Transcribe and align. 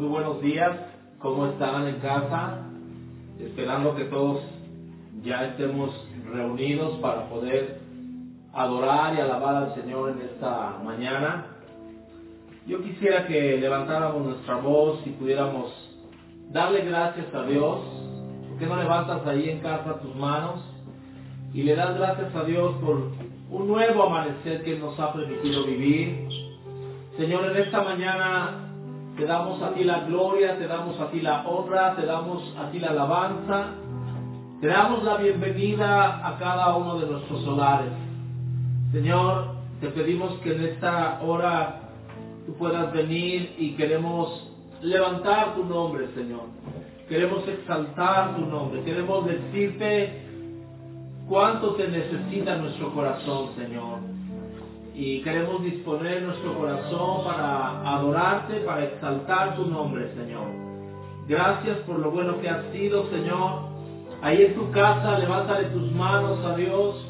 Muy 0.00 0.08
buenos 0.08 0.40
días, 0.40 0.78
¿cómo 1.18 1.44
están 1.48 1.86
en 1.86 1.96
casa? 1.96 2.56
Esperando 3.38 3.94
que 3.94 4.04
todos 4.04 4.40
ya 5.22 5.44
estemos 5.44 5.90
reunidos 6.32 6.98
para 7.00 7.28
poder 7.28 7.80
adorar 8.54 9.14
y 9.14 9.20
alabar 9.20 9.56
al 9.56 9.74
Señor 9.74 10.12
en 10.12 10.22
esta 10.22 10.78
mañana. 10.82 11.48
Yo 12.66 12.82
quisiera 12.82 13.26
que 13.26 13.58
levantáramos 13.58 14.24
nuestra 14.24 14.54
voz 14.54 15.00
y 15.04 15.10
pudiéramos 15.10 15.70
darle 16.48 16.86
gracias 16.86 17.26
a 17.34 17.42
Dios. 17.42 17.80
¿Por 18.48 18.58
qué 18.58 18.64
no 18.64 18.76
levantas 18.76 19.26
ahí 19.26 19.50
en 19.50 19.60
casa 19.60 20.00
tus 20.00 20.16
manos 20.16 20.62
y 21.52 21.62
le 21.62 21.76
das 21.76 21.94
gracias 21.98 22.34
a 22.34 22.44
Dios 22.44 22.74
por 22.80 23.12
un 23.50 23.68
nuevo 23.68 24.04
amanecer 24.04 24.64
que 24.64 24.78
nos 24.78 24.98
ha 24.98 25.12
permitido 25.12 25.66
vivir? 25.66 26.26
Señor, 27.18 27.50
en 27.50 27.56
esta 27.58 27.82
mañana 27.82 28.69
te 29.16 29.24
damos 29.26 29.62
a 29.62 29.74
ti 29.74 29.84
la 29.84 30.00
gloria, 30.00 30.58
te 30.58 30.66
damos 30.66 30.98
a 31.00 31.10
ti 31.10 31.20
la 31.20 31.46
honra, 31.46 31.94
te 31.96 32.06
damos 32.06 32.54
a 32.58 32.70
ti 32.70 32.78
la 32.78 32.88
alabanza, 32.88 33.68
te 34.60 34.66
damos 34.66 35.02
la 35.04 35.16
bienvenida 35.16 36.26
a 36.26 36.38
cada 36.38 36.76
uno 36.76 36.98
de 36.98 37.06
nuestros 37.06 37.46
hogares. 37.46 37.92
Señor, 38.92 39.54
te 39.80 39.88
pedimos 39.88 40.32
que 40.40 40.54
en 40.54 40.64
esta 40.64 41.20
hora 41.22 41.80
tú 42.46 42.54
puedas 42.54 42.92
venir 42.92 43.54
y 43.58 43.72
queremos 43.72 44.48
levantar 44.82 45.54
tu 45.54 45.64
nombre, 45.64 46.08
Señor. 46.14 46.44
Queremos 47.08 47.46
exaltar 47.48 48.36
tu 48.36 48.46
nombre, 48.46 48.82
queremos 48.82 49.26
decirte 49.26 50.22
cuánto 51.28 51.74
te 51.74 51.88
necesita 51.88 52.56
nuestro 52.56 52.92
corazón, 52.94 53.50
Señor 53.56 54.19
y 54.94 55.22
queremos 55.22 55.62
disponer 55.62 56.22
nuestro 56.22 56.58
corazón 56.58 57.24
para 57.24 57.96
adorarte, 57.96 58.60
para 58.60 58.84
exaltar 58.84 59.56
tu 59.56 59.66
nombre, 59.66 60.12
Señor. 60.14 60.48
Gracias 61.28 61.78
por 61.80 61.98
lo 61.98 62.10
bueno 62.10 62.40
que 62.40 62.48
has 62.48 62.64
sido, 62.72 63.08
Señor. 63.10 63.70
Ahí 64.22 64.42
en 64.42 64.54
tu 64.54 64.70
casa, 64.72 65.18
levántale 65.18 65.68
tus 65.68 65.90
manos 65.92 66.44
a 66.44 66.56
Dios. 66.56 67.06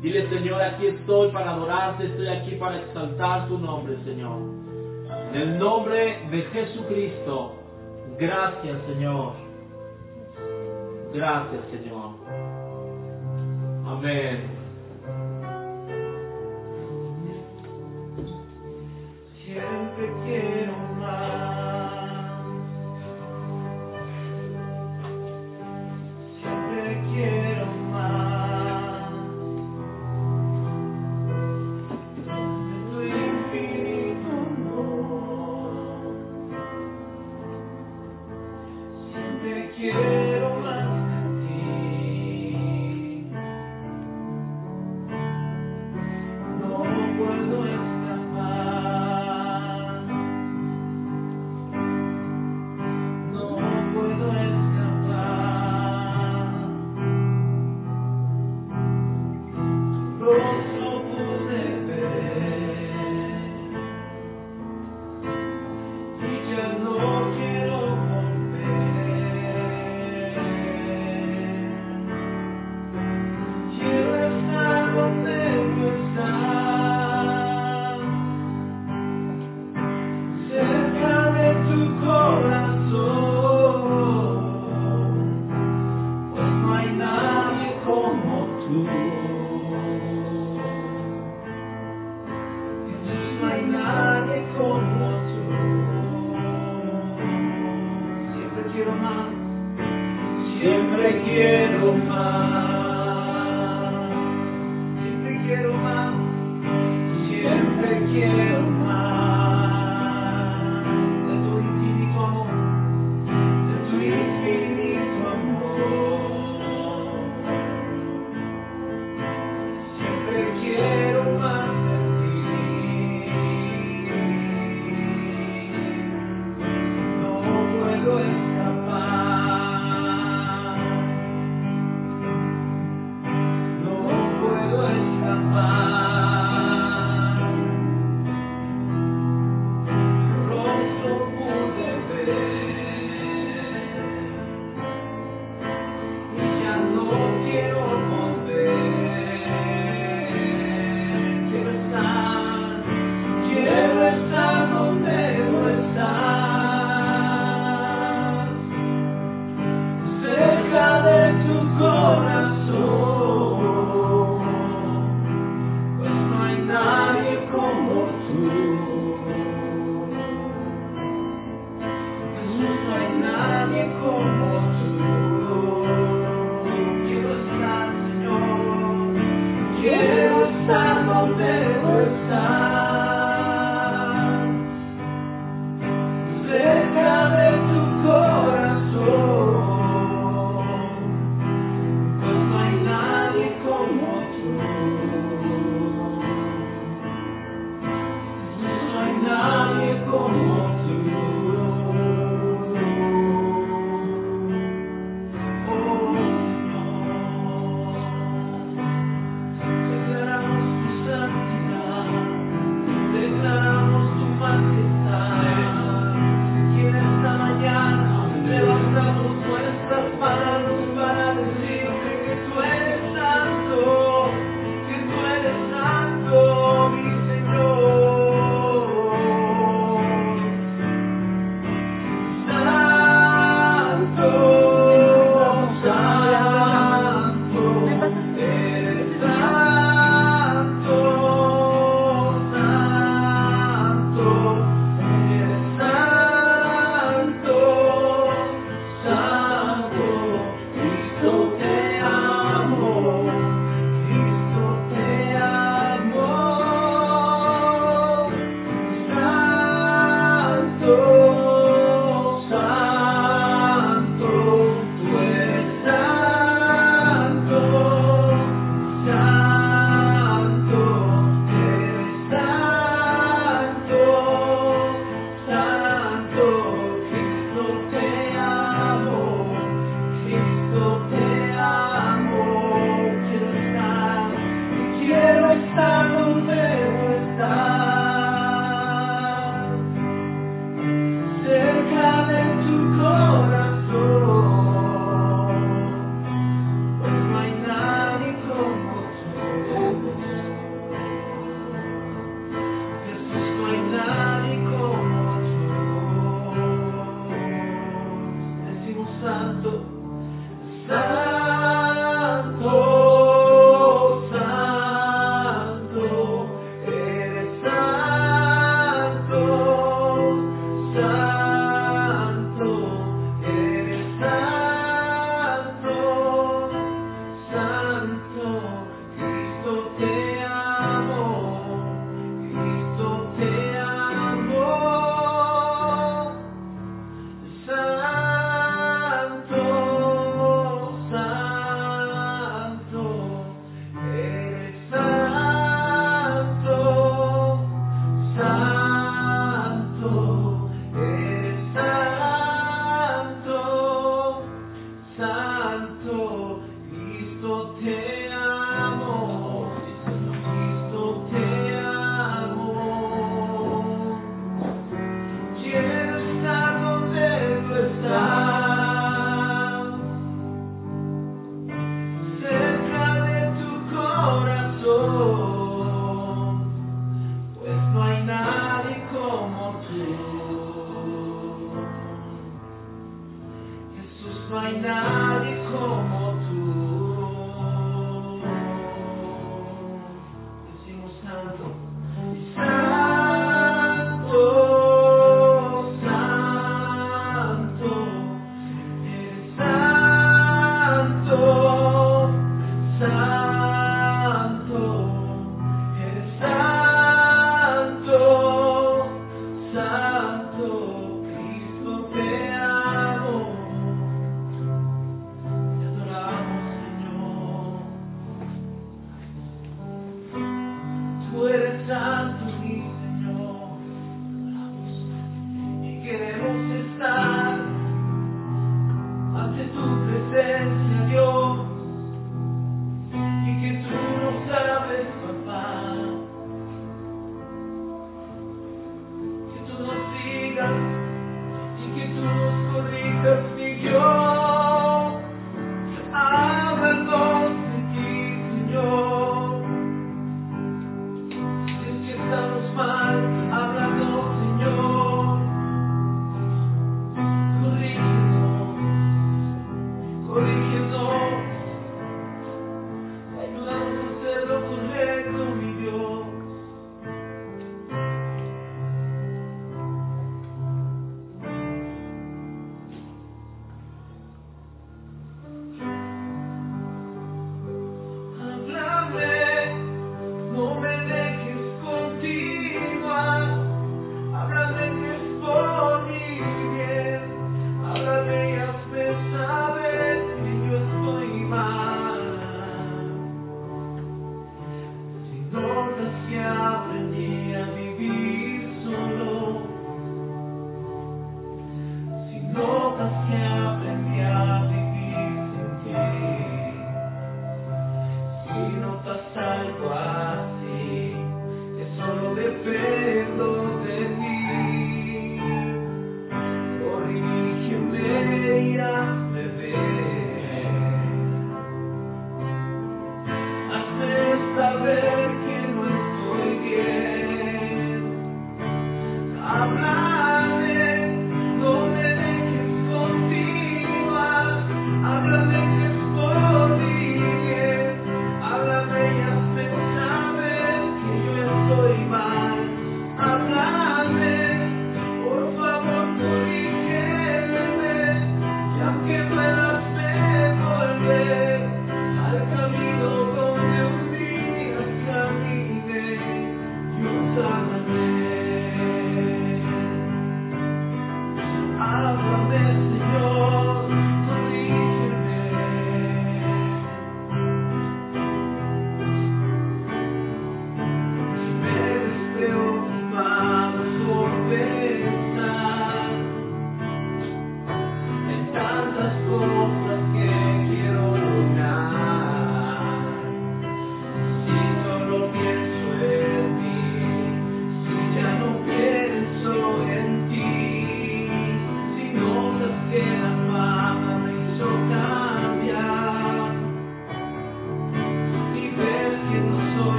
Dile, 0.00 0.28
Señor, 0.28 0.60
aquí 0.60 0.86
estoy 0.86 1.32
para 1.32 1.52
adorarte, 1.52 2.06
estoy 2.06 2.28
aquí 2.28 2.56
para 2.56 2.78
exaltar 2.78 3.48
tu 3.48 3.58
nombre, 3.58 3.96
Señor. 4.04 4.38
En 5.32 5.40
el 5.40 5.58
nombre 5.58 6.18
de 6.30 6.42
Jesucristo, 6.42 7.54
gracias, 8.18 8.76
Señor. 8.86 9.32
Gracias, 11.14 11.60
Señor. 11.70 12.10
Amén. 13.86 14.53
Siempre 20.24 20.63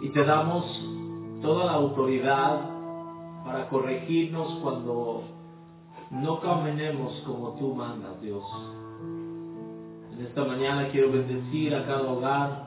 Y 0.00 0.10
te 0.10 0.24
damos 0.24 0.64
toda 1.42 1.66
la 1.66 1.72
autoridad 1.72 2.60
para 3.44 3.68
corregirnos 3.68 4.58
cuando 4.62 5.22
no 6.10 6.40
caminemos 6.40 7.14
como 7.26 7.50
tú 7.52 7.74
mandas, 7.74 8.20
Dios. 8.20 8.44
En 10.12 10.26
esta 10.26 10.44
mañana 10.44 10.88
quiero 10.88 11.12
bendecir 11.12 11.74
a 11.74 11.84
cada 11.86 12.10
hogar, 12.10 12.66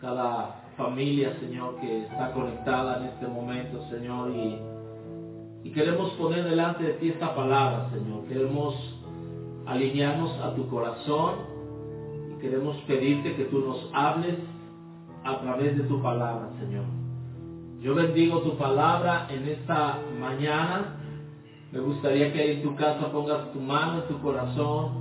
cada 0.00 0.62
familia, 0.76 1.36
Señor, 1.40 1.76
que 1.80 2.02
está 2.02 2.32
conectada 2.32 2.98
en 2.98 3.04
este 3.08 3.26
momento, 3.26 3.82
Señor, 3.90 4.30
y, 4.30 4.58
y 5.64 5.72
queremos 5.72 6.10
poner 6.12 6.44
delante 6.44 6.84
de 6.84 6.92
ti 6.94 7.08
esta 7.10 7.34
palabra, 7.34 7.90
Señor. 7.90 8.24
Queremos 8.26 8.74
alinearnos 9.66 10.38
a 10.40 10.54
tu 10.54 10.68
corazón 10.68 11.34
y 12.32 12.40
queremos 12.40 12.76
pedirte 12.86 13.36
que 13.36 13.44
tú 13.44 13.60
nos 13.60 13.90
hables 13.92 14.36
a 15.24 15.38
través 15.40 15.76
de 15.76 15.84
tu 15.84 16.00
palabra, 16.02 16.48
Señor. 16.58 16.84
Yo 17.80 17.94
bendigo 17.94 18.40
tu 18.40 18.56
palabra 18.56 19.26
en 19.30 19.48
esta 19.48 19.98
mañana. 20.20 20.96
Me 21.72 21.80
gustaría 21.80 22.32
que 22.32 22.52
en 22.52 22.62
tu 22.62 22.74
casa 22.74 23.10
pongas 23.10 23.52
tu 23.52 23.60
mano 23.60 24.02
en 24.02 24.08
tu 24.08 24.20
corazón 24.20 24.92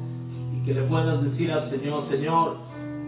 y 0.55 0.65
que 0.65 0.73
le 0.73 0.83
puedas 0.83 1.21
decir 1.23 1.51
al 1.51 1.69
Señor, 1.69 2.07
Señor, 2.09 2.57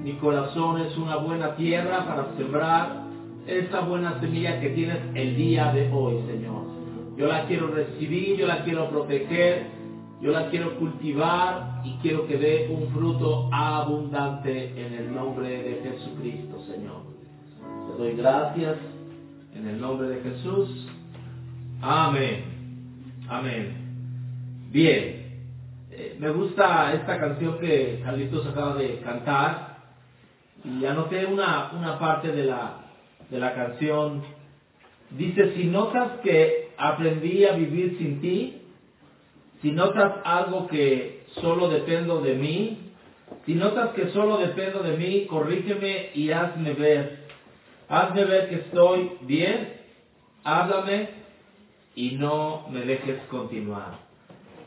mi 0.03 0.13
corazón 0.13 0.81
es 0.81 0.97
una 0.97 1.17
buena 1.17 1.55
tierra 1.55 2.05
para 2.05 2.35
sembrar 2.35 3.03
esa 3.45 3.81
buena 3.81 4.19
semilla 4.19 4.59
que 4.59 4.69
tienes 4.69 4.99
el 5.13 5.35
día 5.35 5.71
de 5.71 5.91
hoy, 5.91 6.21
Señor. 6.27 6.63
Yo 7.17 7.27
la 7.27 7.45
quiero 7.45 7.67
recibir, 7.67 8.37
yo 8.37 8.47
la 8.47 8.63
quiero 8.63 8.89
proteger, 8.89 9.67
yo 10.21 10.31
la 10.31 10.49
quiero 10.49 10.75
cultivar 10.77 11.81
y 11.83 11.93
quiero 12.01 12.27
que 12.27 12.37
dé 12.37 12.69
un 12.71 12.89
fruto 12.89 13.49
abundante 13.51 14.69
en 14.79 14.93
el 14.93 15.15
nombre 15.15 15.49
de 15.49 15.81
Jesucristo, 15.83 16.57
doy 18.01 18.15
gracias 18.15 18.77
en 19.53 19.67
el 19.67 19.79
nombre 19.79 20.07
de 20.07 20.21
Jesús. 20.21 20.87
Amén. 21.83 22.45
Amén. 23.29 23.75
Bien. 24.71 25.21
Eh, 25.91 26.15
me 26.17 26.31
gusta 26.31 26.95
esta 26.95 27.19
canción 27.19 27.59
que 27.59 28.01
Carlitos 28.03 28.47
acaba 28.47 28.73
de 28.73 29.01
cantar 29.01 29.77
y 30.63 30.83
anoté 30.83 31.27
una, 31.27 31.73
una 31.73 31.99
parte 31.99 32.31
de 32.31 32.45
la, 32.45 32.85
de 33.29 33.37
la 33.37 33.53
canción. 33.53 34.23
Dice, 35.11 35.53
si 35.53 35.65
notas 35.65 36.21
que 36.23 36.71
aprendí 36.79 37.45
a 37.45 37.51
vivir 37.51 37.99
sin 37.99 38.19
ti, 38.19 38.63
si 39.61 39.71
notas 39.73 40.13
algo 40.25 40.65
que 40.65 41.25
solo 41.39 41.69
dependo 41.69 42.19
de 42.19 42.33
mí, 42.33 42.77
Si 43.45 43.55
notas 43.55 43.91
que 43.91 44.09
solo 44.09 44.37
dependo 44.37 44.83
de 44.83 44.97
mí, 44.97 45.25
corrígeme 45.25 46.09
y 46.13 46.31
hazme 46.31 46.73
ver. 46.73 47.20
Hazme 47.91 48.23
ver 48.23 48.47
que 48.47 48.55
estoy 48.55 49.17
bien, 49.23 49.73
háblame 50.45 51.09
y 51.93 52.11
no 52.11 52.65
me 52.69 52.85
dejes 52.85 53.19
continuar. 53.23 53.99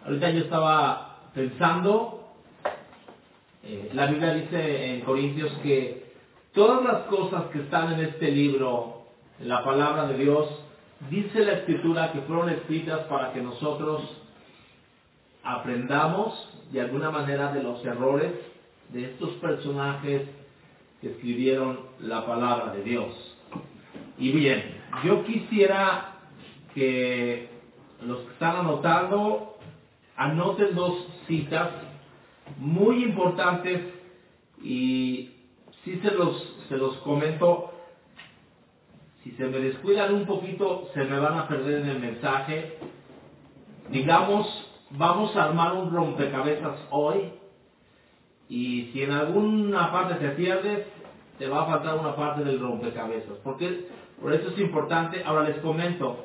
Ahorita 0.04 0.28
yo 0.28 0.40
estaba 0.40 1.20
pensando, 1.32 2.34
eh, 3.62 3.88
la 3.94 4.08
Biblia 4.08 4.34
dice 4.34 4.92
en 4.92 5.00
Corintios 5.00 5.50
que 5.62 6.12
todas 6.52 6.84
las 6.84 7.04
cosas 7.04 7.44
que 7.44 7.60
están 7.60 7.94
en 7.94 8.00
este 8.00 8.30
libro, 8.30 9.06
en 9.40 9.48
la 9.48 9.64
palabra 9.64 10.06
de 10.06 10.18
Dios, 10.18 10.46
dice 11.08 11.46
la 11.46 11.52
escritura 11.52 12.12
que 12.12 12.20
fueron 12.20 12.50
escritas 12.50 13.06
para 13.06 13.32
que 13.32 13.40
nosotros 13.40 14.02
aprendamos 15.42 16.46
de 16.72 16.82
alguna 16.82 17.10
manera 17.10 17.54
de 17.54 17.62
los 17.62 17.82
errores 17.86 18.32
de 18.90 19.06
estos 19.06 19.30
personajes 19.36 20.28
escribieron 21.08 21.80
la 22.00 22.26
palabra 22.26 22.72
de 22.72 22.82
Dios. 22.82 23.36
Y 24.18 24.30
bien, 24.32 24.62
yo 25.04 25.24
quisiera 25.24 26.18
que 26.74 27.48
los 28.02 28.18
que 28.20 28.32
están 28.32 28.56
anotando 28.56 29.56
anoten 30.16 30.74
dos 30.74 30.94
citas 31.26 31.70
muy 32.58 33.04
importantes 33.04 33.82
y 34.62 35.30
si 35.84 35.96
se 36.00 36.10
los, 36.12 36.56
se 36.68 36.76
los 36.76 36.96
comento, 36.98 37.72
si 39.22 39.32
se 39.32 39.44
me 39.46 39.58
descuidan 39.58 40.14
un 40.14 40.26
poquito 40.26 40.88
se 40.94 41.04
me 41.04 41.18
van 41.18 41.38
a 41.38 41.48
perder 41.48 41.82
en 41.82 41.88
el 41.88 41.98
mensaje. 42.00 42.78
Digamos, 43.90 44.46
vamos 44.90 45.34
a 45.36 45.44
armar 45.44 45.74
un 45.74 45.92
rompecabezas 45.92 46.78
hoy 46.90 47.32
y 48.54 48.90
si 48.92 49.02
en 49.02 49.10
alguna 49.10 49.90
parte 49.90 50.14
te 50.14 50.28
pierdes, 50.36 50.86
te 51.40 51.48
va 51.48 51.62
a 51.62 51.66
faltar 51.66 51.98
una 51.98 52.14
parte 52.14 52.44
del 52.44 52.60
rompecabezas. 52.60 53.36
Porque, 53.42 53.88
por 54.20 54.32
eso 54.32 54.50
es 54.50 54.58
importante. 54.60 55.24
Ahora 55.24 55.48
les 55.48 55.56
comento, 55.56 56.24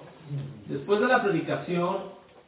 después 0.68 1.00
de 1.00 1.08
la 1.08 1.24
predicación, 1.24 1.98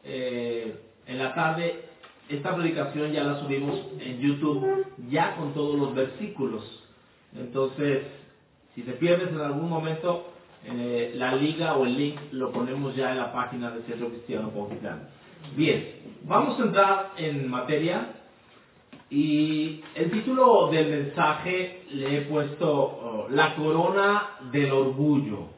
eh, 0.04 0.80
en 1.08 1.18
la 1.18 1.34
tarde, 1.34 1.86
esta 2.30 2.56
predicación 2.56 3.12
ya 3.12 3.24
la 3.24 3.40
subimos 3.40 3.80
en 4.00 4.20
YouTube, 4.20 4.86
ya 5.10 5.36
con 5.36 5.56
todos 5.56 5.80
los 5.80 5.96
versículos. 5.96 6.62
Entonces, 7.36 8.04
si 8.76 8.84
te 8.84 8.92
pierdes 8.92 9.30
en 9.30 9.42
algún 9.42 9.68
momento, 9.68 10.28
eh, 10.64 11.14
la 11.16 11.34
liga 11.36 11.76
o 11.76 11.88
el 11.88 11.98
link 11.98 12.20
lo 12.34 12.52
ponemos 12.52 12.96
ya 12.96 13.14
en 13.14 13.18
la 13.18 13.34
página 13.34 13.72
del 13.72 13.82
Centro 13.86 14.10
Cristiano 14.10 14.52
Poquitlán. 14.52 15.10
Bien, 15.56 15.96
vamos 16.24 16.60
a 16.60 16.64
entrar 16.66 17.14
en 17.18 17.50
materia. 17.50 18.21
Y 19.12 19.84
el 19.94 20.10
título 20.10 20.70
del 20.72 20.90
mensaje 20.90 21.84
le 21.92 22.18
he 22.18 22.22
puesto 22.22 22.72
oh, 22.72 23.28
La 23.30 23.56
corona 23.56 24.38
del 24.54 24.72
orgullo. 24.72 25.50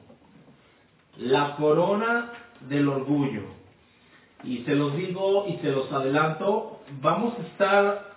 La 1.19 1.55
corona 1.55 2.31
del 2.67 2.89
orgullo. 2.89 3.43
Y 4.43 4.63
se 4.63 4.73
los 4.73 4.95
digo 4.97 5.45
y 5.47 5.57
se 5.57 5.71
los 5.71 5.91
adelanto, 5.91 6.79
vamos 6.99 7.35
a 7.37 7.43
estar 7.43 8.13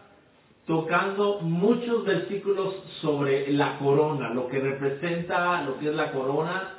tocando 0.67 1.41
muchos 1.43 2.07
versículos 2.07 2.75
sobre 3.03 3.53
la 3.53 3.79
corona, 3.79 4.31
lo 4.31 4.49
que 4.49 4.59
representa, 4.59 5.63
lo 5.65 5.79
que 5.79 5.91
es 5.91 5.95
la 5.95 6.13
corona. 6.13 6.79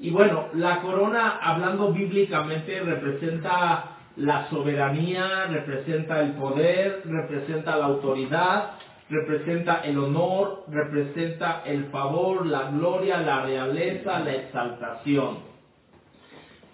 Y 0.00 0.10
bueno, 0.10 0.46
la 0.54 0.82
corona, 0.82 1.40
hablando 1.42 1.92
bíblicamente, 1.92 2.78
representa 2.78 3.97
la 4.18 4.48
soberanía, 4.50 5.46
representa 5.46 6.20
el 6.20 6.32
poder, 6.32 7.02
representa 7.04 7.76
la 7.76 7.86
autoridad, 7.86 8.72
representa 9.08 9.80
el 9.84 9.98
honor, 9.98 10.64
representa 10.68 11.62
el 11.64 11.86
favor, 11.86 12.44
la 12.46 12.70
gloria, 12.70 13.18
la 13.18 13.42
realeza, 13.42 14.18
la 14.18 14.34
exaltación. 14.34 15.38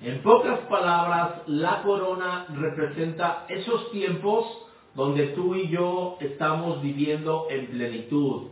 En 0.02 0.22
pocas 0.22 0.58
palabras, 0.70 1.42
la 1.46 1.82
corona 1.82 2.46
representa 2.54 3.44
esos 3.48 3.90
tiempos 3.92 4.46
donde 4.94 5.28
tú 5.28 5.54
y 5.54 5.68
yo 5.68 6.16
estamos 6.20 6.80
viviendo 6.82 7.46
en 7.50 7.66
plenitud, 7.66 8.48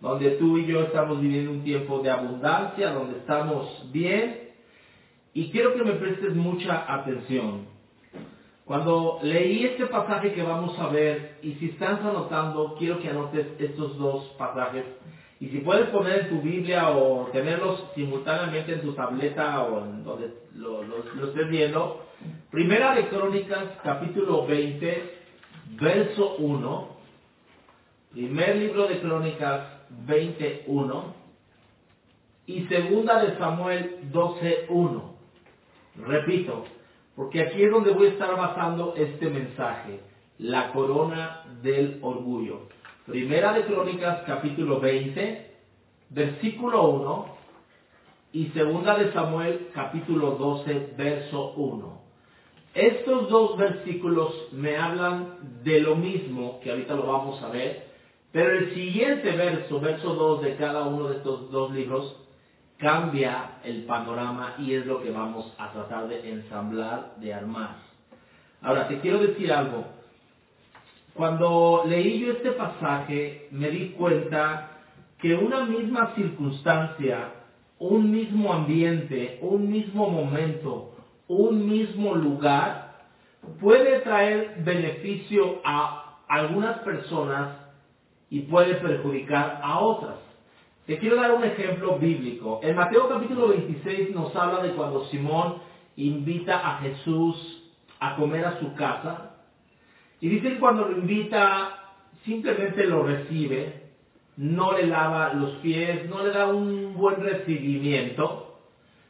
donde 0.00 0.32
tú 0.32 0.58
y 0.58 0.66
yo 0.66 0.82
estamos 0.82 1.20
viviendo 1.20 1.50
un 1.50 1.64
tiempo 1.64 2.00
de 2.00 2.10
abundancia, 2.10 2.92
donde 2.92 3.18
estamos 3.18 3.90
bien. 3.90 4.50
Y 5.32 5.50
quiero 5.50 5.74
que 5.74 5.82
me 5.82 5.92
prestes 5.92 6.34
mucha 6.34 6.92
atención. 6.92 7.73
Cuando 8.64 9.18
leí 9.22 9.64
este 9.64 9.86
pasaje 9.86 10.32
que 10.32 10.42
vamos 10.42 10.78
a 10.78 10.88
ver, 10.88 11.36
y 11.42 11.52
si 11.54 11.66
estás 11.70 12.00
anotando, 12.00 12.76
quiero 12.78 12.98
que 12.98 13.10
anotes 13.10 13.46
estos 13.58 13.98
dos 13.98 14.24
pasajes. 14.38 14.84
Y 15.38 15.48
si 15.48 15.58
puedes 15.58 15.88
poner 15.90 16.20
en 16.20 16.28
tu 16.30 16.40
Biblia 16.40 16.88
o 16.88 17.26
tenerlos 17.26 17.84
simultáneamente 17.94 18.72
en 18.72 18.80
tu 18.80 18.94
tableta 18.94 19.62
o 19.64 19.84
en 19.84 20.02
donde 20.04 20.32
lo, 20.54 20.82
estés 20.82 21.48
viendo. 21.50 22.06
Primera 22.50 22.94
de 22.94 23.08
Crónicas, 23.08 23.64
capítulo 23.82 24.46
20, 24.46 25.14
verso 25.72 26.36
1. 26.36 26.88
Primer 28.12 28.56
libro 28.56 28.86
de 28.86 29.00
Crónicas 29.00 29.68
21. 30.06 31.14
Y 32.46 32.64
segunda 32.64 33.22
de 33.22 33.36
Samuel 33.36 34.10
12.1. 34.10 35.02
Repito, 36.06 36.64
porque 37.16 37.42
aquí 37.42 37.62
es 37.62 37.70
donde 37.70 37.92
voy 37.92 38.08
a 38.08 38.10
estar 38.10 38.36
basando 38.36 38.94
este 38.96 39.28
mensaje, 39.28 40.00
la 40.38 40.72
corona 40.72 41.42
del 41.62 41.98
orgullo. 42.02 42.62
Primera 43.06 43.52
de 43.52 43.64
Crónicas 43.64 44.22
capítulo 44.26 44.80
20, 44.80 45.54
versículo 46.10 46.88
1 46.88 47.26
y 48.32 48.46
segunda 48.46 48.98
de 48.98 49.12
Samuel 49.12 49.68
capítulo 49.72 50.32
12, 50.32 50.94
verso 50.96 51.52
1. 51.52 52.04
Estos 52.74 53.28
dos 53.28 53.56
versículos 53.56 54.34
me 54.50 54.76
hablan 54.76 55.60
de 55.62 55.80
lo 55.80 55.94
mismo, 55.94 56.58
que 56.60 56.70
ahorita 56.70 56.94
lo 56.94 57.06
vamos 57.06 57.40
a 57.40 57.48
ver, 57.48 57.84
pero 58.32 58.50
el 58.50 58.74
siguiente 58.74 59.30
verso, 59.30 59.78
verso 59.78 60.12
2 60.12 60.42
de 60.42 60.56
cada 60.56 60.82
uno 60.88 61.08
de 61.08 61.18
estos 61.18 61.52
dos 61.52 61.70
libros, 61.70 62.16
cambia 62.84 63.60
el 63.64 63.84
panorama 63.84 64.56
y 64.58 64.74
es 64.74 64.84
lo 64.84 65.02
que 65.02 65.10
vamos 65.10 65.50
a 65.56 65.72
tratar 65.72 66.06
de 66.06 66.30
ensamblar, 66.30 67.14
de 67.16 67.32
armar. 67.32 67.76
Ahora, 68.60 68.88
te 68.88 69.00
quiero 69.00 69.20
decir 69.20 69.50
algo. 69.50 69.86
Cuando 71.14 71.84
leí 71.86 72.20
yo 72.20 72.32
este 72.32 72.50
pasaje, 72.50 73.48
me 73.52 73.70
di 73.70 73.94
cuenta 73.96 74.68
que 75.18 75.34
una 75.34 75.64
misma 75.64 76.12
circunstancia, 76.14 77.32
un 77.78 78.10
mismo 78.10 78.52
ambiente, 78.52 79.38
un 79.40 79.70
mismo 79.70 80.10
momento, 80.10 80.94
un 81.26 81.66
mismo 81.66 82.14
lugar, 82.14 82.96
puede 83.62 84.00
traer 84.00 84.56
beneficio 84.62 85.62
a 85.64 86.18
algunas 86.28 86.80
personas 86.80 87.56
y 88.28 88.40
puede 88.40 88.74
perjudicar 88.74 89.60
a 89.62 89.78
otras. 89.78 90.23
Te 90.86 90.98
quiero 90.98 91.16
dar 91.16 91.32
un 91.32 91.42
ejemplo 91.42 91.98
bíblico. 91.98 92.60
En 92.62 92.76
Mateo 92.76 93.08
capítulo 93.08 93.48
26 93.48 94.10
nos 94.10 94.36
habla 94.36 94.62
de 94.62 94.72
cuando 94.72 95.06
Simón 95.06 95.54
invita 95.96 96.58
a 96.58 96.80
Jesús 96.80 97.62
a 98.00 98.16
comer 98.16 98.44
a 98.44 98.60
su 98.60 98.74
casa. 98.74 99.30
Y 100.20 100.28
dice 100.28 100.50
que 100.50 100.58
cuando 100.58 100.84
lo 100.84 100.98
invita, 100.98 101.94
simplemente 102.26 102.84
lo 102.84 103.02
recibe, 103.02 103.80
no 104.36 104.72
le 104.72 104.86
lava 104.86 105.32
los 105.32 105.52
pies, 105.62 106.06
no 106.10 106.22
le 106.22 106.32
da 106.32 106.48
un 106.48 106.92
buen 106.92 107.16
recibimiento. 107.16 108.58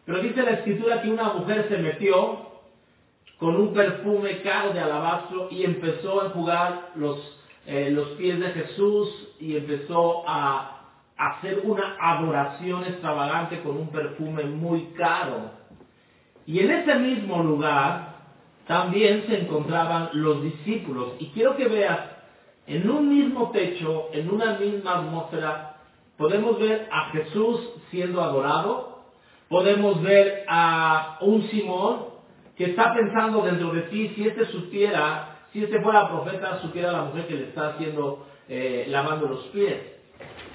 Pero 0.04 0.20
dice 0.20 0.44
la 0.44 0.52
escritura 0.52 1.02
que 1.02 1.10
una 1.10 1.32
mujer 1.32 1.66
se 1.68 1.78
metió 1.78 2.50
con 3.40 3.56
un 3.56 3.74
perfume 3.74 4.42
caro 4.42 4.72
de 4.72 4.78
alabastro 4.78 5.48
y 5.50 5.64
empezó 5.64 6.22
a 6.22 6.26
enjugar 6.26 6.92
los, 6.94 7.18
eh, 7.66 7.90
los 7.90 8.10
pies 8.10 8.38
de 8.38 8.50
Jesús 8.50 9.08
y 9.40 9.56
empezó 9.56 10.22
a 10.28 10.73
hacer 11.16 11.61
una 11.64 11.96
adoración 12.00 12.85
extravagante 12.85 13.61
con 13.62 13.77
un 13.77 13.88
perfume 13.88 14.44
muy 14.44 14.92
caro. 14.96 15.53
Y 16.46 16.59
en 16.61 16.70
ese 16.70 16.94
mismo 16.96 17.42
lugar 17.42 18.14
también 18.66 19.24
se 19.27 19.40
encontraban 19.40 20.11
los 20.12 20.42
discípulos. 20.42 21.12
Y 21.18 21.29
quiero 21.29 21.57
que 21.57 21.68
veas, 21.68 22.00
en 22.66 22.88
un 22.88 23.09
mismo 23.09 23.50
techo, 23.50 24.09
en 24.12 24.31
una 24.31 24.59
misma 24.59 24.98
atmósfera, 24.98 25.77
podemos 26.16 26.59
ver 26.59 26.88
a 26.90 27.11
Jesús 27.11 27.61
siendo 27.90 28.22
adorado, 28.22 29.05
podemos 29.48 30.03
ver 30.03 30.44
a 30.48 31.18
un 31.20 31.42
Simón 31.48 32.14
que 32.57 32.66
está 32.66 32.94
pensando 32.94 33.42
dentro 33.42 33.70
de 33.70 33.83
ti, 33.83 34.12
si 34.14 34.27
este 34.27 34.46
supiera, 34.46 35.46
si 35.53 35.62
este 35.62 35.81
fuera 35.81 36.09
profeta, 36.09 36.61
supiera 36.61 36.92
la 36.92 37.03
mujer 37.05 37.27
que 37.27 37.35
le 37.35 37.44
está 37.48 37.70
haciendo, 37.70 38.27
eh, 38.48 38.87
lavando 38.88 39.27
los 39.27 39.44
pies. 39.46 39.93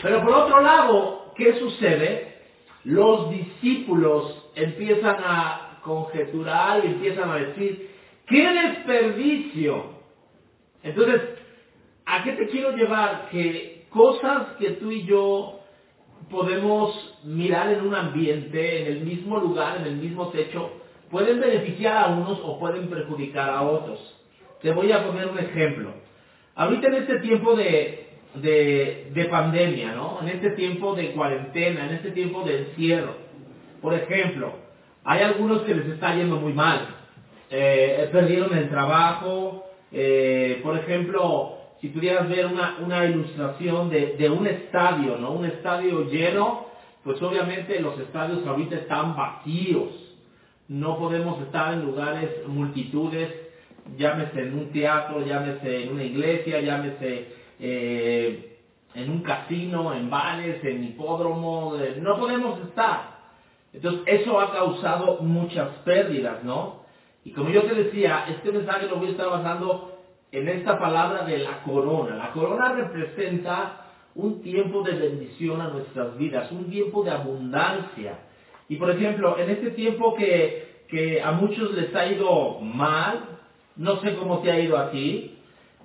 Pero 0.02 0.22
por 0.22 0.34
otro 0.34 0.62
lado, 0.62 1.34
¿qué 1.36 1.60
sucede? 1.60 2.36
Los 2.84 3.30
discípulos 3.30 4.52
empiezan 4.56 5.18
a 5.24 5.80
conjeturar 5.84 6.84
y 6.84 6.88
empiezan 6.88 7.30
a 7.30 7.36
decir, 7.36 7.90
¡qué 8.28 8.50
desperdicio! 8.50 10.00
Entonces, 10.84 11.22
¿a 12.06 12.24
qué 12.24 12.34
te 12.34 12.48
quiero 12.48 12.76
llevar? 12.76 13.30
Que 13.30 13.86
cosas 13.90 14.56
que 14.60 14.72
tú 14.72 14.92
y 14.92 15.06
yo 15.06 15.60
podemos 16.30 17.18
mirar 17.24 17.74
en 17.74 17.82
un 17.82 17.96
ambiente, 17.96 18.82
en 18.82 18.88
el 18.88 19.02
mismo 19.02 19.40
lugar, 19.40 19.78
en 19.78 19.88
el 19.88 19.96
mismo 19.96 20.30
techo, 20.30 20.70
pueden 21.10 21.40
beneficiar 21.40 21.98
a 21.98 22.08
unos 22.08 22.40
o 22.44 22.60
pueden 22.60 22.88
perjudicar 22.88 23.50
a 23.50 23.64
otros. 23.64 24.00
Te 24.62 24.72
voy 24.72 24.92
a 24.92 25.06
poner 25.06 25.28
un 25.28 25.40
ejemplo. 25.40 25.92
Ahorita 26.56 26.88
en 26.88 26.96
este 26.96 27.20
tiempo 27.20 27.56
de, 27.56 28.09
de, 28.36 29.12
de 29.14 29.26
pandemia, 29.26 29.94
¿no? 29.94 30.20
En 30.22 30.30
este 30.30 30.52
tiempo 30.52 30.96
de 30.96 31.12
cuarentena, 31.12 31.88
en 31.88 31.96
este 31.96 32.12
tiempo 32.12 32.44
de 32.44 32.60
encierro, 32.60 33.16
por 33.82 33.94
ejemplo, 33.94 34.54
hay 35.04 35.22
algunos 35.22 35.62
que 35.64 35.74
les 35.74 35.88
está 35.88 36.16
yendo 36.16 36.36
muy 36.36 36.54
mal. 36.54 36.88
Eh, 37.50 38.10
perdieron 38.12 38.56
el 38.58 38.70
trabajo. 38.70 39.66
eh, 39.92 40.60
por 40.62 40.78
ejemplo, 40.78 41.58
si 41.82 41.88
pudieras 41.88 42.30
ver 42.30 42.46
una, 42.46 42.78
una 42.86 43.06
ilustración 43.06 43.90
de, 43.90 44.16
de 44.18 44.30
un 44.30 44.46
estadio, 44.46 45.18
¿no? 45.18 45.32
Un 45.32 45.46
estadio 45.46 46.04
lleno, 46.10 46.68
pues 47.04 47.22
obviamente 47.22 47.80
los 47.80 47.98
estadios 48.00 48.46
ahorita 48.46 48.76
están 48.76 49.16
vacíos. 49.16 49.90
No 50.68 51.00
podemos 51.00 51.42
estar 51.42 51.74
en 51.74 51.86
lugares, 51.86 52.30
multitudes, 52.46 53.30
llámese 53.98 54.42
en 54.42 54.54
un 54.54 54.72
teatro, 54.72 55.26
llámese 55.26 55.84
en 55.84 55.94
una 55.94 56.04
iglesia, 56.04 56.62
llámese 56.62 57.39
eh, 57.60 58.58
en 58.96 59.10
un 59.10 59.22
casino, 59.22 59.94
en 59.94 60.10
bares, 60.10 60.64
en 60.64 60.84
hipódromo, 60.84 61.76
eh, 61.78 61.98
no 62.02 62.18
podemos 62.18 62.60
estar. 62.62 63.20
Entonces, 63.74 64.02
eso 64.08 64.40
ha 64.40 64.52
causado 64.52 65.20
muchas 65.22 65.70
pérdidas, 65.86 66.44
¿no? 66.44 66.80
Y 67.24 67.32
como 67.32 67.50
yo 67.50 67.64
te 67.64 67.76
decía, 67.76 68.26
este 68.30 68.52
mensaje 68.52 68.88
lo 68.88 68.96
voy 68.96 69.10
a 69.10 69.12
estar 69.12 69.30
basando 69.30 70.00
en 70.32 70.48
esta 70.48 70.80
palabra 70.80 71.26
de 71.26 71.40
la 71.40 71.62
corona. 71.64 72.16
La 72.16 72.32
corona 72.32 72.72
representa 72.74 73.86
un 74.16 74.42
tiempo 74.42 74.82
de 74.84 74.94
bendición 74.94 75.62
a 75.62 75.70
nuestras 75.70 76.18
vidas, 76.18 76.52
un 76.52 76.70
tiempo 76.70 77.04
de 77.04 77.12
abundancia. 77.12 78.20
Y 78.68 78.78
por 78.78 78.90
ejemplo, 78.92 79.38
en 79.38 79.50
este 79.50 79.72
tiempo 79.72 80.16
que, 80.16 80.84
que 80.88 81.22
a 81.22 81.32
muchos 81.32 81.72
les 81.74 81.94
ha 81.96 82.08
ido 82.08 82.60
mal, 82.60 83.40
no 83.76 83.98
sé 84.02 84.16
cómo 84.16 84.40
te 84.40 84.52
ha 84.52 84.60
ido 84.60 84.78
a 84.78 84.92
ti, 84.92 85.39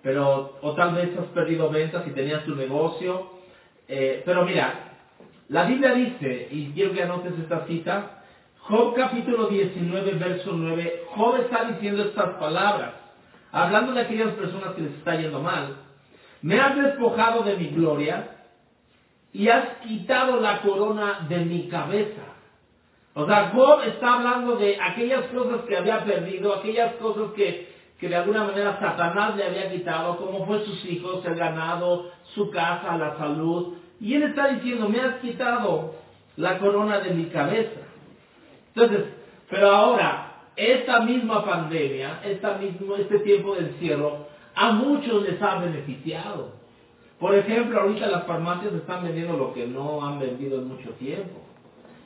pero 0.04 0.58
o 0.60 0.72
tal 0.74 0.94
vez 0.94 1.18
has 1.18 1.26
perdido 1.28 1.70
ventas 1.70 2.06
y 2.06 2.10
tenías 2.10 2.44
tu 2.44 2.54
negocio. 2.54 3.32
eh, 3.88 4.22
pero 4.24 4.44
mira, 4.44 4.92
la 5.48 5.64
Biblia 5.64 5.94
dice, 5.94 6.48
y 6.50 6.72
quiero 6.72 6.92
que 6.92 7.02
anotes 7.02 7.38
esta 7.38 7.66
cita, 7.66 8.22
Job 8.60 8.94
capítulo 8.94 9.48
19, 9.48 10.12
verso 10.12 10.52
9, 10.52 11.04
Job 11.14 11.36
está 11.40 11.64
diciendo 11.64 12.02
estas 12.02 12.34
palabras, 12.36 12.94
hablando 13.50 13.92
de 13.92 14.02
aquellas 14.02 14.32
personas 14.34 14.74
que 14.74 14.82
les 14.82 14.92
está 14.92 15.16
yendo 15.16 15.40
mal. 15.40 15.76
Me 16.42 16.60
has 16.60 16.76
despojado 16.76 17.42
de 17.42 17.56
mi 17.56 17.68
gloria 17.68 18.28
y 19.32 19.48
has 19.48 19.78
quitado 19.86 20.40
la 20.40 20.60
corona 20.60 21.26
de 21.28 21.38
mi 21.44 21.68
cabeza. 21.68 22.22
O 23.14 23.26
sea, 23.26 23.50
Job 23.54 23.82
está 23.86 24.14
hablando 24.14 24.56
de 24.56 24.78
aquellas 24.80 25.26
cosas 25.26 25.62
que 25.62 25.76
había 25.76 26.04
perdido, 26.04 26.54
aquellas 26.54 26.94
cosas 26.96 27.32
que, 27.36 27.73
que 27.98 28.08
de 28.08 28.16
alguna 28.16 28.44
manera 28.44 28.78
Satanás 28.78 29.36
le 29.36 29.44
había 29.44 29.70
quitado, 29.70 30.16
como 30.16 30.44
fue 30.46 30.64
sus 30.64 30.84
hijos, 30.86 31.24
el 31.24 31.36
ganado, 31.36 32.10
su 32.34 32.50
casa, 32.50 32.96
la 32.96 33.16
salud. 33.16 33.74
Y 34.00 34.14
él 34.14 34.24
está 34.24 34.48
diciendo, 34.48 34.88
me 34.88 35.00
has 35.00 35.16
quitado 35.16 35.94
la 36.36 36.58
corona 36.58 36.98
de 36.98 37.10
mi 37.14 37.26
cabeza. 37.26 37.80
Entonces, 38.74 39.04
pero 39.48 39.70
ahora, 39.70 40.32
esta 40.56 41.00
misma 41.00 41.44
pandemia, 41.44 42.20
esta 42.24 42.58
mismo, 42.58 42.96
este 42.96 43.20
tiempo 43.20 43.54
de 43.54 43.60
encierro, 43.68 44.26
a 44.54 44.72
muchos 44.72 45.22
les 45.22 45.40
ha 45.40 45.56
beneficiado. 45.56 46.52
Por 47.18 47.34
ejemplo, 47.34 47.80
ahorita 47.80 48.06
las 48.08 48.24
farmacias 48.24 48.72
están 48.74 49.04
vendiendo 49.04 49.36
lo 49.36 49.54
que 49.54 49.66
no 49.66 50.04
han 50.04 50.18
vendido 50.18 50.58
en 50.58 50.68
mucho 50.68 50.90
tiempo. 50.92 51.40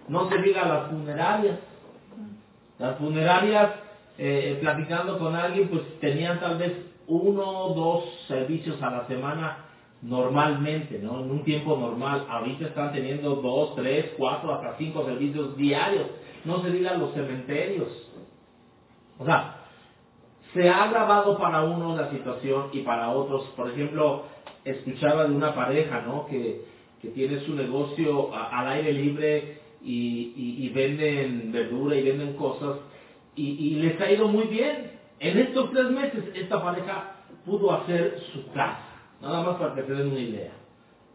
No 0.09 0.29
se 0.29 0.39
diga 0.39 0.67
las 0.67 0.91
funerarias. 0.91 1.59
Las 2.79 2.99
funerarias, 2.99 3.71
eh, 4.19 4.59
platicando 4.61 5.19
con 5.19 5.35
alguien, 5.37 5.69
pues 5.69 5.83
tenían 6.01 6.41
tal 6.41 6.59
vez 6.59 6.73
uno 7.07 7.43
o 7.67 7.75
dos 7.75 8.05
servicios 8.27 8.83
a 8.83 8.91
la 8.91 9.07
semana 9.07 9.65
normalmente, 10.03 10.99
¿no? 10.99 11.21
En 11.21 11.31
un 11.31 11.45
tiempo 11.45 11.77
normal. 11.77 12.27
Ahorita 12.29 12.67
están 12.67 12.93
teniendo 12.93 13.37
dos, 13.37 13.75
tres, 13.77 14.13
cuatro, 14.17 14.53
hasta 14.55 14.77
cinco 14.77 15.05
servicios 15.05 15.57
diarios. 15.57 16.07
No 16.45 16.63
se 16.63 16.71
digan 16.71 17.01
los 17.01 17.13
cementerios. 17.15 17.89
O 19.19 19.25
sea, 19.25 19.57
se 20.55 20.69
ha 20.69 20.85
agravado 20.85 21.39
para 21.39 21.63
unos 21.63 21.97
la 21.97 22.11
situación 22.11 22.69
y 22.73 22.81
para 22.81 23.11
otros. 23.11 23.45
Por 23.57 23.71
ejemplo, 23.71 24.25
escuchaba 24.65 25.25
de 25.27 25.35
una 25.35 25.55
pareja, 25.55 26.03
¿no? 26.07 26.27
Que, 26.27 26.63
que 27.01 27.09
tiene 27.09 27.41
su 27.41 27.55
negocio 27.55 28.35
al 28.35 28.69
aire 28.69 28.93
libre 28.93 29.59
y- 29.83 30.33
y 30.67 30.69
venden 30.71 31.53
verdura 31.53 31.97
y 31.97 32.03
venden 32.03 32.35
cosas 32.35 32.79
y, 33.39 33.75
les 33.77 34.01
ha 34.01 34.11
ido 34.11 34.29
muy 34.29 34.45
bien. 34.45 34.93
En 35.21 35.39
estos 35.39 35.71
tres 35.73 35.91
meses 35.91 36.25
esta 36.35 36.63
pareja 36.63 37.17
pudo 37.45 37.73
hacer 37.73 38.21
su 38.33 38.47
casa, 38.53 38.81
nada 39.21 39.43
más 39.43 39.57
para 39.57 39.75
que 39.75 39.83
se 39.83 39.95
den 39.95 40.09
una 40.09 40.21
idea. 40.21 40.53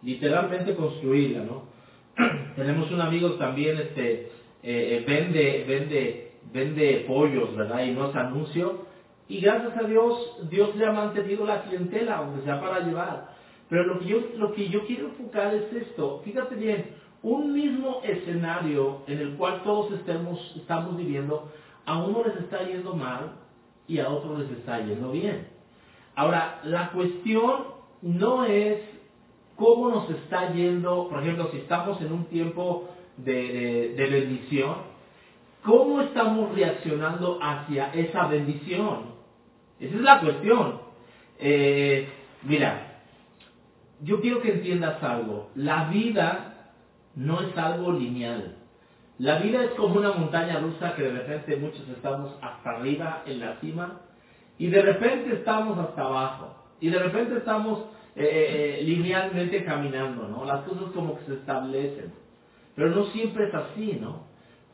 Literalmente 0.02 0.76
construirla, 0.76 1.44
¿no? 1.44 1.64
Tenemos 2.56 2.92
un 2.92 3.02
amigo 3.02 3.32
también, 3.34 3.78
este, 3.78 4.14
eh, 4.14 4.30
eh, 4.64 5.04
vende, 5.08 5.66
vende, 5.68 6.32
vende 6.52 7.06
pollos, 7.08 7.56
¿verdad? 7.56 7.86
Y 7.86 7.92
no 7.92 8.10
es 8.10 8.16
anuncio. 8.16 8.86
Y 9.30 9.40
gracias 9.40 9.78
a 9.78 9.84
Dios, 9.84 10.50
Dios 10.50 10.76
le 10.76 10.86
ha 10.86 10.92
mantenido 10.92 11.46
la 11.46 11.64
clientela, 11.64 12.18
aunque 12.18 12.44
sea 12.44 12.60
para 12.60 12.82
llevar. 12.82 13.34
Pero 13.70 13.86
lo 13.86 14.00
que 14.00 14.06
yo, 14.06 14.18
lo 14.36 14.52
que 14.54 14.68
yo 14.68 14.86
quiero 14.86 15.08
enfocar 15.08 15.54
es 15.54 15.72
esto. 15.74 16.22
Fíjate 16.26 16.56
bien, 16.56 16.86
un 17.24 17.54
mismo 17.54 18.02
escenario 18.04 19.02
en 19.08 19.20
el 19.20 19.36
cual 19.36 19.64
todos 19.64 19.94
estemos, 19.94 20.54
estamos 20.58 20.98
viviendo, 20.98 21.50
a 21.86 21.98
uno 21.98 22.24
les 22.26 22.38
está 22.38 22.64
yendo 22.64 22.94
mal 22.96 23.34
y 23.88 24.00
a 24.00 24.10
otros 24.10 24.40
les 24.40 24.52
está 24.52 24.80
yendo 24.80 25.12
bien. 25.12 25.48
Ahora, 26.16 26.62
la 26.64 26.92
cuestión 26.92 27.64
no 28.02 28.46
es 28.46 28.80
cómo 29.56 29.90
nos 29.90 30.10
está 30.10 30.54
yendo, 30.54 31.10
por 31.10 31.22
ejemplo, 31.22 31.50
si 31.52 31.58
estamos 31.58 32.00
en 32.02 32.12
un 32.12 32.26
tiempo 32.26 32.90
de 33.18 34.08
bendición, 34.12 34.76
¿cómo 35.64 36.02
estamos 36.02 36.54
reaccionando 36.54 37.40
hacia 37.42 37.94
esa 37.94 38.28
bendición? 38.28 39.14
Esa 39.80 39.96
es 39.96 40.02
la 40.02 40.20
cuestión. 40.20 40.80
Eh, 41.40 42.08
mira, 42.44 43.02
yo 44.02 44.22
quiero 44.22 44.42
que 44.42 44.54
entiendas 44.54 45.02
algo. 45.04 45.50
La 45.56 45.86
vida 45.90 46.72
no 47.16 47.42
es 47.42 47.58
algo 47.58 47.92
lineal. 47.92 48.58
La 49.20 49.38
vida 49.40 49.64
es 49.64 49.72
como 49.72 49.96
una 49.96 50.12
montaña 50.12 50.60
rusa 50.60 50.96
que 50.96 51.04
de 51.04 51.12
repente 51.12 51.56
muchos 51.58 51.88
estamos 51.90 52.36
hasta 52.42 52.72
arriba 52.72 53.22
en 53.28 53.40
la 53.40 53.60
cima 53.60 54.02
y 54.58 54.68
de 54.68 54.82
repente 54.82 55.36
estamos 55.36 55.78
hasta 55.78 56.02
abajo 56.02 56.56
y 56.80 56.90
de 56.90 56.98
repente 56.98 57.38
estamos 57.38 57.86
eh, 58.16 58.80
eh, 58.80 58.84
linealmente 58.84 59.64
caminando, 59.64 60.28
¿no? 60.28 60.46
Las 60.46 60.62
cosas 60.66 60.86
como 60.96 61.18
que 61.20 61.26
se 61.26 61.34
establecen. 61.36 62.12
Pero 62.76 62.90
no 62.90 63.06
siempre 63.06 63.48
es 63.48 63.54
así, 63.54 63.98
¿no? 64.02 64.26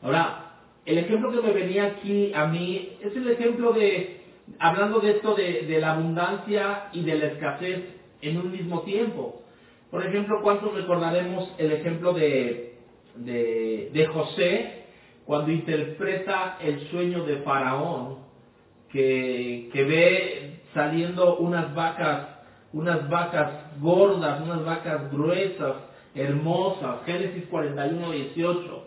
Ahora, 0.02 0.52
el 0.86 0.96
ejemplo 0.96 1.30
que 1.30 1.46
me 1.46 1.52
venía 1.52 1.84
aquí 1.84 2.32
a 2.34 2.46
mí 2.46 2.96
es 3.02 3.14
el 3.14 3.28
ejemplo 3.30 3.72
de, 3.72 4.22
hablando 4.58 5.00
de 5.00 5.10
esto 5.10 5.34
de, 5.34 5.66
de 5.66 5.80
la 5.80 5.92
abundancia 5.92 6.88
y 6.92 7.02
de 7.02 7.14
la 7.16 7.26
escasez 7.26 7.84
en 8.22 8.38
un 8.38 8.50
mismo 8.50 8.80
tiempo. 8.82 9.42
Por 9.90 10.06
ejemplo, 10.06 10.40
¿cuántos 10.42 10.74
recordaremos 10.74 11.52
el 11.58 11.72
ejemplo 11.72 12.14
de, 12.14 12.69
de, 13.16 13.90
de 13.92 14.06
José 14.06 14.84
cuando 15.24 15.52
interpreta 15.52 16.58
el 16.60 16.88
sueño 16.88 17.24
de 17.24 17.36
Faraón, 17.38 18.18
que, 18.90 19.68
que 19.72 19.84
ve 19.84 20.60
saliendo 20.74 21.36
unas 21.36 21.74
vacas, 21.74 22.26
unas 22.72 23.08
vacas 23.08 23.52
gordas, 23.80 24.40
unas 24.42 24.64
vacas 24.64 25.10
gruesas, 25.12 25.74
hermosas, 26.14 27.04
Génesis 27.06 27.44
41, 27.48 28.10
18. 28.10 28.86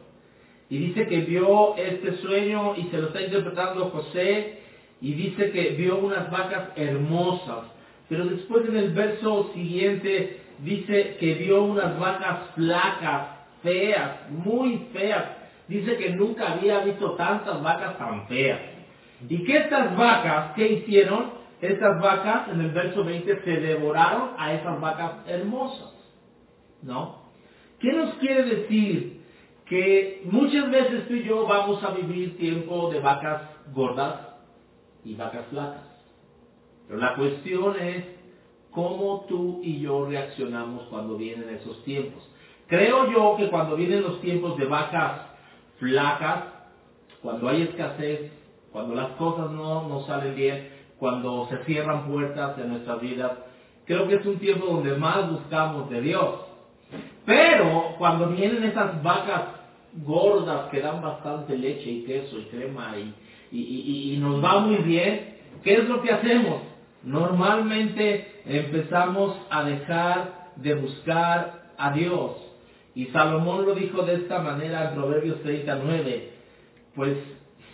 Y 0.70 0.78
dice 0.78 1.08
que 1.08 1.22
vio 1.22 1.76
este 1.78 2.18
sueño 2.18 2.76
y 2.76 2.84
se 2.84 2.98
lo 2.98 3.08
está 3.08 3.22
interpretando 3.22 3.90
José 3.90 4.60
y 5.02 5.14
dice 5.14 5.52
que 5.52 5.70
vio 5.72 6.00
unas 6.00 6.32
vacas 6.32 6.70
hermosas. 6.76 7.66
Pero 8.10 8.26
después 8.26 8.68
en 8.68 8.78
el 8.78 8.94
verso 8.94 9.52
siguiente 9.54 10.42
dice 10.60 11.18
que 11.20 11.36
vio 11.36 11.64
unas 11.64 12.00
vacas 12.00 12.52
flacas, 12.56 13.28
feas, 13.64 14.30
muy 14.30 14.90
feas. 14.94 15.26
Dice 15.68 15.98
que 15.98 16.12
nunca 16.12 16.54
había 16.54 16.84
visto 16.84 17.14
tantas 17.14 17.64
vacas 17.64 17.98
tan 17.98 18.28
feas. 18.28 18.60
Y 19.28 19.44
que 19.44 19.58
estas 19.58 19.98
vacas, 19.98 20.54
¿qué 20.56 20.68
hicieron? 20.68 21.32
Estas 21.62 22.00
vacas, 22.02 22.50
en 22.50 22.60
el 22.60 22.72
verso 22.72 23.04
20, 23.04 23.42
se 23.44 23.52
devoraron 23.62 24.32
a 24.38 24.54
esas 24.54 24.80
vacas 24.80 25.12
hermosas. 25.28 25.94
¿No? 26.82 27.24
¿Qué 27.80 27.94
nos 27.94 28.14
quiere 28.16 28.44
decir? 28.44 29.24
Que 29.66 30.22
muchas 30.26 30.70
veces 30.70 31.08
tú 31.08 31.14
y 31.14 31.24
yo 31.24 31.48
vamos 31.48 31.82
a 31.84 31.92
vivir 31.92 32.38
tiempo 32.38 32.92
de 32.92 33.00
vacas 33.00 33.44
gordas 33.74 34.20
y 35.06 35.16
vacas 35.16 35.46
flacas. 35.50 35.84
Pero 36.88 37.00
la 37.00 37.16
cuestión 37.16 37.80
es 37.80 38.04
cómo 38.72 39.26
tú 39.30 39.62
y 39.64 39.80
yo 39.80 40.06
reaccionamos 40.06 40.84
cuando 40.90 41.16
vienen 41.16 41.50
esos 41.50 41.82
tiempos. 41.86 42.30
Creo 42.68 43.12
yo 43.12 43.36
que 43.38 43.50
cuando 43.50 43.76
vienen 43.76 44.04
los 44.04 44.22
tiempos 44.22 44.58
de 44.58 44.66
vacas 44.66 45.22
flacas, 45.80 46.44
cuando 47.22 47.50
hay 47.50 47.64
escasez, 47.64 48.32
cuando 48.72 48.96
las 48.96 49.12
cosas 49.12 49.52
no 49.52 49.88
nos 49.88 50.06
salen 50.08 50.36
bien, 50.36 50.70
cuando 50.98 51.48
se 51.50 51.58
cierran 51.66 52.08
puertas 52.08 52.58
en 52.58 52.70
nuestras 52.70 53.02
vidas, 53.02 53.32
creo 53.86 54.08
que 54.08 54.16
es 54.16 54.26
un 54.26 54.40
tiempo 54.40 54.66
donde 54.66 54.96
más 54.96 55.30
buscamos 55.30 55.90
de 55.90 56.02
Dios. 56.02 56.36
Pero 57.26 57.96
cuando 57.98 58.30
vienen 58.30 58.64
esas 58.64 59.02
vacas 59.04 59.44
gordas 59.94 60.70
que 60.72 60.82
dan 60.82 61.02
bastante 61.02 61.58
leche 61.58 61.90
y 61.90 62.04
queso 62.04 62.40
y 62.40 62.46
crema 62.46 62.96
y, 62.98 63.14
y, 63.52 64.14
y, 64.14 64.18
nos 64.18 64.44
va 64.44 64.60
muy 64.60 64.78
bien, 64.78 65.36
¿qué 65.64 65.76
es 65.76 65.88
lo 65.88 66.02
que 66.02 66.12
hacemos? 66.12 66.62
Normalmente 67.04 68.42
empezamos 68.46 69.38
a 69.50 69.64
dejar 69.64 70.52
de 70.56 70.74
buscar 70.76 71.64
a 71.78 71.92
Dios. 71.92 72.32
Y 72.96 73.06
Salomón 73.08 73.66
lo 73.66 73.74
dijo 73.74 74.04
de 74.04 74.16
esta 74.16 74.40
manera 74.40 74.90
en 74.90 74.96
Proverbios 74.96 75.42
39, 75.42 76.30
pues 76.96 77.18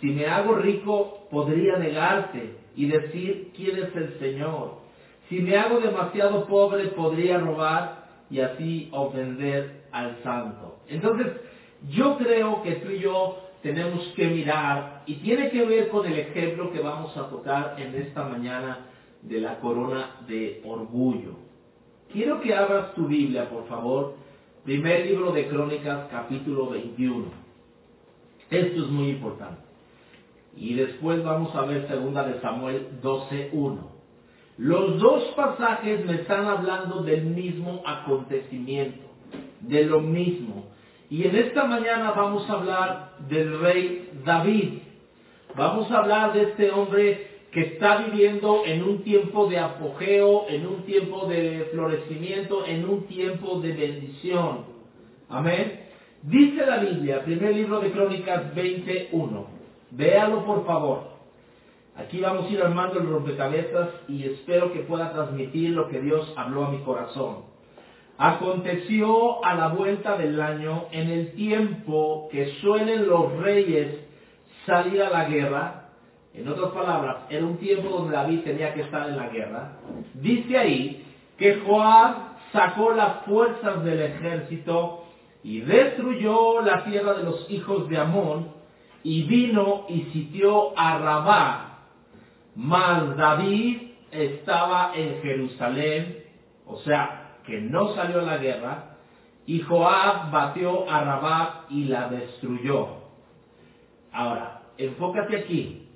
si 0.00 0.08
me 0.08 0.26
hago 0.26 0.54
rico 0.54 1.28
podría 1.30 1.76
negarte 1.76 2.56
y 2.74 2.86
decir 2.86 3.52
quién 3.54 3.76
es 3.76 3.94
el 3.94 4.18
Señor. 4.18 4.80
Si 5.28 5.40
me 5.40 5.56
hago 5.56 5.80
demasiado 5.80 6.46
pobre 6.46 6.88
podría 6.88 7.38
robar 7.38 8.08
y 8.30 8.40
así 8.40 8.88
ofender 8.92 9.84
al 9.92 10.22
santo. 10.22 10.78
Entonces, 10.88 11.26
yo 11.88 12.16
creo 12.18 12.62
que 12.62 12.76
tú 12.76 12.90
y 12.90 13.00
yo 13.00 13.38
tenemos 13.62 14.06
que 14.16 14.26
mirar 14.26 15.02
y 15.06 15.16
tiene 15.16 15.50
que 15.50 15.64
ver 15.64 15.88
con 15.88 16.06
el 16.06 16.18
ejemplo 16.18 16.72
que 16.72 16.80
vamos 16.80 17.16
a 17.16 17.28
tocar 17.28 17.76
en 17.78 17.94
esta 17.94 18.24
mañana 18.24 18.86
de 19.22 19.40
la 19.40 19.60
corona 19.60 20.16
de 20.26 20.62
orgullo. 20.64 21.36
Quiero 22.12 22.40
que 22.40 22.54
abras 22.54 22.94
tu 22.94 23.06
Biblia, 23.06 23.48
por 23.48 23.66
favor, 23.68 24.14
primer 24.70 25.04
libro 25.04 25.32
de 25.32 25.48
Crónicas, 25.48 26.06
capítulo 26.12 26.70
21. 26.70 27.24
Esto 28.50 28.84
es 28.84 28.88
muy 28.88 29.08
importante. 29.08 29.62
Y 30.56 30.74
después 30.74 31.24
vamos 31.24 31.52
a 31.56 31.62
ver 31.62 31.88
segunda 31.88 32.22
de 32.22 32.40
Samuel 32.40 32.86
12.1. 33.02 33.78
Los 34.58 35.00
dos 35.00 35.24
pasajes 35.34 36.06
me 36.06 36.14
están 36.20 36.46
hablando 36.46 37.02
del 37.02 37.24
mismo 37.24 37.82
acontecimiento, 37.84 39.08
de 39.58 39.86
lo 39.86 40.02
mismo. 40.02 40.66
Y 41.10 41.24
en 41.24 41.34
esta 41.34 41.64
mañana 41.64 42.12
vamos 42.12 42.48
a 42.48 42.52
hablar 42.52 43.16
del 43.28 43.58
rey 43.58 44.08
David. 44.24 44.82
Vamos 45.56 45.90
a 45.90 45.98
hablar 45.98 46.32
de 46.32 46.42
este 46.42 46.70
hombre 46.70 47.29
que 47.52 47.60
está 47.62 47.98
viviendo 47.98 48.62
en 48.64 48.82
un 48.82 49.02
tiempo 49.02 49.46
de 49.46 49.58
apogeo, 49.58 50.46
en 50.48 50.66
un 50.66 50.82
tiempo 50.84 51.26
de 51.26 51.68
florecimiento, 51.72 52.64
en 52.64 52.88
un 52.88 53.06
tiempo 53.06 53.60
de 53.60 53.72
bendición. 53.72 54.64
Amén. 55.28 55.80
Dice 56.22 56.64
la 56.66 56.78
Biblia, 56.78 57.24
primer 57.24 57.54
libro 57.54 57.80
de 57.80 57.90
Crónicas 57.90 58.54
21. 58.54 59.46
Véalo 59.92 60.44
por 60.44 60.64
favor. 60.64 61.10
Aquí 61.96 62.20
vamos 62.20 62.46
a 62.46 62.50
ir 62.50 62.62
armando 62.62 63.00
el 63.00 63.08
rompecabezas 63.08 63.88
y 64.06 64.24
espero 64.24 64.72
que 64.72 64.80
pueda 64.80 65.12
transmitir 65.12 65.70
lo 65.70 65.88
que 65.88 66.00
Dios 66.00 66.32
habló 66.36 66.66
a 66.66 66.70
mi 66.70 66.78
corazón. 66.78 67.50
Aconteció 68.16 69.44
a 69.44 69.54
la 69.54 69.68
vuelta 69.68 70.16
del 70.16 70.40
año, 70.40 70.86
en 70.92 71.08
el 71.08 71.32
tiempo 71.32 72.28
que 72.30 72.52
suelen 72.60 73.08
los 73.08 73.32
reyes 73.38 73.98
salir 74.66 75.02
a 75.02 75.10
la 75.10 75.24
guerra, 75.24 75.79
en 76.32 76.48
otras 76.48 76.70
palabras, 76.70 77.16
era 77.28 77.44
un 77.44 77.58
tiempo 77.58 77.88
donde 77.88 78.14
David 78.14 78.40
tenía 78.40 78.72
que 78.72 78.82
estar 78.82 79.08
en 79.08 79.16
la 79.16 79.28
guerra. 79.28 79.72
Dice 80.14 80.56
ahí 80.56 81.04
que 81.36 81.56
Joab 81.60 82.38
sacó 82.52 82.92
las 82.92 83.24
fuerzas 83.24 83.82
del 83.82 84.00
ejército 84.00 85.04
y 85.42 85.60
destruyó 85.60 86.60
la 86.62 86.84
tierra 86.84 87.14
de 87.14 87.24
los 87.24 87.50
hijos 87.50 87.88
de 87.88 87.98
Amón 87.98 88.52
y 89.02 89.22
vino 89.24 89.86
y 89.88 90.02
sitió 90.12 90.78
a 90.78 90.98
Rabá. 90.98 91.78
Mas 92.54 93.16
David 93.16 93.92
estaba 94.12 94.92
en 94.94 95.20
Jerusalén, 95.22 96.24
o 96.66 96.76
sea, 96.78 97.38
que 97.44 97.60
no 97.60 97.94
salió 97.94 98.20
a 98.20 98.24
la 98.24 98.38
guerra, 98.38 98.96
y 99.46 99.60
Joab 99.60 100.30
batió 100.30 100.88
a 100.88 101.00
Rabá 101.02 101.66
y 101.70 101.84
la 101.84 102.08
destruyó. 102.08 102.88
Ahora, 104.12 104.62
enfócate 104.76 105.36
aquí. 105.36 105.89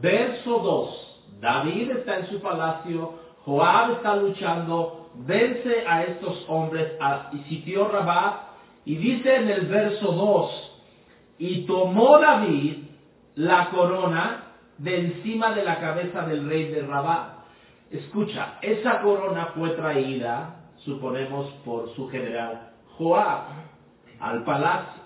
Verso 0.00 0.58
2. 0.58 1.04
David 1.40 1.90
está 1.90 2.18
en 2.20 2.26
su 2.28 2.40
palacio, 2.40 3.14
Joab 3.44 3.92
está 3.92 4.16
luchando, 4.16 5.10
vence 5.26 5.84
a 5.86 6.04
estos 6.04 6.44
hombres 6.48 6.92
y 7.32 7.38
sitió 7.48 7.88
Rabá, 7.88 8.48
y 8.84 8.96
dice 8.96 9.36
en 9.36 9.50
el 9.50 9.66
verso 9.66 10.12
2, 10.12 10.72
y 11.38 11.66
tomó 11.66 12.18
David 12.18 12.84
la 13.34 13.70
corona 13.70 14.44
de 14.78 15.00
encima 15.00 15.52
de 15.52 15.64
la 15.64 15.80
cabeza 15.80 16.22
del 16.22 16.48
rey 16.48 16.68
de 16.68 16.82
Rabá. 16.82 17.44
Escucha, 17.90 18.58
esa 18.62 19.02
corona 19.02 19.52
fue 19.54 19.70
traída, 19.70 20.70
suponemos, 20.78 21.46
por 21.64 21.94
su 21.94 22.08
general 22.08 22.72
Joab 22.96 23.44
al 24.20 24.44
palacio. 24.44 25.03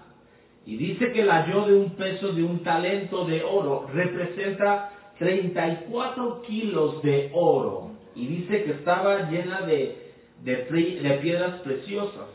Y 0.68 0.76
dice 0.76 1.12
que 1.12 1.24
la 1.24 1.44
halló 1.44 1.64
de 1.64 1.74
un 1.74 1.92
peso 1.92 2.28
de 2.35 2.44
un 2.44 2.62
talento 2.62 3.24
de 3.24 3.42
oro. 3.42 3.87
Representa 3.90 4.92
34 5.18 6.42
kilos 6.42 7.00
de 7.02 7.31
oro. 7.33 7.92
Y 8.14 8.26
dice 8.26 8.64
que 8.64 8.72
estaba 8.72 9.31
llena 9.31 9.62
de, 9.62 10.12
de, 10.44 11.18
piedras 11.22 11.61
preciosas. 11.61 12.28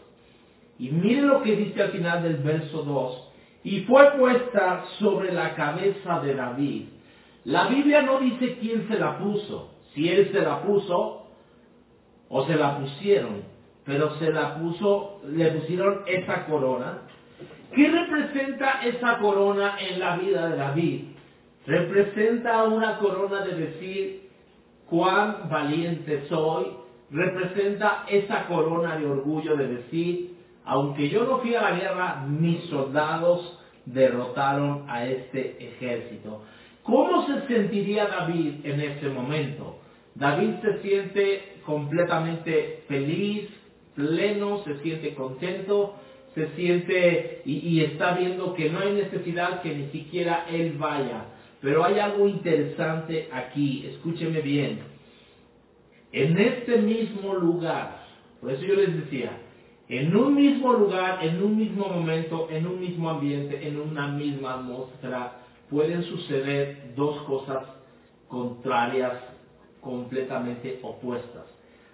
Y 0.80 0.89
mire 0.89 1.22
lo 1.22 1.43
que 1.43 1.56
dice 1.56 1.80
al 1.80 1.91
final 1.91 2.24
del 2.24 2.38
verso 2.38 2.82
2. 2.82 3.32
Y 3.65 3.82
fue 3.82 4.13
puesta 4.17 4.84
sobre 4.98 5.32
la 5.32 5.54
cabeza 5.54 6.19
de 6.22 6.34
David. 6.34 6.86
La 7.43 7.67
Biblia 7.67 8.02
no 8.02 8.19
dice 8.19 8.58
quién 8.60 8.88
se 8.88 8.98
la 8.98 9.19
puso. 9.19 9.76
Si 9.93 10.10
él 10.10 10.32
se 10.32 10.41
la 10.41 10.63
puso 10.63 11.28
o 12.30 12.48
se 12.48 12.56
la 12.56 12.80
pusieron. 12.80 13.43
Pero 13.86 14.17
se 14.17 14.32
la 14.32 14.58
puso, 14.58 15.22
le 15.28 15.52
pusieron 15.52 16.02
esa 16.08 16.48
corona 16.48 17.04
¿Qué 17.76 17.90
representa 17.90 18.82
esa 18.84 19.18
corona 19.18 19.78
en 19.80 20.00
la 20.00 20.18
vida 20.18 20.50
de 20.50 20.58
David? 20.58 21.02
Representa 21.66 22.64
una 22.66 22.98
corona 23.00 23.44
de 23.44 23.56
decir 23.56 24.30
cuán 24.88 25.50
valiente 25.50 26.26
soy. 26.30 26.68
Representa 27.10 28.06
esa 28.10 28.46
corona 28.48 28.98
de 28.98 29.06
orgullo 29.06 29.56
de 29.56 29.68
decir, 29.68 30.36
aunque 30.66 31.10
yo 31.10 31.26
no 31.26 31.40
fui 31.40 31.56
a 31.56 31.62
la 31.62 31.72
guerra, 31.72 32.26
mis 32.28 32.64
soldados 32.66 33.60
derrotaron 33.86 34.86
a 34.88 35.06
este 35.06 35.58
ejército. 35.60 36.44
¿Cómo 36.84 37.26
se 37.26 37.48
sentiría 37.48 38.08
David 38.08 38.66
en 38.66 38.82
ese 38.82 39.10
momento? 39.10 39.80
David 40.16 40.56
se 40.62 40.82
siente 40.82 41.56
completamente 41.66 42.84
feliz, 42.88 43.50
pleno, 43.96 44.64
se 44.64 44.80
siente 44.80 45.16
contento, 45.16 45.96
se 46.36 46.48
siente 46.56 47.41
y, 47.46 47.82
está 47.82 48.15
viendo 48.15 48.54
que 48.54 48.69
no 48.69 48.80
hay 48.80 48.93
necesidad 48.93 49.62
que 49.62 49.76
ni 49.76 49.89
siquiera 49.89 50.46
él 50.50 50.74
vaya. 50.78 51.26
Pero 51.62 51.84
hay 51.86 52.00
algo 52.00 52.28
interesante 52.28 53.30
aquí, 53.32 53.86
escúcheme 53.88 54.41
bien. 54.41 54.80
En 56.12 56.38
este 56.38 56.78
mismo 56.78 57.34
lugar, 57.36 58.04
por 58.41 58.52
eso 58.52 58.63
yo 58.63 58.76
les 58.76 58.96
decía, 58.96 59.38
en 59.88 60.15
un 60.15 60.36
mismo 60.36 60.74
lugar, 60.74 61.24
en 61.24 61.41
un 61.41 61.56
mismo 61.56 61.88
momento, 61.88 62.48
en 62.52 62.67
un 62.67 62.80
mismo 62.80 63.10
ambiente, 63.10 63.67
en 63.67 63.80
una 63.80 64.08
misma 64.08 64.56
atmósfera, 64.56 65.39
pueden 65.69 66.04
suceder 66.04 66.93
dos 66.96 67.22
cosas 67.24 67.63
contrarias, 68.28 69.13
completamente 69.82 70.80
opuestas. 70.82 71.46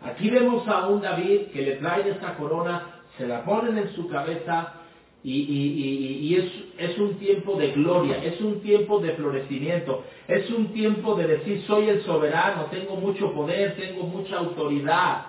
Aquí 0.02 0.30
vemos 0.30 0.68
a 0.68 0.88
un 0.88 1.02
David 1.02 1.48
que 1.52 1.62
le 1.62 1.76
trae 1.76 2.10
esta 2.10 2.36
corona 2.38 2.99
se 3.20 3.28
la 3.28 3.44
ponen 3.44 3.78
en 3.78 3.94
su 3.96 4.08
cabeza 4.08 4.76
y, 5.22 6.34
es, 6.34 6.46
es, 6.78 6.98
un 6.98 7.16
tiempo 7.16 7.58
de 7.58 7.74
gloria, 7.74 8.24
es 8.24 8.40
un 8.40 8.62
tiempo 8.62 9.02
de 9.02 9.12
florecimiento, 9.12 10.06
es 10.30 10.50
un 10.50 10.72
tiempo 10.72 11.14
de 11.16 11.28
decir 11.28 11.62
soy 11.68 11.90
el 11.90 12.02
soberano, 12.04 12.68
tengo 12.72 12.96
mucho 12.96 13.34
poder, 13.34 13.76
tengo 13.76 14.04
mucha 14.04 14.38
autoridad, 14.38 15.26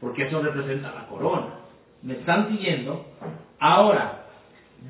porque 0.00 0.26
eso 0.26 0.40
representa 0.40 0.94
la 0.94 1.06
corona. 1.06 1.56
¿Me 2.02 2.14
están 2.14 2.48
siguiendo? 2.48 3.04
Ahora, 3.58 4.24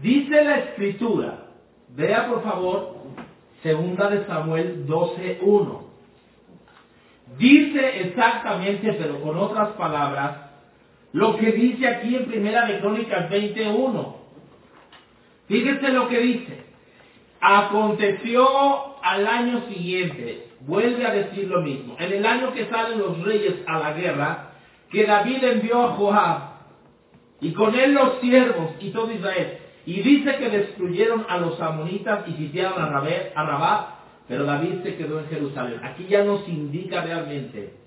dice 0.01 0.45
la 0.45 0.59
escritura, 0.59 1.49
vea 1.89 2.29
por 2.29 2.45
favor, 2.45 2.99
segunda 3.65 4.09
de 4.09 4.25
Samuel 4.27 4.87
12.1. 4.87 5.81
Dice 7.37 8.01
exactamente, 8.03 8.93
pero 8.93 9.21
con 9.21 9.37
otras 9.37 9.71
palabras, 9.71 10.50
lo 11.13 11.37
que 11.37 11.53
dice 11.53 11.87
aquí 11.87 12.15
en 12.15 12.27
Primera 12.27 12.67
de 12.67 12.81
Crónicas 12.81 13.29
21. 13.29 14.17
Fíjese 15.49 15.89
lo 15.89 16.09
que 16.09 16.21
dice. 16.21 16.65
Aconteció 17.41 19.03
al 19.03 19.27
año 19.27 19.63
siguiente, 19.69 20.49
vuelve 20.61 21.07
a 21.07 21.13
decir 21.13 21.49
lo 21.49 21.63
mismo. 21.63 21.97
En 21.99 22.13
el 22.13 22.25
año 22.25 22.53
que 22.53 22.67
salen 22.67 22.99
los 22.99 23.23
reyes 23.25 23.55
a 23.67 23.79
la 23.79 23.93
guerra, 23.95 24.53
que 24.91 25.05
David 25.05 25.43
envió 25.43 25.83
a 25.83 25.93
Joab 25.93 26.51
y 27.41 27.53
con 27.53 27.75
él 27.75 27.95
los 27.95 28.21
siervos 28.21 28.73
y 28.81 28.91
todo 28.91 29.11
Israel. 29.11 29.59
Y 29.87 30.03
dice 30.03 30.37
que 30.37 30.51
destruyeron 30.51 31.25
a 31.29 31.39
los 31.39 31.61
amonitas 31.61 32.29
y 32.29 32.33
sitiaron 32.35 32.83
a, 32.83 32.89
a 32.89 33.45
Rabat, 33.45 33.87
pero 34.29 34.45
David 34.45 34.83
se 34.85 34.97
quedó 34.97 35.19
en 35.19 35.29
Jerusalén. 35.29 35.81
Aquí 35.83 36.07
ya 36.09 36.23
nos 36.23 36.47
indica 36.47 37.03
realmente. 37.03 37.80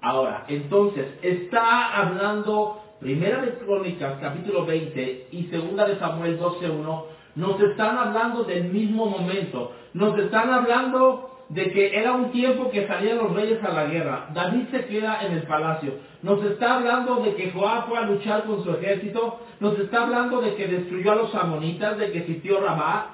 Ahora, 0.00 0.44
entonces, 0.48 1.06
está 1.22 1.96
hablando 1.96 2.82
Primera 3.00 3.42
de 3.42 3.54
Crónicas, 3.54 4.18
capítulo 4.20 4.64
20, 4.64 5.28
y 5.32 5.44
Segunda 5.44 5.86
de 5.86 5.98
Samuel 5.98 6.38
12.1, 6.38 7.04
nos 7.36 7.60
están 7.60 7.98
hablando 7.98 8.44
del 8.44 8.64
mismo 8.64 9.06
momento. 9.06 9.72
Nos 9.92 10.18
están 10.18 10.50
hablando 10.50 11.36
de 11.48 11.70
que 11.70 11.96
era 11.96 12.12
un 12.12 12.32
tiempo 12.32 12.70
que 12.70 12.86
salían 12.86 13.18
los 13.18 13.32
reyes 13.32 13.62
a 13.62 13.72
la 13.72 13.84
guerra. 13.84 14.28
David 14.32 14.64
se 14.70 14.86
queda 14.86 15.20
en 15.24 15.32
el 15.32 15.42
palacio. 15.42 15.94
Nos 16.22 16.42
está 16.44 16.76
hablando 16.76 17.16
de 17.16 17.34
que 17.34 17.50
Joab 17.50 17.88
fue 17.88 17.98
a 17.98 18.06
luchar 18.06 18.44
con 18.44 18.64
su 18.64 18.70
ejército. 18.72 19.40
Nos 19.60 19.78
está 19.78 20.04
hablando 20.04 20.40
de 20.40 20.54
que 20.54 20.66
destruyó 20.66 21.12
a 21.12 21.16
los 21.16 21.34
amonitas, 21.34 21.98
de 21.98 22.10
que 22.10 22.24
sitió 22.24 22.60
Rabat. 22.60 23.06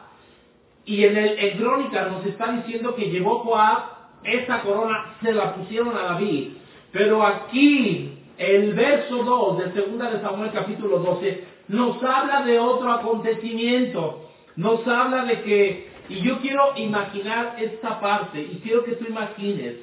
Y 0.85 1.05
en, 1.05 1.17
el, 1.17 1.39
en 1.39 1.59
Crónica 1.59 2.07
nos 2.07 2.25
está 2.25 2.53
diciendo 2.53 2.95
que 2.95 3.11
llevó 3.11 3.41
Joab 3.41 4.03
esa 4.25 4.63
corona, 4.63 5.17
se 5.21 5.33
la 5.33 5.55
pusieron 5.55 5.97
a 5.97 6.03
David. 6.03 6.53
Pero 6.93 7.25
aquí, 7.27 8.19
el 8.39 8.75
verso 8.75 9.23
2 9.23 9.59
de 9.59 9.81
2 9.83 10.13
de 10.13 10.21
Samuel 10.21 10.51
capítulo 10.53 10.99
12, 10.99 11.45
nos 11.69 12.03
habla 12.03 12.43
de 12.43 12.59
otro 12.59 12.93
acontecimiento. 12.93 14.29
Nos 14.57 14.87
habla 14.87 15.25
de 15.25 15.43
que 15.43 15.93
y 16.09 16.21
yo 16.21 16.41
quiero 16.41 16.77
imaginar 16.77 17.57
esta 17.59 18.01
parte 18.01 18.41
y 18.41 18.61
quiero 18.63 18.85
que 18.85 18.97
tú 18.97 19.07
imagines. 19.09 19.77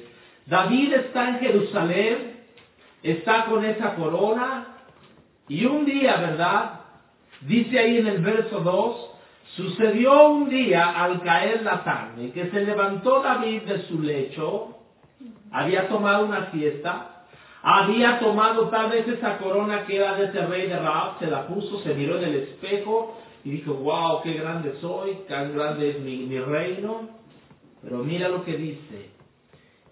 David 0.46 0.92
está 0.92 1.30
en 1.30 1.38
Jerusalén, 1.40 2.40
está 3.02 3.46
con 3.46 3.64
esa 3.64 3.94
corona 3.96 4.76
y 5.48 5.64
un 5.64 5.84
día, 5.84 6.16
¿verdad? 6.16 6.80
Dice 7.40 7.78
ahí 7.78 7.98
en 7.98 8.06
el 8.06 8.18
verso 8.18 8.60
2, 8.60 9.10
sucedió 9.56 10.28
un 10.28 10.48
día 10.48 10.90
al 10.90 11.22
caer 11.22 11.62
la 11.62 11.82
tarde 11.82 12.30
que 12.32 12.50
se 12.50 12.64
levantó 12.64 13.22
David 13.22 13.62
de 13.62 13.82
su 13.88 14.00
lecho, 14.00 14.76
había 15.50 15.88
tomado 15.88 16.26
una 16.26 16.46
fiesta, 16.46 17.24
había 17.62 18.18
tomado 18.18 18.68
tal 18.68 18.90
vez 18.90 19.06
esa 19.06 19.38
corona 19.38 19.84
que 19.84 19.96
era 19.96 20.14
de 20.14 20.26
ese 20.26 20.46
rey 20.46 20.68
de 20.68 20.78
Raab, 20.78 21.18
se 21.18 21.26
la 21.26 21.46
puso, 21.46 21.80
se 21.80 21.94
miró 21.94 22.18
en 22.18 22.24
el 22.24 22.34
espejo 22.36 23.18
y 23.44 23.50
dijo, 23.50 23.74
wow, 23.74 24.22
qué 24.22 24.34
grande 24.34 24.74
soy, 24.80 25.18
tan 25.28 25.54
grande 25.54 25.90
es 25.90 26.00
mi, 26.00 26.18
mi 26.18 26.38
reino. 26.38 27.20
Pero 27.82 27.98
mira 27.98 28.28
lo 28.28 28.44
que 28.44 28.56
dice. 28.56 29.10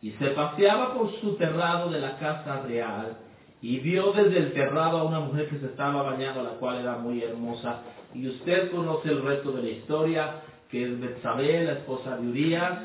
Y 0.03 0.11
se 0.13 0.29
paseaba 0.29 0.95
por 0.95 1.13
su 1.21 1.37
terrado 1.37 1.91
de 1.91 2.01
la 2.01 2.19
casa 2.19 2.63
real 2.63 3.17
y 3.61 3.79
vio 3.81 4.13
desde 4.13 4.39
el 4.39 4.53
terrado 4.53 4.99
a 4.99 5.05
una 5.05 5.21
mujer 5.21 5.49
que 5.49 5.59
se 5.59 5.67
estaba 5.67 6.03
bañando, 6.03 6.43
la 6.43 6.51
cual 6.51 6.79
era 6.81 6.99
muy 6.99 7.23
hermosa. 7.23 7.81
Y 8.15 8.29
usted 8.29 8.71
conoce 8.71 9.09
el 9.09 9.23
resto 9.23 9.53
de 9.53 9.63
la 9.63 9.69
historia, 9.71 10.43
que 10.71 10.85
es 10.85 11.01
Betsabé, 11.01 11.65
la 11.65 11.73
esposa 11.73 12.17
de 12.17 12.29
Urias, 12.29 12.79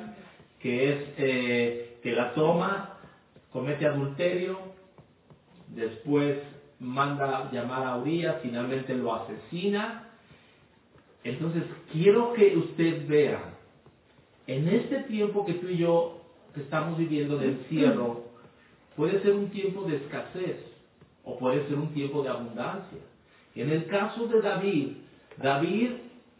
que 0.59 0.91
es 0.91 0.99
eh, 1.17 1.92
que 2.03 2.11
la 2.11 2.33
toma, 2.33 2.99
comete 3.51 3.87
adulterio, 3.87 4.59
después 5.69 6.37
manda 6.79 7.49
llamar 7.51 7.87
a 7.87 7.97
Urias, 7.97 8.37
finalmente 8.43 8.93
lo 8.93 9.15
asesina 9.15 10.03
entonces, 11.23 11.63
quiero 11.91 12.33
que 12.33 12.57
usted 12.57 13.07
vea, 13.07 13.53
en 14.45 14.67
este 14.67 15.03
tiempo 15.03 15.45
que 15.45 15.53
tú 15.53 15.67
y 15.67 15.77
yo 15.77 16.21
estamos 16.55 16.97
viviendo 16.97 17.37
de 17.37 17.47
encierro, 17.47 18.25
puede 18.95 19.21
ser 19.21 19.33
un 19.33 19.49
tiempo 19.49 19.83
de 19.83 19.97
escasez 19.97 20.57
o 21.23 21.37
puede 21.37 21.65
ser 21.67 21.75
un 21.75 21.93
tiempo 21.93 22.23
de 22.23 22.29
abundancia. 22.29 22.99
En 23.55 23.71
el 23.71 23.87
caso 23.87 24.27
de 24.27 24.41
David, 24.41 24.87
David 25.41 25.91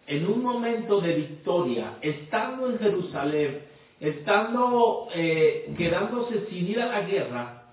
en 0.05 0.27
un 0.27 0.43
momento 0.43 0.99
de 0.99 1.15
victoria, 1.15 1.97
estando 2.01 2.69
en 2.69 2.77
Jerusalén, 2.77 3.61
estando 4.03 5.07
eh, 5.15 5.73
quedándose 5.77 6.45
sin 6.49 6.67
ir 6.67 6.81
a 6.81 6.87
la 6.87 7.01
guerra, 7.03 7.63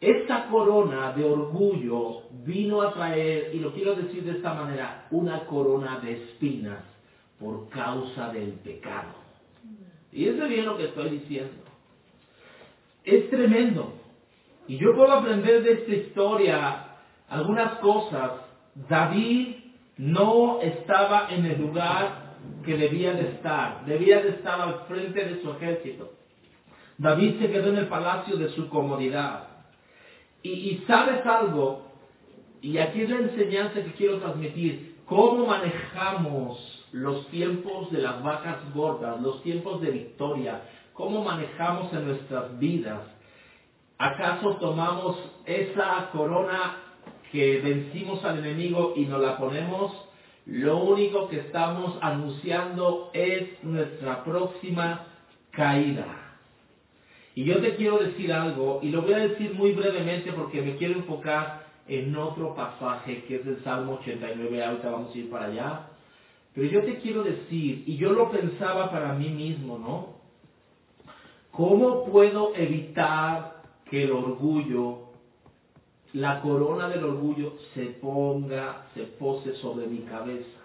esta 0.00 0.46
corona 0.46 1.12
de 1.12 1.24
orgullo 1.24 2.22
vino 2.44 2.80
a 2.80 2.94
traer, 2.94 3.52
y 3.52 3.58
lo 3.58 3.72
quiero 3.72 3.96
decir 3.96 4.22
de 4.22 4.36
esta 4.36 4.54
manera, 4.54 5.08
una 5.10 5.44
corona 5.46 5.98
de 5.98 6.12
espinas 6.12 6.84
por 7.40 7.68
causa 7.70 8.28
del 8.28 8.52
pecado. 8.52 9.14
Y 10.12 10.28
es 10.28 10.48
bien 10.48 10.64
lo 10.64 10.76
que 10.76 10.84
estoy 10.84 11.10
diciendo. 11.10 11.64
Es 13.02 13.28
tremendo. 13.28 13.94
Y 14.68 14.78
yo 14.78 14.94
puedo 14.94 15.12
aprender 15.12 15.62
de 15.64 15.72
esta 15.72 15.92
historia 15.92 16.86
algunas 17.28 17.78
cosas. 17.78 18.32
David 18.88 19.56
no 19.96 20.60
estaba 20.60 21.28
en 21.30 21.46
el 21.46 21.60
lugar 21.60 22.25
que 22.66 22.76
debía 22.76 23.12
de 23.12 23.28
estar. 23.30 23.86
Debía 23.86 24.20
de 24.20 24.30
estar 24.30 24.60
al 24.60 24.80
frente 24.88 25.24
de 25.24 25.40
su 25.40 25.50
ejército. 25.52 26.12
David 26.98 27.40
se 27.40 27.50
quedó 27.50 27.68
en 27.68 27.78
el 27.78 27.86
palacio 27.86 28.36
de 28.36 28.50
su 28.50 28.68
comodidad. 28.68 29.48
Y, 30.42 30.82
sabes 30.86 31.24
algo, 31.26 31.86
y 32.60 32.78
aquí 32.78 33.02
es 33.02 33.10
la 33.10 33.16
enseñanza 33.16 33.82
que 33.82 33.92
quiero 33.92 34.18
transmitir, 34.18 34.96
cómo 35.06 35.46
manejamos 35.46 36.86
los 36.92 37.26
tiempos 37.28 37.90
de 37.90 38.02
las 38.02 38.22
vacas 38.22 38.58
gordas, 38.72 39.20
los 39.20 39.42
tiempos 39.42 39.80
de 39.80 39.90
victoria, 39.90 40.62
cómo 40.92 41.24
manejamos 41.24 41.92
en 41.92 42.06
nuestras 42.06 42.58
vidas. 42.58 43.02
¿Acaso 43.98 44.56
tomamos 44.56 45.16
esa 45.46 46.10
corona 46.12 46.76
que 47.32 47.60
vencimos 47.60 48.24
al 48.24 48.38
enemigo 48.38 48.92
y 48.96 49.04
nos 49.06 49.20
la 49.20 49.36
ponemos? 49.36 50.05
Lo 50.46 50.78
único 50.84 51.28
que 51.28 51.40
estamos 51.40 51.98
anunciando 52.00 53.10
es 53.12 53.62
nuestra 53.64 54.22
próxima 54.22 55.06
caída. 55.50 56.06
Y 57.34 57.44
yo 57.44 57.60
te 57.60 57.74
quiero 57.74 57.98
decir 57.98 58.32
algo, 58.32 58.80
y 58.82 58.90
lo 58.90 59.02
voy 59.02 59.14
a 59.14 59.28
decir 59.28 59.54
muy 59.54 59.72
brevemente 59.72 60.32
porque 60.32 60.62
me 60.62 60.76
quiero 60.76 60.94
enfocar 60.94 61.66
en 61.88 62.16
otro 62.16 62.54
pasaje 62.54 63.24
que 63.24 63.36
es 63.36 63.46
el 63.46 63.62
Salmo 63.62 63.94
89, 64.00 64.64
ahorita 64.64 64.90
vamos 64.90 65.14
a 65.14 65.18
ir 65.18 65.30
para 65.30 65.46
allá. 65.46 65.88
Pero 66.54 66.68
yo 66.68 66.82
te 66.84 67.00
quiero 67.00 67.24
decir, 67.24 67.82
y 67.86 67.96
yo 67.96 68.12
lo 68.12 68.30
pensaba 68.30 68.90
para 68.90 69.12
mí 69.14 69.28
mismo, 69.28 69.78
¿no? 69.78 70.16
¿Cómo 71.50 72.04
puedo 72.06 72.54
evitar 72.54 73.62
que 73.90 74.04
el 74.04 74.12
orgullo, 74.12 75.05
la 76.16 76.40
corona 76.40 76.88
del 76.88 77.04
orgullo, 77.04 77.56
se 77.74 77.84
ponga, 78.00 78.86
se 78.94 79.02
pose 79.02 79.54
sobre 79.56 79.86
mi 79.86 79.98
cabeza? 79.98 80.60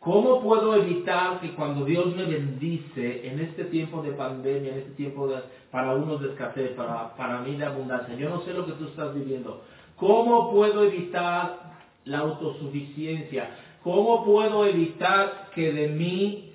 ¿Cómo 0.00 0.42
puedo 0.42 0.74
evitar 0.74 1.38
que 1.40 1.54
cuando 1.54 1.84
Dios 1.84 2.16
me 2.16 2.24
bendice 2.24 3.28
en 3.28 3.40
este 3.40 3.64
tiempo 3.64 4.02
de 4.02 4.12
pandemia, 4.12 4.72
en 4.72 4.78
este 4.78 4.92
tiempo 4.92 5.28
de, 5.28 5.36
para 5.70 5.94
unos 5.94 6.22
de 6.22 6.30
escasez, 6.30 6.70
para, 6.70 7.14
para 7.14 7.42
mí 7.42 7.56
de 7.56 7.66
abundancia? 7.66 8.14
Yo 8.14 8.30
no 8.30 8.40
sé 8.40 8.54
lo 8.54 8.64
que 8.64 8.72
tú 8.72 8.86
estás 8.86 9.14
viviendo. 9.14 9.62
¿Cómo 9.96 10.50
puedo 10.50 10.82
evitar 10.82 11.74
la 12.06 12.20
autosuficiencia? 12.20 13.50
¿Cómo 13.82 14.24
puedo 14.24 14.64
evitar 14.64 15.50
que 15.54 15.72
de 15.72 15.88
mí 15.88 16.54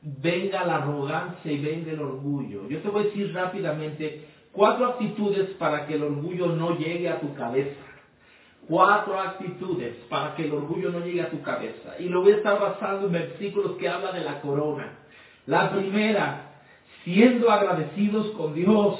venga 0.00 0.64
la 0.64 0.76
arrogancia 0.76 1.50
y 1.50 1.58
venga 1.58 1.90
el 1.90 2.00
orgullo? 2.00 2.68
Yo 2.68 2.80
te 2.80 2.88
voy 2.88 3.02
a 3.02 3.06
decir 3.06 3.34
rápidamente 3.34 4.28
cuatro 4.52 4.86
actitudes 4.86 5.50
para 5.58 5.86
que 5.86 5.94
el 5.94 6.02
orgullo 6.02 6.48
no 6.48 6.78
llegue 6.78 7.08
a 7.08 7.20
tu 7.20 7.34
cabeza 7.34 7.92
cuatro 8.68 9.20
actitudes 9.20 9.96
para 10.08 10.34
que 10.34 10.44
el 10.44 10.52
orgullo 10.52 10.90
no 10.90 11.00
llegue 11.00 11.22
a 11.22 11.30
tu 11.30 11.42
cabeza. 11.42 11.94
Y 11.98 12.04
lo 12.04 12.22
voy 12.22 12.32
a 12.32 12.36
estar 12.36 12.60
basando 12.60 13.06
en 13.06 13.12
versículos 13.12 13.76
que 13.76 13.88
habla 13.88 14.12
de 14.12 14.24
la 14.24 14.40
corona. 14.40 14.98
La 15.46 15.70
primera, 15.70 16.52
siendo 17.04 17.50
agradecidos 17.50 18.28
con 18.32 18.54
Dios. 18.54 18.98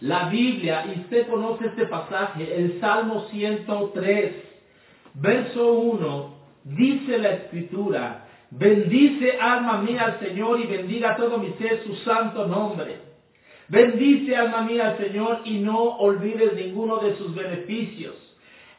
La 0.00 0.30
Biblia, 0.30 0.86
y 0.86 1.00
usted 1.00 1.28
conoce 1.28 1.66
este 1.66 1.86
pasaje, 1.86 2.56
el 2.56 2.80
Salmo 2.80 3.26
103, 3.30 4.32
verso 5.12 5.72
1, 5.72 6.34
dice 6.64 7.18
la 7.18 7.30
escritura, 7.32 8.26
bendice 8.50 9.38
alma 9.38 9.82
mía 9.82 10.04
al 10.04 10.20
Señor 10.20 10.58
y 10.58 10.66
bendiga 10.66 11.16
todo 11.16 11.36
mi 11.36 11.52
ser 11.52 11.84
su 11.84 11.96
santo 11.96 12.46
nombre. 12.46 13.09
Bendice 13.70 14.34
alma 14.34 14.62
mía 14.62 14.88
al 14.88 14.98
Señor 14.98 15.42
y 15.44 15.58
no 15.60 15.78
olvides 15.98 16.54
ninguno 16.54 16.96
de 16.96 17.14
sus 17.16 17.32
beneficios. 17.36 18.16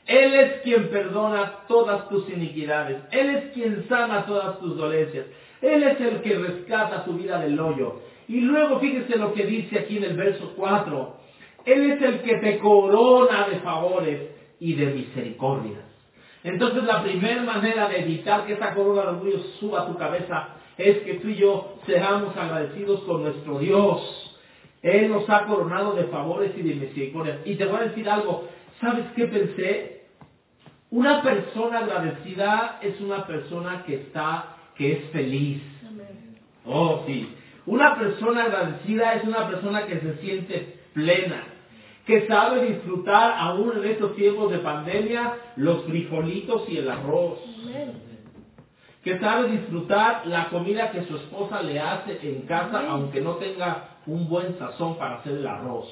Él 0.05 0.33
es 0.33 0.61
quien 0.63 0.89
perdona 0.89 1.59
todas 1.69 2.09
tus 2.09 2.27
iniquidades. 2.29 3.01
Él 3.11 3.29
es 3.29 3.53
quien 3.53 3.87
sana 3.87 4.25
todas 4.25 4.59
tus 4.59 4.75
dolencias. 4.75 5.27
Él 5.61 5.83
es 5.83 6.01
el 6.01 6.21
que 6.21 6.37
rescata 6.37 7.05
tu 7.05 7.13
vida 7.13 7.39
del 7.39 7.57
hoyo. 7.57 8.01
Y 8.27 8.41
luego 8.41 8.81
fíjese 8.81 9.17
lo 9.17 9.33
que 9.33 9.45
dice 9.45 9.79
aquí 9.79 9.95
en 9.95 10.03
el 10.03 10.17
verso 10.17 10.51
4. 10.57 11.15
Él 11.63 11.91
es 11.91 12.01
el 12.01 12.21
que 12.23 12.35
te 12.39 12.59
corona 12.59 13.47
de 13.47 13.59
favores 13.59 14.29
y 14.59 14.73
de 14.73 14.87
misericordias. 14.87 15.85
Entonces 16.43 16.83
la 16.83 17.01
primera 17.01 17.43
manera 17.43 17.87
de 17.87 18.01
evitar 18.01 18.45
que 18.45 18.53
esa 18.53 18.73
corona 18.73 19.03
de 19.03 19.07
orgullo 19.07 19.39
suba 19.57 19.83
a 19.83 19.87
tu 19.87 19.95
cabeza 19.95 20.49
es 20.77 20.97
que 20.99 21.13
tú 21.13 21.29
y 21.29 21.35
yo 21.35 21.75
seamos 21.85 22.35
agradecidos 22.35 23.01
con 23.01 23.23
nuestro 23.23 23.57
Dios. 23.59 24.20
Él 24.81 25.09
nos 25.09 25.29
ha 25.29 25.45
coronado 25.45 25.93
de 25.93 26.05
favores 26.05 26.51
y 26.57 26.61
de 26.61 26.75
misericordia. 26.75 27.39
Y 27.45 27.55
te 27.55 27.65
voy 27.65 27.77
a 27.77 27.83
decir 27.83 28.09
algo, 28.09 28.47
¿sabes 28.79 29.05
qué 29.15 29.27
pensé? 29.27 30.01
Una 30.89 31.21
persona 31.21 31.79
agradecida 31.79 32.79
es 32.81 32.99
una 32.99 33.25
persona 33.25 33.83
que 33.85 33.95
está, 33.95 34.57
que 34.75 34.91
es 34.93 35.05
feliz. 35.11 35.61
Oh, 36.65 37.03
sí. 37.05 37.33
Una 37.65 37.97
persona 37.97 38.43
agradecida 38.43 39.13
es 39.13 39.23
una 39.23 39.47
persona 39.47 39.85
que 39.85 39.99
se 39.99 40.17
siente 40.17 40.79
plena, 40.93 41.43
que 42.05 42.27
sabe 42.27 42.65
disfrutar 42.65 43.35
aún 43.37 43.77
en 43.77 43.85
estos 43.85 44.15
tiempos 44.15 44.51
de 44.51 44.57
pandemia 44.59 45.37
los 45.57 45.85
frijolitos 45.85 46.67
y 46.67 46.77
el 46.77 46.89
arroz. 46.89 47.39
Que 49.03 49.19
sabe 49.19 49.49
disfrutar 49.49 50.27
la 50.27 50.49
comida 50.49 50.91
que 50.91 51.05
su 51.05 51.15
esposa 51.15 51.61
le 51.61 51.79
hace 51.79 52.19
en 52.21 52.41
casa, 52.43 52.85
aunque 52.87 53.21
no 53.21 53.35
tenga 53.35 53.97
un 54.05 54.29
buen 54.29 54.57
sazón 54.59 54.97
para 54.97 55.15
hacer 55.15 55.33
el 55.33 55.47
arroz. 55.47 55.87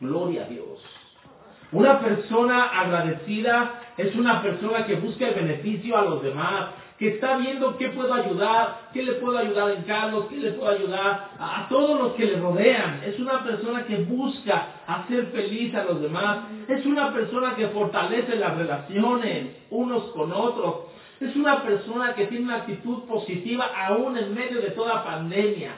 Gloria 0.00 0.44
a 0.44 0.48
Dios. 0.48 0.80
Una 1.72 2.00
persona 2.00 2.64
agradecida 2.64 3.80
es 3.96 4.14
una 4.16 4.42
persona 4.42 4.86
que 4.86 4.96
busca 4.96 5.28
el 5.28 5.34
beneficio 5.34 5.96
a 5.96 6.02
los 6.02 6.22
demás, 6.22 6.70
que 6.98 7.14
está 7.14 7.38
viendo 7.38 7.78
qué 7.78 7.88
puedo 7.90 8.12
ayudar, 8.12 8.90
qué 8.92 9.02
le 9.02 9.12
puedo 9.14 9.38
ayudar 9.38 9.70
en 9.70 9.82
Carlos, 9.84 10.26
qué 10.28 10.36
le 10.36 10.52
puedo 10.52 10.70
ayudar 10.70 11.30
a, 11.38 11.60
a 11.60 11.68
todos 11.68 11.98
los 11.98 12.12
que 12.12 12.26
le 12.26 12.38
rodean. 12.38 13.00
Es 13.04 13.18
una 13.18 13.42
persona 13.42 13.86
que 13.86 13.96
busca 14.04 14.66
hacer 14.86 15.26
feliz 15.28 15.74
a 15.74 15.84
los 15.84 16.02
demás. 16.02 16.40
Es 16.68 16.84
una 16.84 17.12
persona 17.12 17.54
que 17.56 17.68
fortalece 17.68 18.36
las 18.36 18.54
relaciones 18.54 19.56
unos 19.70 20.04
con 20.10 20.30
otros. 20.32 20.90
Es 21.20 21.36
una 21.36 21.62
persona 21.62 22.14
que 22.14 22.26
tiene 22.26 22.46
una 22.46 22.56
actitud 22.56 23.04
positiva 23.04 23.66
aún 23.76 24.16
en 24.16 24.34
medio 24.34 24.60
de 24.60 24.70
toda 24.70 25.04
pandemia. 25.04 25.74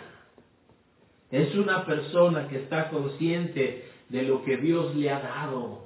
Es 1.30 1.54
una 1.56 1.84
persona 1.84 2.46
que 2.48 2.58
está 2.58 2.88
consciente 2.90 3.90
de 4.08 4.22
lo 4.22 4.44
que 4.44 4.56
Dios 4.58 4.94
le 4.94 5.10
ha 5.10 5.18
dado 5.20 5.82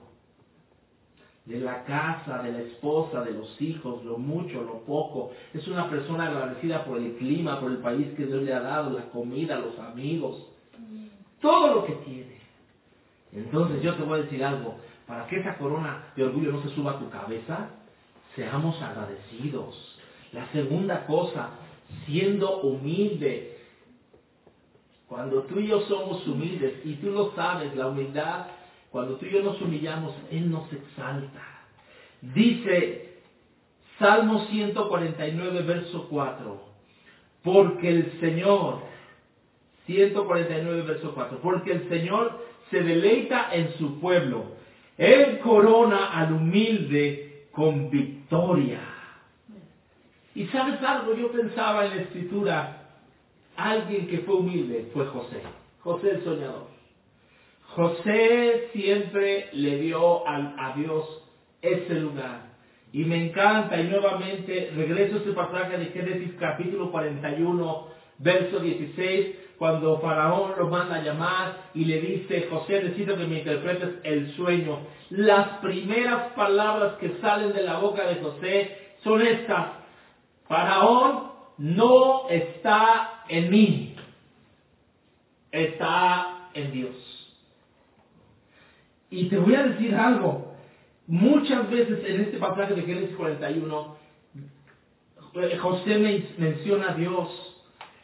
de 1.47 1.61
la 1.61 1.85
casa, 1.85 2.43
de 2.43 2.53
la 2.53 2.61
esposa, 2.61 3.23
de 3.23 3.31
los 3.33 3.61
hijos, 3.63 4.05
lo 4.05 4.19
mucho, 4.19 4.63
lo 4.63 4.81
poco. 4.81 5.31
Es 5.55 5.67
una 5.69 5.89
persona 5.89 6.27
agradecida 6.27 6.85
por 6.85 6.99
el 6.99 7.15
clima, 7.15 7.61
por 7.61 7.71
el 7.71 7.79
país 7.79 8.09
que 8.17 8.27
Dios 8.27 8.43
le 8.43 8.53
ha 8.53 8.61
dado, 8.61 8.91
la 8.91 9.09
comida, 9.11 9.57
los 9.59 9.79
amigos, 9.79 10.45
todo 11.41 11.77
lo 11.77 11.87
que 11.87 11.93
tiene. 12.05 12.37
Entonces 13.33 13.81
yo 13.81 13.95
te 13.95 14.03
voy 14.03 14.19
a 14.19 14.23
decir 14.23 14.45
algo, 14.45 14.77
para 15.07 15.27
que 15.29 15.39
esa 15.39 15.57
corona 15.57 16.13
de 16.17 16.25
orgullo 16.25 16.53
no 16.53 16.63
se 16.63 16.71
suba 16.71 16.93
a 16.93 16.99
tu 16.99 17.09
cabeza, 17.11 17.71
seamos 18.37 18.80
agradecidos. 18.80 19.99
La 20.32 20.47
segunda 20.53 21.07
cosa, 21.07 21.51
siendo 22.07 22.61
humilde. 22.61 23.59
Cuando 25.09 25.43
tú 25.45 25.59
y 25.59 25.68
yo 25.68 25.80
somos 25.82 26.26
humildes, 26.26 26.74
y 26.84 26.95
tú 26.95 27.11
lo 27.11 27.34
sabes, 27.34 27.74
la 27.74 27.89
humildad 27.89 28.47
cuando 28.97 29.16
tú 29.16 29.26
y 29.26 29.30
yo 29.30 29.43
nos 29.43 29.61
humillamos, 29.61 30.14
Él 30.30 30.51
nos 30.51 30.72
exalta. 30.72 31.43
Dice 32.22 33.18
Salmo 33.99 34.47
149, 34.47 35.62
verso 35.62 36.07
4, 36.09 36.61
porque 37.43 37.91
el 37.91 38.20
Señor, 38.20 38.78
149, 39.84 40.82
verso 40.82 41.12
4, 41.14 41.41
porque 41.43 41.72
el 41.72 41.89
Señor 41.91 42.43
se 42.70 42.80
deleita 42.80 43.51
en 43.53 43.74
su 43.74 44.01
pueblo. 44.01 44.57
Él 44.97 45.41
corona 45.41 46.18
al 46.18 46.32
humilde 46.32 47.26
con 47.57 47.89
victoria. 47.89 48.81
Y 50.35 50.45
sabes 50.49 50.81
algo, 50.83 51.17
yo 51.17 51.33
pensaba 51.33 51.87
en 51.87 51.97
la 51.97 52.03
escritura, 52.03 52.83
alguien 53.57 54.07
que 54.09 54.19
fue 54.19 54.37
humilde 54.37 54.91
fue 54.93 55.07
José, 55.07 55.41
José 55.81 56.11
el 56.11 56.25
soñador. 56.25 56.67
José 57.69 58.69
siempre 58.75 59.49
le 59.55 59.79
dio 59.79 60.29
a, 60.29 60.75
Dios 60.77 61.23
ese 61.63 61.95
lugar. 61.95 62.43
Y 62.93 63.05
me 63.05 63.29
encanta, 63.29 63.81
y 63.81 63.89
nuevamente 63.89 64.73
regreso 64.77 65.15
a 65.15 65.19
este 65.19 65.33
pasaje 65.33 65.79
de 65.79 65.87
Génesis 65.87 66.33
capítulo 66.39 66.91
41, 66.91 67.89
verso 68.19 68.59
16, 68.61 69.37
cuando 69.57 69.99
Faraón 70.01 70.53
lo 70.59 70.69
manda 70.69 70.97
a 70.97 71.03
llamar 71.03 71.71
y 71.73 71.87
le 71.87 72.03
dice, 72.03 72.49
José, 72.51 72.83
necesito 72.83 73.17
que 73.17 73.27
me 73.27 73.39
interpretes 73.39 73.95
el 74.05 74.31
sueño. 74.37 74.79
Las 75.11 75.59
primeras 75.59 76.33
palabras 76.33 76.95
que 76.95 77.19
salen 77.21 77.53
de 77.53 77.63
la 77.63 77.79
boca 77.79 78.07
de 78.07 78.17
José 78.17 78.95
son 79.05 79.23
estas. 79.23 79.69
Faraón 80.49 81.31
no 81.59 82.29
está 82.29 83.25
en 83.29 83.51
mí, 83.51 83.97
está 85.51 86.49
en 86.55 86.73
Dios. 86.73 86.97
Y 89.11 89.29
te 89.29 89.39
voy 89.39 89.55
a 89.55 89.65
decir 89.65 89.95
algo. 89.95 90.55
Muchas 91.07 91.71
veces 91.71 92.05
en 92.05 92.23
este 92.23 92.39
pasaje 92.39 92.75
de 92.75 92.83
Génesis 92.83 93.17
41, 93.17 93.97
eh, 95.35 95.57
José 95.57 95.99
menciona 96.37 96.91
a 96.91 96.95
Dios. 96.95 97.29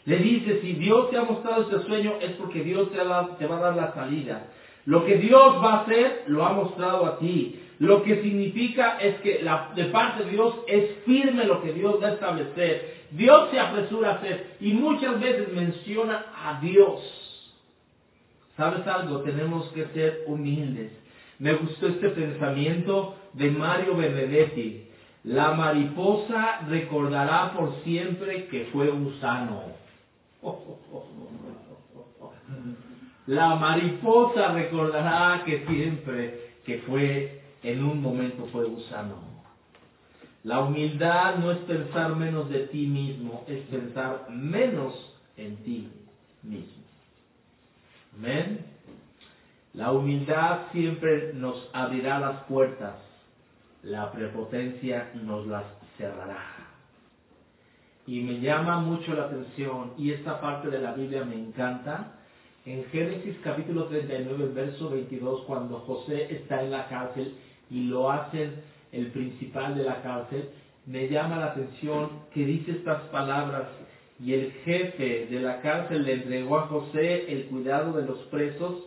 Le 0.04 0.18
dice, 0.18 0.60
si 0.60 0.74
Dios 0.74 1.10
te 1.10 1.16
ha 1.16 1.24
mostrado 1.24 1.62
este 1.62 1.86
sueño 1.86 2.14
es 2.20 2.32
porque 2.32 2.62
Dios 2.62 2.90
te, 2.90 3.02
va 3.02 3.20
a 3.28 3.60
dar 3.60 3.76
la 3.76 3.92
salida. 3.94 4.46
Lo 4.84 5.04
que 5.04 5.16
Dios 5.18 5.62
va 5.62 5.74
a 5.74 5.80
hacer, 5.82 6.24
lo 6.26 6.44
ha 6.44 6.52
mostrado 6.52 7.06
a 7.06 7.18
ti. 7.18 7.60
Lo 7.78 8.02
que 8.02 8.22
significa 8.22 8.98
es 8.98 9.16
que 9.20 9.44
de 9.74 9.84
parte 9.86 10.24
de 10.24 10.30
Dios 10.30 10.54
es 10.68 10.98
firme 11.04 11.44
lo 11.44 11.62
que 11.62 11.72
Dios 11.72 12.00
va 12.02 12.08
a 12.08 12.12
establecer. 12.12 13.02
Dios 13.10 13.50
se 13.50 13.58
apresura 13.58 14.10
a 14.10 14.14
hacer 14.14 14.56
y 14.60 14.72
muchas 14.72 15.20
veces 15.20 15.52
menciona 15.52 16.26
a 16.44 16.60
Dios. 16.60 17.00
¿Sabes 18.56 18.86
algo? 18.86 19.20
Tenemos 19.22 19.68
que 19.72 19.86
ser 19.86 20.24
humildes. 20.26 20.92
Me 21.38 21.54
gustó 21.54 21.88
este 21.88 22.10
pensamiento 22.10 23.16
de 23.32 23.50
Mario 23.50 23.96
Benedetti. 23.96 24.86
La 25.24 25.52
mariposa 25.52 26.60
recordará 26.68 27.52
por 27.56 27.82
siempre 27.82 28.46
que 28.46 28.66
fue 28.66 28.88
gusano. 28.90 29.62
La 33.32 33.54
mariposa 33.54 34.52
recordará 34.52 35.42
que 35.46 35.64
siempre 35.64 36.50
que 36.66 36.80
fue 36.80 37.40
en 37.62 37.82
un 37.82 38.02
momento 38.02 38.44
fue 38.52 38.66
gusano. 38.66 39.14
La 40.44 40.60
humildad 40.60 41.36
no 41.36 41.50
es 41.50 41.58
pensar 41.60 42.14
menos 42.14 42.50
de 42.50 42.66
ti 42.66 42.86
mismo, 42.86 43.42
es 43.48 43.60
pensar 43.68 44.26
menos 44.28 44.92
en 45.38 45.56
ti 45.64 45.88
mismo. 46.42 46.84
Amén. 48.18 48.66
La 49.72 49.92
humildad 49.92 50.66
siempre 50.70 51.32
nos 51.32 51.70
abrirá 51.72 52.20
las 52.20 52.42
puertas, 52.42 52.96
la 53.82 54.12
prepotencia 54.12 55.10
nos 55.14 55.46
las 55.46 55.64
cerrará. 55.96 56.68
Y 58.06 58.20
me 58.20 58.40
llama 58.40 58.80
mucho 58.80 59.14
la 59.14 59.22
atención, 59.22 59.94
y 59.96 60.10
esta 60.10 60.38
parte 60.38 60.68
de 60.68 60.80
la 60.80 60.92
Biblia 60.92 61.24
me 61.24 61.36
encanta, 61.36 62.18
en 62.64 62.84
Génesis 62.86 63.36
capítulo 63.42 63.86
39, 63.86 64.52
verso 64.54 64.90
22, 64.90 65.42
cuando 65.46 65.80
José 65.80 66.28
está 66.30 66.62
en 66.62 66.70
la 66.70 66.86
cárcel 66.88 67.34
y 67.70 67.84
lo 67.84 68.10
hacen 68.10 68.62
el 68.92 69.08
principal 69.08 69.76
de 69.76 69.82
la 69.84 70.00
cárcel, 70.02 70.50
me 70.86 71.08
llama 71.08 71.38
la 71.38 71.46
atención 71.46 72.10
que 72.32 72.44
dice 72.44 72.72
estas 72.72 73.02
palabras, 73.08 73.68
y 74.20 74.34
el 74.34 74.52
jefe 74.64 75.26
de 75.26 75.40
la 75.40 75.60
cárcel 75.60 76.04
le 76.04 76.12
entregó 76.12 76.58
a 76.58 76.66
José 76.68 77.32
el 77.32 77.46
cuidado 77.46 77.94
de 77.94 78.06
los 78.06 78.18
presos 78.24 78.84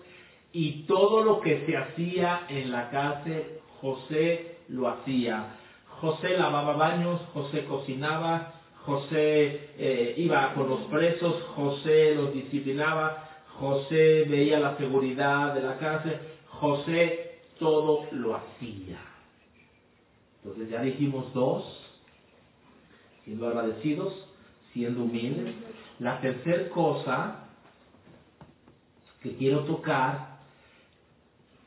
y 0.53 0.84
todo 0.84 1.23
lo 1.26 1.41
que 1.41 1.65
se 1.65 1.76
hacía 1.76 2.43
en 2.47 2.71
la 2.71 2.89
cárcel, 2.89 3.43
José 3.82 4.55
lo 4.69 4.88
hacía. 4.88 5.57
José 5.99 6.38
lavaba 6.38 6.78
baños, 6.78 7.19
José 7.34 7.65
cocinaba, 7.65 8.53
José 8.86 9.71
eh, 9.78 10.13
iba 10.17 10.53
con 10.53 10.69
los 10.69 10.82
presos, 10.84 11.41
José 11.55 12.15
los 12.15 12.34
disciplinaba, 12.34 13.24
José 13.59 14.25
veía 14.29 14.59
la 14.59 14.77
seguridad 14.77 15.53
de 15.53 15.61
la 15.61 15.77
cárcel, 15.77 16.19
José 16.49 17.41
todo 17.57 18.05
lo 18.11 18.35
hacía. 18.35 18.99
Entonces 20.43 20.69
ya 20.69 20.81
dijimos 20.81 21.33
dos, 21.33 21.63
siendo 23.23 23.47
agradecidos, 23.47 24.13
siendo 24.73 25.03
humildes. 25.03 25.55
La 25.99 26.19
tercera 26.19 26.69
cosa 26.69 27.45
que 29.21 29.35
quiero 29.37 29.63
tocar, 29.63 30.39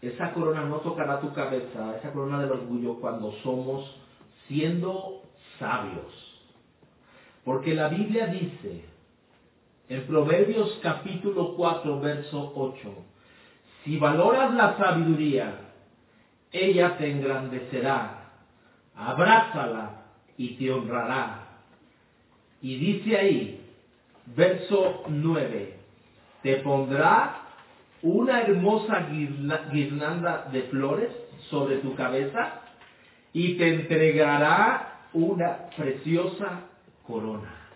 esa 0.03 0.33
corona 0.33 0.63
no 0.63 0.77
tocará 0.77 1.21
tu 1.21 1.33
cabeza, 1.33 1.97
esa 1.97 2.13
corona 2.13 2.41
del 2.41 2.53
orgullo 2.53 3.01
cuando 3.01 3.33
somos 3.43 3.97
siendo 4.47 5.23
sabios. 5.59 6.41
Porque 7.45 7.75
la 7.75 7.89
Biblia 7.89 8.27
dice, 8.27 8.85
en 9.89 10.07
Proverbios 10.07 10.79
capítulo 10.83 11.55
4, 11.57 12.01
verso 12.01 12.53
8, 12.55 12.95
si 13.85 13.97
valoras 13.97 14.55
la 14.55 14.77
sabiduría, 14.77 15.61
ella 16.53 16.97
te 16.97 17.11
engrandecerá, 17.11 18.31
abrázala 18.95 20.03
y 20.37 20.57
te 20.57 20.71
honrará 20.71 21.49
y 22.61 22.77
dice 22.77 23.17
ahí, 23.17 23.61
verso 24.37 25.05
9. 25.09 25.75
Te 26.43 26.57
pondrá 26.57 27.43
una 28.03 28.43
hermosa 28.43 29.09
guirnalda 29.73 30.49
de 30.53 30.63
flores 30.65 31.11
sobre 31.51 31.77
tu 31.79 31.95
cabeza 31.95 32.63
y 33.33 33.55
te 33.55 33.75
entregará 33.75 35.05
una 35.13 35.71
preciosa 35.77 36.63
corona. 37.07 37.68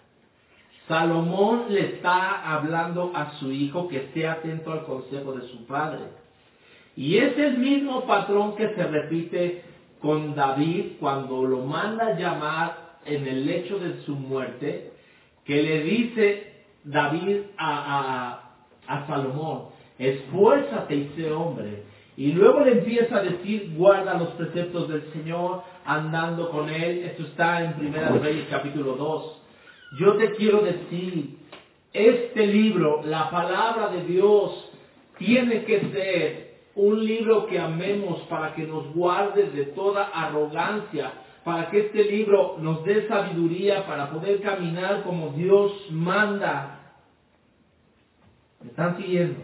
Salomón 0.93 1.69
le 1.71 1.95
está 1.95 2.55
hablando 2.55 3.13
a 3.15 3.39
su 3.39 3.51
hijo 3.51 3.89
que 3.89 3.97
esté 3.97 4.29
atento 4.29 4.73
al 4.73 4.85
consejo 4.85 5.33
de 5.33 5.49
su 5.49 5.65
padre. 5.65 6.01
Y 6.95 7.17
es 7.17 7.39
el 7.39 7.57
mismo 7.57 8.05
patrón 8.07 8.57
que 8.57 8.69
se 8.75 8.87
repite 8.87 9.63
con 10.03 10.35
David 10.35 10.99
cuando 11.01 11.45
lo 11.45 11.61
manda 11.61 12.19
llamar 12.19 12.99
en 13.07 13.27
el 13.27 13.47
lecho 13.47 13.79
de 13.79 14.03
su 14.03 14.15
muerte, 14.17 14.93
que 15.47 15.63
le 15.63 15.83
dice 15.83 16.53
David 16.85 17.39
a, 17.57 18.51
a, 18.87 18.95
a 18.95 19.07
Salomón, 19.07 19.69
esfuérzate 19.99 20.95
y 20.95 21.13
sé 21.17 21.33
hombre. 21.33 21.85
Y 22.19 22.33
luego 22.33 22.61
le 22.61 22.73
empieza 22.73 23.17
a 23.17 23.23
decir, 23.23 23.73
guarda 23.75 24.19
los 24.19 24.29
preceptos 24.33 24.91
del 24.91 25.11
Señor, 25.15 25.63
andando 25.87 26.51
con 26.51 26.69
Él. 26.69 27.05
Esto 27.05 27.23
está 27.23 27.65
en 27.65 27.73
Primera 27.79 28.11
Reyes 28.11 28.47
capítulo 28.51 28.93
2. 28.97 29.42
Yo 29.99 30.15
te 30.17 30.33
quiero 30.33 30.63
decir, 30.63 31.37
este 31.93 32.47
libro, 32.47 33.03
la 33.05 33.31
palabra 33.31 33.89
de 33.89 34.05
Dios, 34.05 34.71
tiene 35.19 35.65
que 35.65 35.81
ser 35.93 36.53
un 36.75 37.05
libro 37.05 37.47
que 37.47 37.59
amemos 37.59 38.21
para 38.23 38.55
que 38.55 38.63
nos 38.63 38.93
guarde 38.95 39.51
de 39.51 39.67
toda 39.67 40.05
arrogancia, 40.05 41.13
para 41.45 41.69
que 41.71 41.81
este 41.81 42.05
libro 42.05 42.57
nos 42.61 42.85
dé 42.85 43.07
sabiduría 43.07 43.87
para 43.87 44.11
poder 44.11 44.41
caminar 44.41 45.03
como 45.03 45.31
Dios 45.31 45.73
manda. 45.91 46.95
¿Me 48.63 48.71
están 48.71 48.97
siguiendo? 48.97 49.41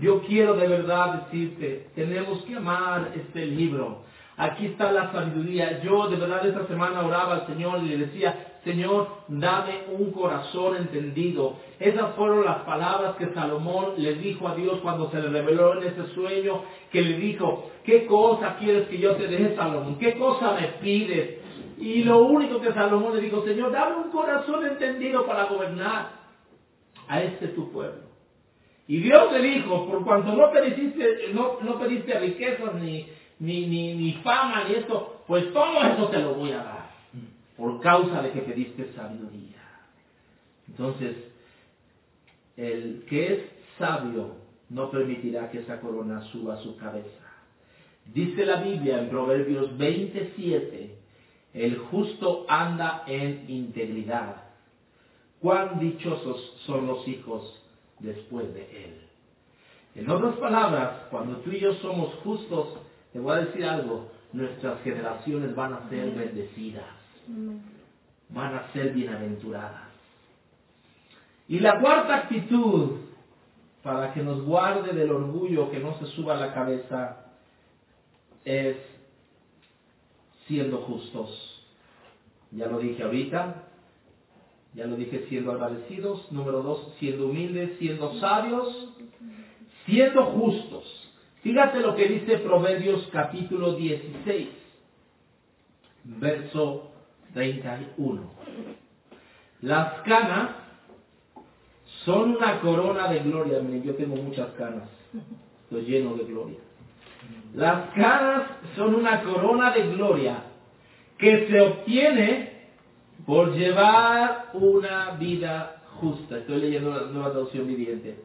Yo 0.00 0.22
quiero 0.22 0.54
de 0.54 0.68
verdad 0.68 1.22
decirte, 1.22 1.88
tenemos 1.96 2.44
que 2.44 2.54
amar 2.54 3.12
este 3.16 3.46
libro. 3.46 4.04
Aquí 4.38 4.66
está 4.66 4.92
la 4.92 5.10
sabiduría. 5.10 5.82
Yo 5.82 6.06
de 6.08 6.16
verdad 6.16 6.46
esta 6.46 6.64
semana 6.68 7.04
oraba 7.04 7.34
al 7.34 7.46
Señor 7.48 7.82
y 7.82 7.88
le 7.88 8.06
decía, 8.06 8.58
Señor, 8.62 9.08
dame 9.26 9.82
un 9.90 10.12
corazón 10.12 10.76
entendido. 10.76 11.56
Esas 11.80 12.14
fueron 12.14 12.44
las 12.44 12.58
palabras 12.58 13.16
que 13.16 13.34
Salomón 13.34 13.94
le 13.96 14.14
dijo 14.14 14.46
a 14.46 14.54
Dios 14.54 14.78
cuando 14.80 15.10
se 15.10 15.20
le 15.20 15.28
reveló 15.28 15.80
en 15.80 15.88
ese 15.88 16.06
sueño, 16.14 16.62
que 16.92 17.02
le 17.02 17.18
dijo, 17.18 17.68
¿qué 17.82 18.06
cosa 18.06 18.56
quieres 18.60 18.86
que 18.86 18.98
yo 18.98 19.16
te 19.16 19.26
dé, 19.26 19.56
Salomón? 19.56 19.98
¿Qué 19.98 20.16
cosa 20.16 20.52
me 20.52 20.68
pides? 20.80 21.38
Y 21.76 22.04
lo 22.04 22.18
único 22.18 22.60
que 22.60 22.72
Salomón 22.72 23.16
le 23.16 23.22
dijo, 23.22 23.44
Señor, 23.44 23.72
dame 23.72 23.96
un 23.96 24.10
corazón 24.12 24.64
entendido 24.64 25.26
para 25.26 25.46
gobernar 25.46 26.10
a 27.08 27.22
este 27.22 27.48
tu 27.48 27.72
pueblo. 27.72 28.06
Y 28.86 29.00
Dios 29.00 29.32
le 29.32 29.42
dijo, 29.42 29.86
por 29.88 30.04
cuanto 30.04 30.32
no 30.32 30.50
pediste, 30.52 31.30
no, 31.34 31.58
no 31.60 31.78
pediste 31.78 32.18
riquezas, 32.20 32.74
ni, 32.74 33.06
ni, 33.40 33.66
ni, 33.66 33.94
ni 33.94 34.12
fama, 34.24 34.64
ni 34.64 34.74
esto, 34.74 35.22
pues 35.26 35.52
todo 35.52 35.82
eso 35.82 36.08
te 36.08 36.18
lo 36.18 36.34
voy 36.34 36.52
a 36.52 36.62
dar, 36.62 36.90
por 37.56 37.80
causa 37.80 38.22
de 38.22 38.32
que 38.32 38.40
pediste 38.40 38.92
sabiduría. 38.94 39.58
Entonces, 40.68 41.16
el 42.56 43.04
que 43.08 43.32
es 43.32 43.40
sabio 43.78 44.36
no 44.68 44.90
permitirá 44.90 45.50
que 45.50 45.60
esa 45.60 45.80
corona 45.80 46.22
suba 46.32 46.54
a 46.54 46.62
su 46.62 46.76
cabeza. 46.76 47.28
Dice 48.12 48.44
la 48.44 48.62
Biblia 48.62 48.98
en 49.00 49.08
Proverbios 49.08 49.76
27, 49.76 50.96
el 51.54 51.78
justo 51.78 52.46
anda 52.48 53.04
en 53.06 53.44
integridad. 53.48 54.44
Cuán 55.40 55.78
dichosos 55.78 56.54
son 56.66 56.86
los 56.86 57.06
hijos 57.06 57.62
después 58.00 58.52
de 58.54 58.84
él. 58.84 58.94
En 59.94 60.10
otras 60.10 60.36
palabras, 60.36 61.06
cuando 61.10 61.38
tú 61.38 61.50
y 61.50 61.60
yo 61.60 61.74
somos 61.74 62.14
justos, 62.16 62.78
te 63.12 63.18
voy 63.18 63.36
a 63.36 63.44
decir 63.44 63.64
algo, 63.64 64.10
nuestras 64.32 64.82
generaciones 64.82 65.54
van 65.54 65.72
a 65.72 65.88
ser 65.88 66.14
bendecidas, 66.14 66.84
van 68.28 68.54
a 68.54 68.72
ser 68.72 68.92
bienaventuradas. 68.92 69.88
Y 71.48 71.60
la 71.60 71.80
cuarta 71.80 72.16
actitud 72.16 72.98
para 73.82 74.12
que 74.12 74.22
nos 74.22 74.42
guarde 74.42 74.92
del 74.92 75.10
orgullo 75.10 75.70
que 75.70 75.78
no 75.78 75.98
se 75.98 76.06
suba 76.08 76.34
a 76.34 76.40
la 76.40 76.52
cabeza 76.52 77.24
es 78.44 78.76
siendo 80.46 80.78
justos. 80.82 81.64
Ya 82.50 82.66
lo 82.66 82.78
dije 82.78 83.02
ahorita, 83.02 83.64
ya 84.74 84.86
lo 84.86 84.96
dije 84.96 85.26
siendo 85.28 85.52
agradecidos. 85.52 86.30
Número 86.32 86.62
dos, 86.62 86.94
siendo 86.98 87.26
humildes, 87.26 87.78
siendo 87.78 88.18
sabios, 88.20 88.94
siendo 89.86 90.24
justos. 90.26 90.97
Fíjate 91.42 91.80
lo 91.80 91.94
que 91.94 92.08
dice 92.08 92.38
Proverbios 92.38 93.08
capítulo 93.12 93.74
16, 93.74 94.48
verso 96.04 96.90
31. 97.32 98.22
Las 99.62 100.00
canas 100.02 100.50
son 102.04 102.36
una 102.36 102.60
corona 102.60 103.08
de 103.08 103.20
gloria. 103.20 103.60
Miren, 103.60 103.84
yo 103.84 103.94
tengo 103.94 104.16
muchas 104.16 104.50
canas. 104.54 104.88
Estoy 105.64 105.82
lleno 105.82 106.14
de 106.14 106.24
gloria. 106.24 106.58
Las 107.54 107.90
canas 107.90 108.48
son 108.74 108.94
una 108.94 109.22
corona 109.22 109.72
de 109.72 109.88
gloria 109.88 110.42
que 111.18 111.46
se 111.48 111.60
obtiene 111.60 112.68
por 113.26 113.54
llevar 113.54 114.50
una 114.54 115.10
vida 115.12 115.82
justa. 116.00 116.38
Estoy 116.38 116.60
leyendo 116.60 116.90
la 116.90 117.02
nueva 117.12 117.30
traducción 117.30 117.66
viviente. 117.66 118.16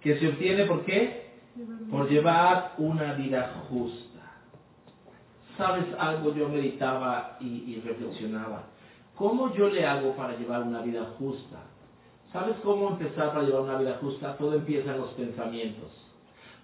Que 0.00 0.18
se 0.18 0.28
obtiene 0.28 0.64
por 0.64 0.84
qué? 0.84 1.25
Por 1.90 2.08
llevar 2.08 2.74
una 2.78 3.14
vida 3.14 3.62
justa. 3.68 4.06
¿Sabes 5.56 5.86
algo? 5.98 6.34
Yo 6.34 6.48
meditaba 6.48 7.38
y, 7.40 7.80
reflexionaba. 7.84 8.64
¿Cómo 9.14 9.54
yo 9.54 9.68
le 9.68 9.86
hago 9.86 10.14
para 10.14 10.36
llevar 10.36 10.62
una 10.62 10.82
vida 10.82 11.06
justa? 11.18 11.56
¿Sabes 12.32 12.56
cómo 12.62 12.90
empezar 12.90 13.32
para 13.32 13.44
llevar 13.44 13.62
una 13.62 13.78
vida 13.78 13.98
justa? 14.00 14.36
Todo 14.36 14.54
empieza 14.54 14.92
en 14.94 15.00
los 15.00 15.10
pensamientos. 15.10 15.90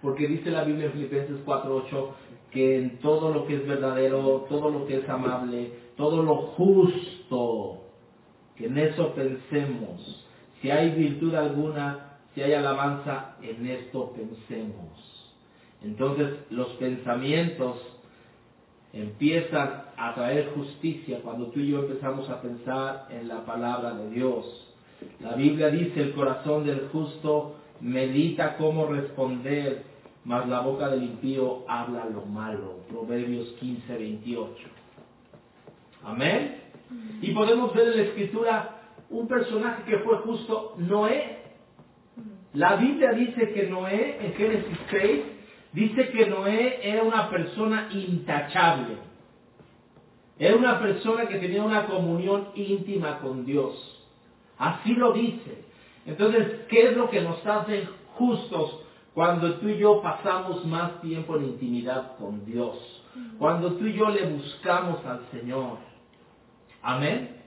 Porque 0.01 0.27
dice 0.27 0.51
la 0.51 0.63
Biblia 0.63 0.87
en 0.87 0.91
Filipenses 0.91 1.43
4.8 1.45 2.07
que 2.51 2.77
en 2.77 2.99
todo 2.99 3.33
lo 3.33 3.47
que 3.47 3.55
es 3.55 3.67
verdadero, 3.67 4.45
todo 4.47 4.69
lo 4.69 4.85
que 4.85 4.97
es 4.97 5.09
amable, 5.09 5.71
todo 5.97 6.21
lo 6.21 6.35
justo, 6.35 7.81
que 8.55 8.67
en 8.67 8.77
eso 8.77 9.13
pensemos. 9.15 10.23
Si 10.61 10.69
hay 10.69 10.91
virtud 10.91 11.33
alguna, 11.33 12.02
si 12.33 12.41
hay 12.41 12.53
alabanza, 12.53 13.35
en 13.41 13.67
esto 13.67 14.13
pensemos. 14.13 15.13
Entonces 15.83 16.29
los 16.49 16.69
pensamientos 16.73 17.77
empiezan 18.93 19.83
a 19.97 20.13
traer 20.13 20.51
justicia 20.55 21.19
cuando 21.21 21.47
tú 21.47 21.59
y 21.59 21.69
yo 21.69 21.79
empezamos 21.79 22.29
a 22.29 22.41
pensar 22.41 23.07
en 23.09 23.27
la 23.27 23.45
palabra 23.45 23.93
de 23.93 24.09
Dios. 24.11 24.45
La 25.19 25.35
Biblia 25.35 25.69
dice, 25.69 26.01
el 26.01 26.13
corazón 26.13 26.65
del 26.65 26.87
justo 26.91 27.55
medita 27.81 28.55
cómo 28.57 28.85
responder, 28.85 29.83
mas 30.23 30.47
la 30.47 30.61
boca 30.61 30.89
del 30.89 31.03
impío 31.03 31.65
habla 31.67 32.05
lo 32.05 32.25
malo. 32.25 32.77
Proverbios 32.89 33.49
15, 33.59 33.97
28. 33.97 34.53
Amén. 36.03 36.61
Y 37.21 37.31
podemos 37.31 37.73
ver 37.73 37.87
en 37.89 37.97
la 37.97 38.03
escritura 38.03 38.79
un 39.09 39.27
personaje 39.27 39.83
que 39.83 39.99
fue 39.99 40.17
justo, 40.17 40.75
Noé. 40.77 41.42
La 42.53 42.75
Biblia 42.75 43.13
dice 43.13 43.51
que 43.51 43.67
Noé, 43.67 44.17
en 44.21 44.33
Génesis 44.33 44.77
6, 44.91 45.21
dice 45.73 46.09
que 46.09 46.27
Noé 46.27 46.79
era 46.83 47.03
una 47.03 47.29
persona 47.29 47.89
intachable. 47.91 48.97
Era 50.37 50.55
una 50.55 50.79
persona 50.79 51.27
que 51.27 51.39
tenía 51.39 51.63
una 51.63 51.85
comunión 51.85 52.49
íntima 52.55 53.19
con 53.19 53.45
Dios. 53.45 53.73
Así 54.57 54.93
lo 54.93 55.13
dice. 55.13 55.63
Entonces, 56.05 56.65
¿qué 56.69 56.89
es 56.89 56.97
lo 56.97 57.09
que 57.09 57.21
nos 57.21 57.45
hace 57.45 57.87
justos 58.15 58.81
cuando 59.13 59.55
tú 59.55 59.69
y 59.69 59.77
yo 59.77 60.01
pasamos 60.01 60.65
más 60.65 61.01
tiempo 61.01 61.37
en 61.37 61.45
intimidad 61.45 62.17
con 62.17 62.45
Dios? 62.45 62.77
Cuando 63.39 63.73
tú 63.73 63.85
y 63.85 63.93
yo 63.93 64.09
le 64.09 64.25
buscamos 64.27 65.03
al 65.05 65.21
Señor. 65.31 65.77
Amén. 66.81 67.37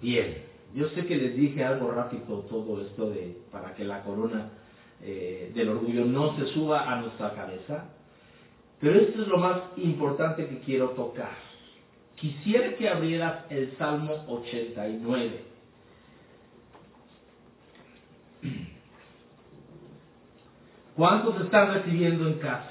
Bien, 0.00 0.51
yo 0.74 0.88
sé 0.90 1.06
que 1.06 1.16
les 1.16 1.36
dije 1.36 1.64
algo 1.64 1.90
rápido 1.90 2.40
todo 2.40 2.80
esto 2.82 3.10
de 3.10 3.38
para 3.50 3.74
que 3.74 3.84
la 3.84 4.02
corona 4.02 4.50
eh, 5.02 5.50
del 5.54 5.68
orgullo 5.68 6.04
no 6.04 6.36
se 6.36 6.46
suba 6.46 6.90
a 6.90 7.00
nuestra 7.00 7.34
cabeza, 7.34 7.90
pero 8.80 9.00
esto 9.00 9.22
es 9.22 9.28
lo 9.28 9.38
más 9.38 9.60
importante 9.76 10.46
que 10.46 10.60
quiero 10.60 10.90
tocar. 10.90 11.36
Quisiera 12.14 12.76
que 12.76 12.88
abrieras 12.88 13.44
el 13.50 13.76
Salmo 13.76 14.24
89. 14.28 15.44
¿Cuántos 20.96 21.40
están 21.40 21.74
recibiendo 21.74 22.28
en 22.28 22.34
casa? 22.34 22.70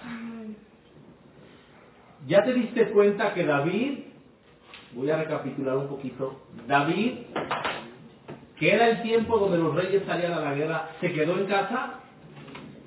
¿Ya 2.27 2.43
te 2.43 2.53
diste 2.53 2.91
cuenta 2.91 3.33
que 3.33 3.45
David, 3.45 3.99
voy 4.93 5.09
a 5.09 5.17
recapitular 5.17 5.75
un 5.75 5.87
poquito, 5.87 6.39
David 6.67 7.19
que 8.61 8.71
era 8.71 8.89
el 8.89 9.01
tiempo 9.01 9.39
donde 9.39 9.57
los 9.57 9.73
reyes 9.73 10.03
salían 10.05 10.33
a 10.33 10.39
la 10.39 10.53
guerra, 10.53 10.89
se 11.01 11.11
quedó 11.11 11.35
en 11.39 11.47
casa 11.47 11.93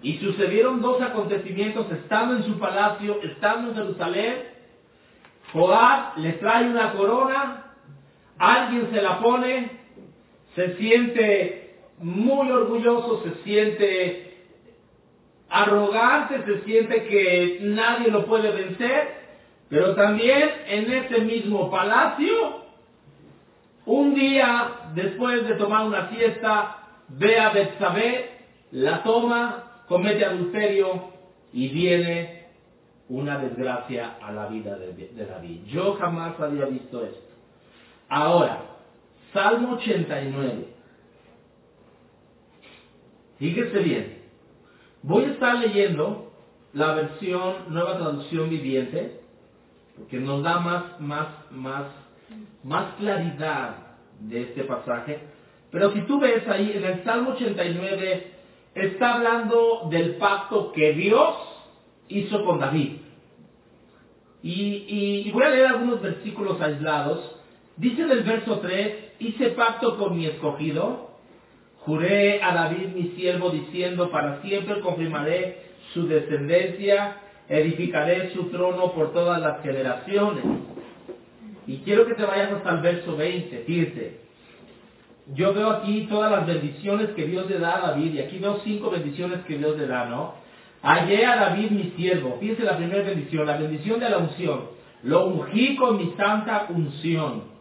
y 0.02 0.18
sucedieron 0.18 0.80
dos 0.80 1.02
acontecimientos 1.02 1.90
estando 1.90 2.36
en 2.36 2.44
su 2.44 2.60
palacio, 2.60 3.20
estando 3.20 3.70
en 3.70 3.74
Jerusalén. 3.74 4.34
Joab 5.52 6.16
le 6.18 6.34
trae 6.34 6.68
una 6.68 6.92
corona, 6.92 7.72
alguien 8.38 8.88
se 8.92 9.02
la 9.02 9.18
pone, 9.18 9.70
se 10.54 10.76
siente 10.76 11.74
muy 11.98 12.52
orgulloso, 12.52 13.24
se 13.24 13.42
siente 13.42 14.44
arrogante, 15.48 16.44
se 16.44 16.62
siente 16.62 17.02
que 17.02 17.58
nadie 17.62 18.12
lo 18.12 18.26
puede 18.26 18.52
vencer, 18.52 19.12
pero 19.68 19.96
también 19.96 20.52
en 20.68 20.92
ese 20.92 21.18
mismo 21.22 21.68
palacio, 21.68 22.63
un 23.86 24.14
día 24.14 24.90
después 24.94 25.46
de 25.46 25.54
tomar 25.54 25.86
una 25.86 26.06
fiesta, 26.06 26.78
ve 27.08 27.38
a 27.38 27.50
Betsabé, 27.50 28.30
la 28.72 29.02
toma, 29.02 29.82
comete 29.88 30.24
adulterio 30.24 31.12
y 31.52 31.68
viene 31.68 32.44
una 33.08 33.38
desgracia 33.38 34.16
a 34.22 34.32
la 34.32 34.46
vida 34.46 34.76
de, 34.76 34.92
de 34.92 35.26
David. 35.26 35.64
Yo 35.66 35.94
jamás 35.94 36.38
había 36.40 36.64
visto 36.66 37.04
esto. 37.04 37.34
Ahora, 38.08 38.62
Salmo 39.32 39.74
89. 39.74 40.68
Fíjese 43.38 43.78
bien. 43.80 44.22
Voy 45.02 45.24
a 45.24 45.32
estar 45.32 45.58
leyendo 45.58 46.32
la 46.72 46.94
versión 46.94 47.54
Nueva 47.68 47.98
Traducción 47.98 48.48
Viviente, 48.48 49.20
porque 49.96 50.18
nos 50.18 50.42
da 50.42 50.60
más, 50.60 51.00
más, 51.00 51.28
más, 51.50 51.84
más 52.64 52.94
claridad 52.96 53.76
de 54.20 54.42
este 54.42 54.64
pasaje. 54.64 55.18
Pero 55.70 55.92
si 55.92 56.00
tú 56.02 56.20
ves 56.20 56.46
ahí 56.48 56.72
en 56.74 56.84
el 56.84 57.04
Salmo 57.04 57.30
89, 57.30 58.26
está 58.74 59.14
hablando 59.14 59.88
del 59.90 60.16
pacto 60.16 60.72
que 60.72 60.92
Dios 60.92 61.34
hizo 62.08 62.44
con 62.44 62.58
David. 62.58 62.96
Y, 64.42 65.24
y, 65.26 65.30
voy 65.32 65.42
a 65.42 65.50
leer 65.50 65.66
algunos 65.66 66.02
versículos 66.02 66.60
aislados. 66.60 67.40
Dice 67.76 68.02
en 68.02 68.10
el 68.10 68.22
verso 68.24 68.58
3, 68.60 69.12
hice 69.18 69.50
pacto 69.50 69.96
con 69.96 70.16
mi 70.16 70.26
escogido, 70.26 71.10
juré 71.80 72.42
a 72.42 72.54
David 72.54 72.88
mi 72.94 73.08
siervo 73.16 73.50
diciendo, 73.50 74.10
para 74.10 74.42
siempre 74.42 74.80
confirmaré 74.80 75.64
su 75.92 76.06
descendencia, 76.06 77.16
edificaré 77.48 78.32
su 78.34 78.50
trono 78.50 78.92
por 78.92 79.12
todas 79.12 79.40
las 79.40 79.62
generaciones. 79.62 80.44
Y 81.66 81.78
quiero 81.78 82.06
que 82.06 82.14
te 82.14 82.24
vayas 82.24 82.52
hasta 82.52 82.70
el 82.70 82.80
verso 82.80 83.16
20, 83.16 83.58
fíjate. 83.60 84.20
Yo 85.34 85.54
veo 85.54 85.70
aquí 85.70 86.06
todas 86.10 86.30
las 86.30 86.46
bendiciones 86.46 87.10
que 87.10 87.26
Dios 87.26 87.48
le 87.48 87.58
da 87.58 87.76
a 87.76 87.90
David, 87.90 88.14
y 88.14 88.20
aquí 88.20 88.38
veo 88.38 88.60
cinco 88.62 88.90
bendiciones 88.90 89.40
que 89.46 89.56
Dios 89.56 89.78
le 89.78 89.86
da, 89.86 90.04
¿no? 90.04 90.34
Hallé 90.82 91.24
a 91.24 91.36
David 91.36 91.70
mi 91.70 91.92
siervo, 91.96 92.36
fíjense 92.38 92.62
la 92.62 92.76
primera 92.76 93.02
bendición, 93.02 93.46
la 93.46 93.56
bendición 93.56 93.98
de 94.00 94.10
la 94.10 94.18
unción. 94.18 94.74
Lo 95.02 95.26
ungí 95.26 95.76
con 95.76 95.96
mi 95.96 96.12
santa 96.16 96.66
unción. 96.68 97.54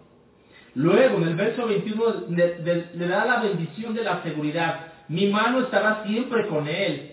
Luego, 0.76 1.18
en 1.18 1.28
el 1.30 1.36
verso 1.36 1.68
21, 1.68 2.04
le, 2.30 3.08
da 3.08 3.26
la 3.26 3.42
bendición 3.42 3.94
de 3.94 4.04
la 4.04 4.24
seguridad. 4.24 4.88
Mi 5.08 5.28
mano 5.28 5.62
estará 5.62 6.04
siempre 6.06 6.48
con 6.48 6.68
él. 6.68 7.12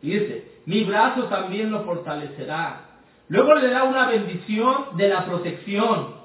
Fíjese, 0.00 0.62
mi 0.66 0.82
brazo 0.84 1.24
también 1.24 1.70
lo 1.70 1.84
fortalecerá. 1.84 2.80
Luego 3.28 3.54
le 3.54 3.68
da 3.70 3.84
una 3.84 4.08
bendición 4.08 4.96
de 4.96 5.08
la 5.08 5.26
protección. 5.26 6.15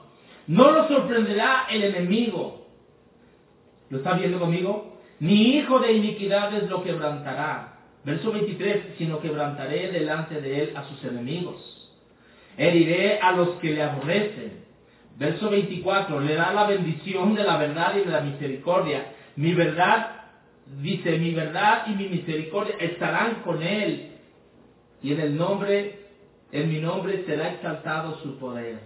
No 0.48 0.72
lo 0.72 0.88
sorprenderá 0.88 1.68
el 1.70 1.84
enemigo. 1.84 2.68
¿Lo 3.90 3.98
está 3.98 4.14
viendo 4.14 4.40
conmigo? 4.40 5.00
Ni 5.20 5.58
hijo 5.58 5.80
de 5.80 5.94
iniquidades 5.94 6.70
lo 6.70 6.84
quebrantará. 6.84 7.80
Verso 8.04 8.32
23, 8.32 8.96
sino 8.98 9.20
quebrantaré 9.20 9.92
delante 9.92 10.42
de 10.42 10.64
él 10.64 10.74
a 10.76 10.84
sus 10.86 11.04
enemigos. 11.04 11.92
Heriré 12.58 13.20
a 13.20 13.32
los 13.34 13.50
que 13.60 13.72
le 13.72 13.84
aborrecen. 13.84 14.62
Verso 15.18 15.50
24, 15.50 16.20
le 16.22 16.36
da 16.36 16.52
la 16.54 16.66
bendición 16.66 17.36
de 17.36 17.44
la 17.44 17.58
verdad 17.58 17.96
y 17.96 18.00
de 18.00 18.12
la 18.12 18.22
misericordia. 18.22 19.14
Mi 19.36 19.54
verdad, 19.54 20.22
dice, 20.82 21.20
mi 21.20 21.32
verdad 21.34 21.86
y 21.88 21.92
mi 21.92 22.10
misericordia 22.10 22.76
estarán 22.80 23.42
con 23.44 23.62
él. 23.62 24.14
Y 25.04 25.14
en 25.14 25.20
el 25.20 25.38
nombre, 25.38 26.00
en 26.52 26.70
mi 26.70 26.80
nombre 26.80 27.24
será 27.26 27.54
exaltado 27.54 28.20
su 28.24 28.40
poder. 28.40 28.80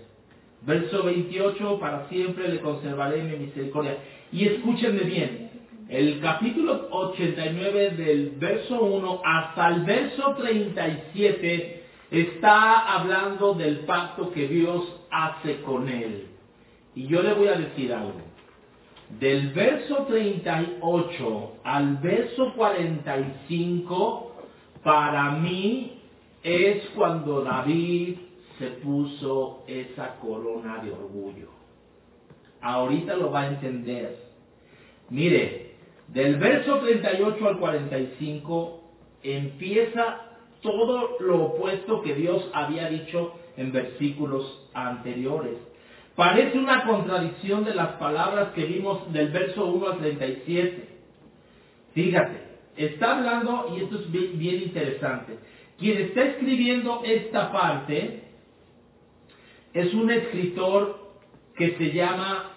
Verso 0.66 1.04
28, 1.04 1.80
para 1.80 2.10
siempre 2.10 2.48
le 2.48 2.60
conservaré 2.60 3.22
mi 3.24 3.38
misericordia. 3.38 3.98
Y 4.32 4.48
escúchenme 4.48 5.02
bien, 5.02 5.52
el 5.90 6.20
capítulo 6.20 6.88
89 6.90 7.92
del 7.92 8.32
verso 8.40 8.82
1 8.82 9.22
hasta 9.24 9.70
el 9.70 9.82
verso 9.84 10.36
37 10.36 11.84
está 12.10 12.96
hablando 12.96 13.54
del 13.54 13.82
pacto 13.82 14.32
que 14.32 14.48
Dios 14.48 15.02
hace 15.12 15.62
con 15.62 15.88
él. 15.88 16.26
Y 16.96 17.06
yo 17.08 17.22
le 17.22 17.34
voy 17.34 17.50
a 17.50 17.58
decir 17.58 17.94
algo. 17.94 18.22
Del 19.20 19.52
verso 19.52 20.08
38 20.08 21.58
al 21.64 21.98
verso 21.98 22.54
45, 22.56 24.36
para 24.84 25.30
mí 25.32 26.00
es 26.42 26.84
cuando 26.96 27.42
David 27.44 28.18
se 28.60 28.68
puso 28.68 29.64
esa 29.68 30.16
corona 30.20 30.84
de 30.84 30.92
orgullo. 30.92 31.50
Ahorita 32.62 33.16
lo 33.16 33.32
va 33.32 33.42
a 33.42 33.48
entender. 33.48 34.18
Mire, 35.10 35.76
del 36.08 36.38
verso 36.38 36.80
38 36.80 37.48
al 37.48 37.60
45 37.60 38.84
empieza 39.24 40.22
todo 40.62 41.18
lo 41.20 41.44
opuesto 41.44 42.02
que 42.02 42.16
Dios 42.16 42.50
había 42.54 42.90
dicho 42.90 43.34
en 43.58 43.72
versículos 43.72 44.70
anteriores. 44.74 45.58
Parece 46.16 46.58
una 46.58 46.86
contradicción 46.86 47.66
de 47.66 47.76
las 47.76 47.94
palabras 47.94 48.50
que 48.54 48.66
vimos 48.66 49.12
del 49.12 49.30
verso 49.30 49.66
1 49.66 49.88
al 49.88 49.98
37. 50.00 50.88
Fíjate, 51.94 52.42
está 52.78 53.18
hablando, 53.18 53.76
y 53.76 53.84
esto 53.84 54.00
es 54.00 54.12
bien, 54.12 54.64
interesante, 54.64 55.38
quien 55.78 55.98
está 55.98 56.24
escribiendo 56.24 57.02
esta 57.06 57.52
parte 57.52 58.24
es 59.76 59.94
un 59.94 60.10
escritor 60.10 60.98
que 61.58 61.76
se 61.78 61.92
llama, 61.92 62.52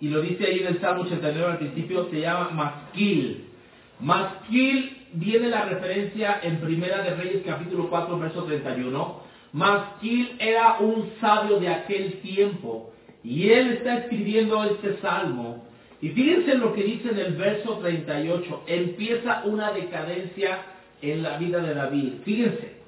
y 0.00 0.08
lo 0.08 0.22
dice 0.22 0.46
ahí 0.46 0.60
en 0.60 0.68
el 0.68 0.80
Salmo 0.80 1.02
89 1.02 1.52
al 1.52 1.58
principio, 1.58 2.08
se 2.10 2.20
llama 2.20 2.50
Masquil. 2.52 3.44
Masquil 4.00 4.96
viene 5.12 5.48
la 5.48 5.66
referencia 5.66 6.40
en 6.42 6.58
Primera 6.60 7.02
de 7.02 7.14
Reyes 7.16 7.42
capítulo 7.44 7.90
4 7.90 8.18
verso 8.18 8.44
31. 8.44 9.20
Masquil 9.52 10.36
era 10.38 10.78
un 10.80 11.10
sabio 11.20 11.60
de 11.60 11.68
aquel 11.68 12.14
tiempo 12.22 12.92
y 13.22 13.50
él 13.50 13.72
está 13.72 13.98
escribiendo 13.98 14.64
este 14.64 14.96
salmo. 15.02 15.66
Y 16.00 16.08
fíjense 16.08 16.54
lo 16.54 16.72
que 16.72 16.82
dice 16.82 17.10
en 17.10 17.18
el 17.18 17.34
verso 17.34 17.76
38. 17.76 18.62
Empieza 18.66 19.42
una 19.44 19.70
decadencia 19.72 20.62
en 21.02 21.22
la 21.22 21.36
vida 21.36 21.58
de 21.58 21.74
David. 21.74 22.12
Fíjense. 22.24 22.79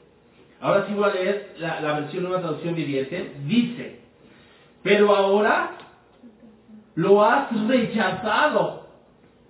Ahora 0.63 0.87
sí 0.87 0.95
voy 0.95 1.11
a 1.11 1.13
leer 1.13 1.55
la, 1.59 1.81
la 1.81 2.01
versión 2.01 2.23
nueva 2.23 2.41
traducción 2.41 2.75
viviente. 2.75 3.35
Dice, 3.47 4.01
pero 4.83 5.15
ahora 5.15 5.73
lo 6.95 7.23
has 7.23 7.67
rechazado, 7.67 8.87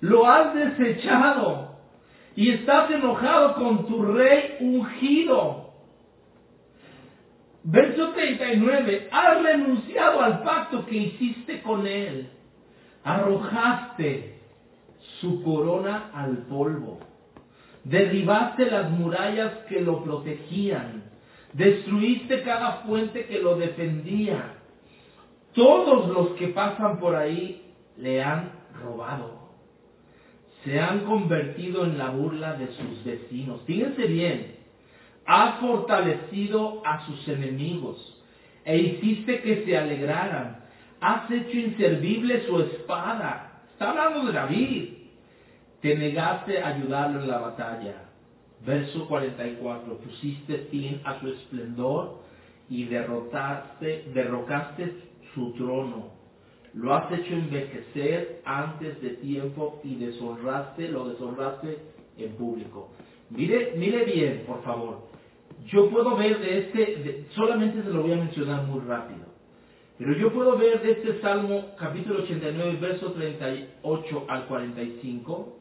lo 0.01 0.27
has 0.27 0.55
desechado 0.55 1.77
y 2.35 2.51
estás 2.51 2.91
enojado 2.91 3.55
con 3.55 3.87
tu 3.87 4.03
rey 4.03 4.57
ungido. 4.61 5.71
Verso 7.65 8.11
39, 8.11 9.09
has 9.13 9.43
renunciado 9.43 10.21
al 10.21 10.43
pacto 10.43 10.85
que 10.87 10.97
hiciste 10.97 11.63
con 11.63 11.87
él, 11.87 12.29
arrojaste 13.05 14.41
su 15.21 15.43
corona 15.45 16.11
al 16.13 16.39
polvo, 16.49 16.99
derribaste 17.85 18.69
las 18.69 18.91
murallas 18.91 19.53
que 19.69 19.81
lo 19.81 20.03
protegían, 20.03 21.02
destruiste 21.53 22.43
cada 22.43 22.83
fuente 22.85 23.27
que 23.27 23.41
lo 23.41 23.57
defendía. 23.57 24.55
Todos 25.53 26.09
los 26.09 26.31
que 26.39 26.49
pasan 26.49 26.99
por 26.99 27.15
ahí 27.15 27.73
le 27.97 28.23
han 28.23 28.53
robado 28.83 29.43
se 30.65 30.79
han 30.79 31.01
convertido 31.01 31.85
en 31.85 31.99
la 31.99 32.11
burla 32.11 32.55
de 32.55 32.69
sus 32.69 33.05
vecinos. 33.05 33.63
Fíjense 33.67 34.07
bien, 34.07 34.57
has 35.27 35.59
fortalecido 35.61 36.83
a 36.85 37.05
sus 37.07 37.27
enemigos 37.29 38.23
e 38.65 38.79
hiciste 38.79 39.41
que 39.41 39.65
se 39.65 39.77
alegraran. 39.77 40.61
Has 41.01 41.29
hecho 41.31 41.59
inservible 41.59 42.47
su 42.47 42.61
espada. 42.61 43.63
Está 43.73 43.91
hablando 43.91 44.27
de 44.27 44.33
David. 44.33 44.89
Te 45.81 45.97
negaste 45.97 46.63
a 46.63 46.69
ayudarlo 46.69 47.23
en 47.23 47.29
la 47.29 47.39
batalla. 47.39 47.95
Verso 48.65 49.07
44. 49.09 49.99
Pusiste 49.99 50.69
fin 50.71 51.01
a 51.05 51.21
su 51.21 51.29
esplendor 51.29 52.23
y 52.69 52.85
derrotaste, 52.85 54.11
derrocaste 54.15 54.95
su 55.35 55.53
trono. 55.53 56.13
lo 56.75 56.95
has 56.95 57.13
hecho 57.13 57.35
envejecer 57.35 58.41
antes 58.45 59.01
de 59.03 59.11
tiempo 59.11 59.81
y 59.85 59.97
deshonraste, 59.97 60.89
lo 60.89 61.09
deshonraste 61.09 61.79
en 62.17 62.33
público. 62.37 62.91
Mire, 63.31 63.75
mire 63.77 64.05
bien, 64.05 64.45
por 64.47 64.63
favor. 64.63 65.09
Yo 65.67 65.91
puedo 65.91 66.17
ver 66.17 66.41
de 66.41 66.59
este, 66.59 67.27
solamente 67.35 67.83
se 67.83 67.91
lo 67.91 68.03
voy 68.03 68.13
a 68.13 68.17
mencionar 68.17 68.65
muy 68.65 68.81
rápido. 68.81 69.27
Pero 69.99 70.17
yo 70.17 70.33
puedo 70.33 70.57
ver 70.57 70.83
de 70.83 70.93
este 70.93 71.21
Salmo 71.21 71.73
capítulo 71.79 72.23
89, 72.23 72.79
verso 72.81 73.13
38 73.13 74.25
al 74.29 74.47
45, 74.47 75.59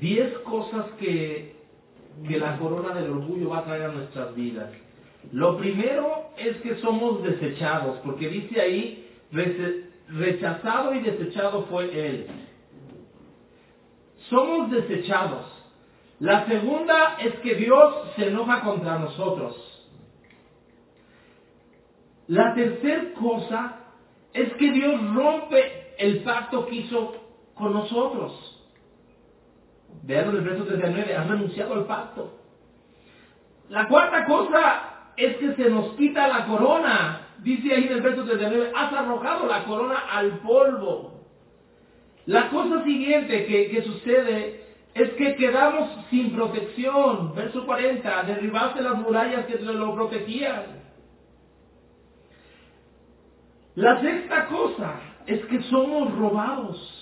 10 0.00 0.38
cosas 0.40 0.86
que, 0.98 1.56
que 2.26 2.38
la 2.38 2.58
corona 2.58 2.94
del 2.94 3.10
orgullo 3.10 3.50
va 3.50 3.58
a 3.58 3.64
traer 3.64 3.82
a 3.84 3.92
nuestras 3.92 4.34
vidas. 4.34 4.70
Lo 5.32 5.56
primero 5.56 6.30
es 6.36 6.56
que 6.58 6.76
somos 6.76 7.22
desechados, 7.22 7.98
porque 8.04 8.28
dice 8.28 8.60
ahí, 8.60 9.08
"Rece- 9.32 9.84
rechazado 10.08 10.94
y 10.94 11.00
desechado 11.00 11.64
fue 11.70 11.84
él. 12.06 12.26
Somos 14.28 14.70
desechados. 14.70 15.46
La 16.20 16.46
segunda 16.46 17.16
es 17.20 17.34
que 17.40 17.54
Dios 17.54 17.94
se 18.16 18.28
enoja 18.28 18.60
contra 18.62 18.98
nosotros. 18.98 19.56
La 22.28 22.54
tercera 22.54 23.12
cosa 23.14 23.80
es 24.32 24.52
que 24.54 24.70
Dios 24.72 25.14
rompe 25.14 25.94
el 25.98 26.22
pacto 26.22 26.66
que 26.66 26.76
hizo 26.76 27.14
con 27.54 27.72
nosotros. 27.72 28.53
Vean 30.02 30.28
en 30.28 30.36
el 30.36 30.42
verso 30.42 30.64
39, 30.64 31.16
has 31.16 31.28
renunciado 31.28 31.74
al 31.74 31.84
pacto. 31.86 32.40
La 33.68 33.88
cuarta 33.88 34.26
cosa 34.26 35.10
es 35.16 35.36
que 35.36 35.54
se 35.54 35.70
nos 35.70 35.94
quita 35.94 36.28
la 36.28 36.46
corona. 36.46 37.20
Dice 37.38 37.74
ahí 37.74 37.84
en 37.84 37.92
el 37.92 38.02
verso 38.02 38.24
39, 38.24 38.72
has 38.74 38.92
arrojado 38.92 39.46
la 39.46 39.64
corona 39.64 39.98
al 40.10 40.38
polvo. 40.40 41.14
La 42.26 42.48
cosa 42.48 42.84
siguiente 42.84 43.46
que, 43.46 43.70
que 43.70 43.82
sucede 43.82 44.64
es 44.94 45.10
que 45.14 45.34
quedamos 45.36 45.90
sin 46.10 46.34
protección. 46.34 47.34
Verso 47.34 47.64
40, 47.66 48.22
derribaste 48.24 48.82
las 48.82 48.96
murallas 48.96 49.46
que 49.46 49.56
te 49.56 49.64
lo 49.64 49.94
protegían. 49.94 50.84
La 53.74 54.00
sexta 54.00 54.46
cosa 54.46 55.00
es 55.26 55.44
que 55.46 55.62
somos 55.62 56.16
robados. 56.16 56.93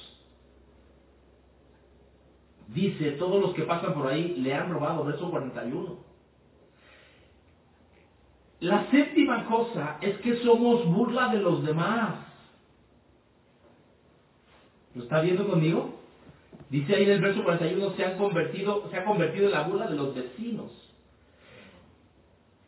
Dice, 2.73 3.13
todos 3.13 3.41
los 3.41 3.55
que 3.55 3.65
pasan 3.65 3.93
por 3.93 4.07
ahí 4.07 4.37
le 4.39 4.55
han 4.55 4.71
robado, 4.71 5.05
verso 5.05 5.31
41. 5.31 5.97
La 8.61 8.89
séptima 8.91 9.45
cosa 9.47 9.99
es 10.01 10.17
que 10.19 10.37
somos 10.37 10.87
burla 10.87 11.29
de 11.29 11.39
los 11.39 11.65
demás. 11.65 12.15
¿Lo 14.95 15.03
está 15.03 15.21
viendo 15.21 15.49
conmigo? 15.49 15.99
Dice 16.71 16.95
ahí 16.95 17.03
en 17.03 17.11
el 17.11 17.21
verso 17.21 17.45
41, 17.45 17.91
se 17.97 18.05
han 18.05 18.17
convertido, 18.17 18.89
se 18.91 18.97
ha 18.97 19.05
convertido 19.05 19.47
en 19.47 19.53
la 19.53 19.63
burla 19.65 19.89
de 19.89 19.97
los 19.97 20.15
vecinos. 20.15 20.71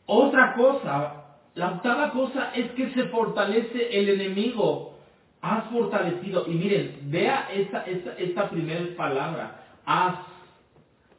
Otra 0.05 0.55
cosa, 0.55 1.25
la 1.55 1.71
octava 1.73 2.11
cosa 2.11 2.51
es 2.55 2.73
que 2.73 2.91
se 2.91 3.05
fortalece 3.05 3.99
el 3.99 4.11
enemigo. 4.11 4.99
Has 5.41 5.71
fortalecido. 5.71 6.45
Y 6.47 6.55
miren, 6.55 6.99
vea 7.05 7.49
esta, 7.53 7.85
esta, 7.85 8.15
esta 8.19 8.51
primera 8.51 8.85
palabra. 8.97 9.64
Has. 9.87 10.17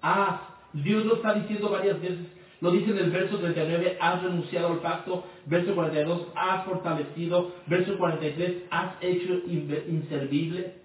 Has. 0.02 0.40
Dios 0.74 1.06
lo 1.06 1.16
está 1.16 1.34
diciendo 1.34 1.70
varias 1.70 2.02
veces. 2.02 2.28
Lo 2.62 2.72
dice 2.72 2.92
en 2.92 2.98
el 2.98 3.12
verso 3.12 3.38
39, 3.38 3.98
has 4.00 4.24
renunciado 4.24 4.68
al 4.70 4.80
pacto. 4.80 5.26
Verso 5.46 5.76
42, 5.76 6.28
has 6.36 6.66
fortalecido. 6.66 7.54
Verso 7.68 7.98
43, 7.98 8.64
has 8.72 8.94
hecho 9.02 9.34
inservible. 9.48 10.76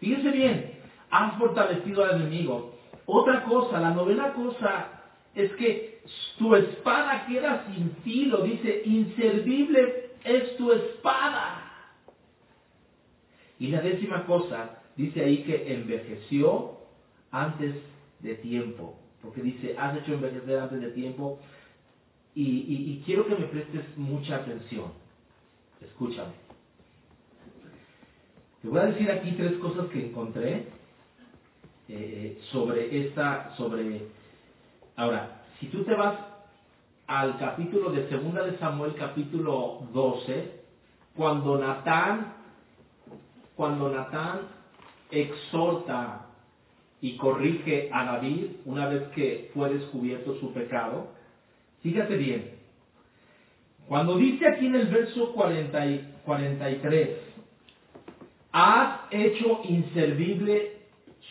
Fíjese 0.00 0.30
bien, 0.30 0.72
has 1.10 1.36
fortalecido 1.38 2.04
al 2.04 2.20
enemigo. 2.20 2.74
Otra 3.06 3.44
cosa, 3.44 3.80
la 3.80 3.90
novena 3.90 4.32
cosa 4.32 5.02
es 5.34 5.52
que 5.52 6.00
tu 6.38 6.54
espada 6.54 7.26
queda 7.26 7.66
sin 7.66 7.90
filo. 8.02 8.38
Dice, 8.38 8.82
inservible 8.84 10.10
es 10.24 10.56
tu 10.56 10.72
espada. 10.72 11.64
Y 13.58 13.68
la 13.68 13.80
décima 13.80 14.24
cosa, 14.24 14.82
dice 14.96 15.24
ahí 15.24 15.38
que 15.42 15.74
envejeció 15.74 16.77
antes 17.30 17.74
de 18.20 18.34
tiempo. 18.36 18.98
Porque 19.22 19.42
dice, 19.42 19.76
has 19.78 19.96
hecho 19.96 20.14
envejecer 20.14 20.58
antes 20.58 20.80
de 20.80 20.90
tiempo. 20.90 21.38
Y, 22.34 23.02
quiero 23.04 23.26
que 23.26 23.34
me 23.34 23.46
prestes 23.46 23.84
mucha 23.96 24.36
atención. 24.36 24.92
Escúchame. 25.80 26.32
Te 28.62 28.68
voy 28.68 28.78
a 28.78 28.86
decir 28.86 29.10
aquí 29.10 29.32
tres 29.32 29.54
cosas 29.54 29.88
que 29.88 30.06
encontré 30.06 30.68
eh, 31.88 32.40
sobre 32.52 33.06
esta, 33.06 33.56
sobre... 33.56 34.06
Ahora, 34.96 35.42
si 35.58 35.66
tú 35.66 35.84
te 35.84 35.94
vas 35.94 36.16
al 37.08 37.38
capítulo 37.38 37.90
de 37.90 38.08
Segunda 38.08 38.44
de 38.44 38.58
Samuel, 38.58 38.94
capítulo 38.94 39.88
12, 39.92 40.60
cuando 41.16 41.58
Natán, 41.58 42.34
cuando 43.56 43.90
Natán 43.90 44.42
exhorta 45.10 46.27
y 47.00 47.16
corrige 47.16 47.90
a 47.92 48.04
David 48.04 48.46
una 48.64 48.88
vez 48.88 49.04
que 49.14 49.50
fue 49.54 49.72
descubierto 49.72 50.38
su 50.40 50.52
pecado, 50.52 51.08
fíjate 51.82 52.16
bien, 52.16 52.58
cuando 53.86 54.16
dice 54.16 54.46
aquí 54.46 54.66
en 54.66 54.74
el 54.74 54.86
verso 54.88 55.32
40 55.32 55.86
y 55.86 56.14
43, 56.24 57.08
has 58.52 59.00
hecho 59.10 59.60
inservible 59.64 60.78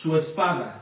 su 0.02 0.16
espada. 0.16 0.78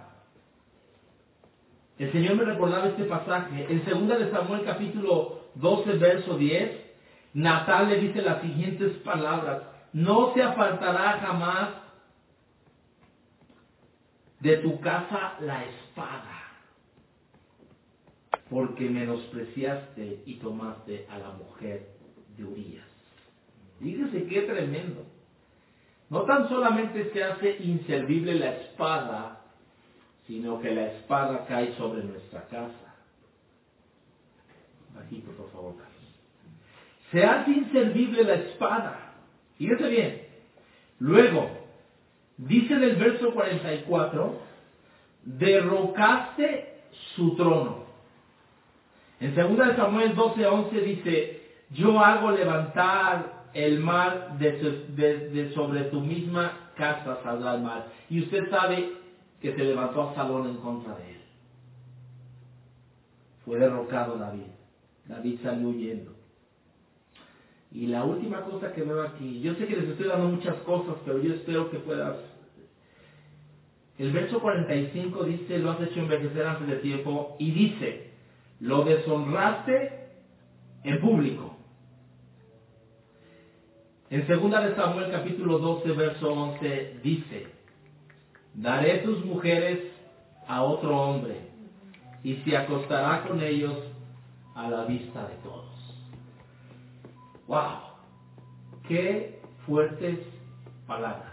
El 1.98 2.12
Señor 2.12 2.36
me 2.36 2.44
recordaba 2.44 2.88
este 2.88 3.04
pasaje. 3.04 3.66
En 3.68 3.84
2 3.84 4.18
de 4.18 4.30
Samuel 4.30 4.64
capítulo 4.64 5.40
12, 5.54 5.92
verso 5.98 6.36
10, 6.36 6.70
Natal 7.34 7.88
le 7.88 8.00
dice 8.00 8.22
las 8.22 8.40
siguientes 8.42 8.92
palabras. 8.98 9.62
No 9.92 10.32
se 10.34 10.42
apartará 10.42 11.18
jamás 11.20 11.68
de 14.40 14.58
tu 14.58 14.80
casa 14.80 15.36
la 15.40 15.64
espada, 15.64 16.42
porque 18.50 18.88
menospreciaste 18.88 20.22
y 20.26 20.34
tomaste 20.34 21.06
a 21.10 21.18
la 21.18 21.30
mujer 21.30 21.88
de 22.36 22.44
Urias. 22.44 22.86
Fíjese 23.80 24.26
qué 24.26 24.42
tremendo. 24.42 25.04
No 26.08 26.22
tan 26.22 26.48
solamente 26.48 27.10
se 27.12 27.24
hace 27.24 27.56
inservible 27.60 28.34
la 28.34 28.56
espada, 28.56 29.40
sino 30.26 30.60
que 30.60 30.72
la 30.72 30.86
espada 30.92 31.44
cae 31.46 31.72
sobre 31.76 32.04
nuestra 32.04 32.46
casa. 32.48 32.94
Bajito, 34.94 35.30
por 35.32 35.50
favor, 35.52 35.76
Carlos. 35.76 35.96
Se 37.10 37.24
hace 37.24 37.50
inservible 37.50 38.24
la 38.24 38.34
espada. 38.34 39.14
Fíjese 39.58 39.88
bien. 39.88 40.26
Luego, 40.98 41.65
dice 42.38 42.74
en 42.74 42.82
el 42.84 42.96
verso 42.96 43.32
44, 43.32 44.40
derrocaste 45.24 46.74
su 47.14 47.34
trono. 47.36 47.84
En 49.20 49.34
2 49.34 49.56
de 49.56 49.76
Samuel 49.76 50.14
12, 50.14 50.46
11 50.46 50.80
dice, 50.80 51.42
yo 51.70 51.98
hago 52.00 52.30
levantar 52.32 53.44
el 53.54 53.80
mar 53.80 54.36
de, 54.38 54.60
so- 54.60 54.92
de- 54.94 55.28
de 55.30 55.54
sobre 55.54 55.84
tu 55.84 56.00
misma 56.00 56.70
casa 56.76 57.18
saldrá 57.22 57.54
el 57.54 57.62
mar. 57.62 57.86
Y 58.10 58.20
usted 58.22 58.50
sabe 58.50 58.92
que 59.40 59.52
se 59.54 59.64
levantó 59.64 60.02
Absalón 60.02 60.48
en 60.48 60.56
contra 60.58 60.94
de 60.96 61.10
él. 61.10 61.20
Fue 63.44 63.58
derrocado 63.58 64.18
David. 64.18 64.42
David 65.06 65.38
salió 65.42 65.68
huyendo. 65.68 66.15
Y 67.76 67.88
la 67.88 68.04
última 68.04 68.40
cosa 68.40 68.72
que 68.72 68.82
veo 68.82 69.02
aquí, 69.02 69.42
yo 69.42 69.54
sé 69.56 69.66
que 69.66 69.76
les 69.76 69.90
estoy 69.90 70.08
dando 70.08 70.28
muchas 70.28 70.54
cosas, 70.62 70.94
pero 71.04 71.22
yo 71.22 71.34
espero 71.34 71.70
que 71.70 71.76
puedas. 71.76 72.16
El 73.98 74.12
verso 74.12 74.40
45 74.40 75.24
dice, 75.24 75.58
lo 75.58 75.72
has 75.72 75.82
hecho 75.82 76.00
envejecer 76.00 76.46
antes 76.46 76.68
de 76.68 76.76
tiempo, 76.76 77.36
y 77.38 77.50
dice, 77.50 78.12
lo 78.60 78.82
deshonraste 78.82 80.08
en 80.84 81.00
público. 81.02 81.54
En 84.08 84.26
2 84.26 84.50
de 84.50 84.74
Samuel 84.74 85.10
capítulo 85.10 85.58
12, 85.58 85.92
verso 85.92 86.32
11 86.32 87.00
dice, 87.02 87.46
daré 88.54 89.00
tus 89.00 89.22
mujeres 89.22 89.80
a 90.48 90.62
otro 90.62 90.96
hombre 90.98 91.40
y 92.24 92.36
se 92.36 92.56
acostará 92.56 93.22
con 93.28 93.42
ellos 93.42 93.76
a 94.54 94.70
la 94.70 94.86
vista 94.86 95.28
de 95.28 95.34
todos. 95.42 95.65
¡Wow! 97.46 97.78
¡Qué 98.88 99.40
fuertes 99.66 100.18
palabras! 100.86 101.32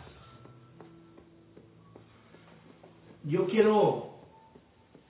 Yo 3.24 3.48
quiero 3.48 4.14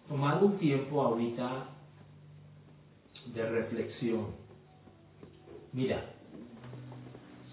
tomar 0.07 0.43
un 0.43 0.57
tiempo 0.59 1.01
ahorita 1.01 1.65
de 3.33 3.49
reflexión. 3.49 4.27
Mira, 5.71 6.03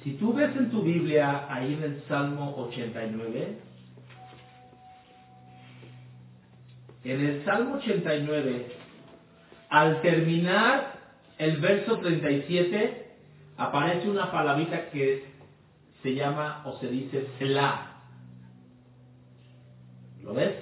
Si 0.03 0.13
tú 0.15 0.33
ves 0.33 0.57
en 0.57 0.71
tu 0.71 0.83
Biblia, 0.83 1.47
ahí 1.53 1.75
en 1.75 1.83
el 1.83 2.03
Salmo 2.09 2.55
89, 2.57 3.59
en 7.05 7.27
el 7.27 7.45
Salmo 7.45 7.75
89, 7.75 8.67
al 9.69 10.01
terminar 10.01 10.95
el 11.37 11.59
verso 11.59 11.99
37, 11.99 13.00
aparece 13.61 14.09
una 14.09 14.33
palabrita 14.33 14.89
que 14.89 15.23
se 16.03 16.15
llama 16.15 16.63
o 16.65 16.79
se 16.79 16.89
dice 16.89 17.27
Selah. 17.39 17.89
¿Lo 20.23 20.33
ves? 20.33 20.55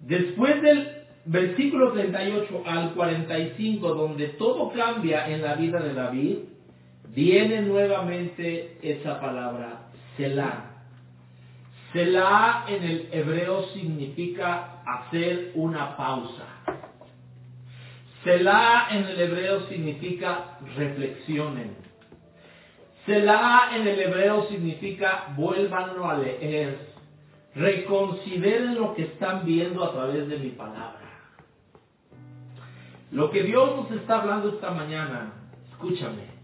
Después 0.00 0.60
del 0.60 1.04
versículo 1.24 1.92
38 1.92 2.62
al 2.66 2.92
45, 2.92 3.94
donde 3.94 4.28
todo 4.28 4.70
cambia 4.72 5.26
en 5.28 5.40
la 5.40 5.54
vida 5.54 5.80
de 5.80 5.94
David, 5.94 6.36
viene 7.14 7.62
nuevamente 7.62 8.78
esa 8.82 9.18
palabra 9.18 9.88
Selah. 10.18 10.72
Selah 11.94 12.66
en 12.68 12.82
el 12.82 13.08
hebreo 13.10 13.68
significa 13.68 14.82
hacer 14.84 15.52
una 15.54 15.96
pausa. 15.96 16.44
Selah 18.22 18.88
en 18.90 19.04
el 19.04 19.18
hebreo 19.18 19.60
significa 19.68 20.58
reflexionen. 20.76 21.85
Selah 23.06 23.70
en 23.76 23.86
el 23.86 24.00
hebreo 24.00 24.48
significa 24.48 25.32
vuélvanlo 25.36 26.10
a 26.10 26.18
leer. 26.18 26.94
Reconsideren 27.54 28.74
lo 28.74 28.94
que 28.94 29.04
están 29.04 29.46
viendo 29.46 29.84
a 29.84 29.92
través 29.92 30.28
de 30.28 30.38
mi 30.38 30.50
palabra. 30.50 31.06
Lo 33.12 33.30
que 33.30 33.44
Dios 33.44 33.76
nos 33.76 33.90
está 33.92 34.20
hablando 34.20 34.48
esta 34.50 34.72
mañana, 34.72 35.32
escúchame. 35.70 36.36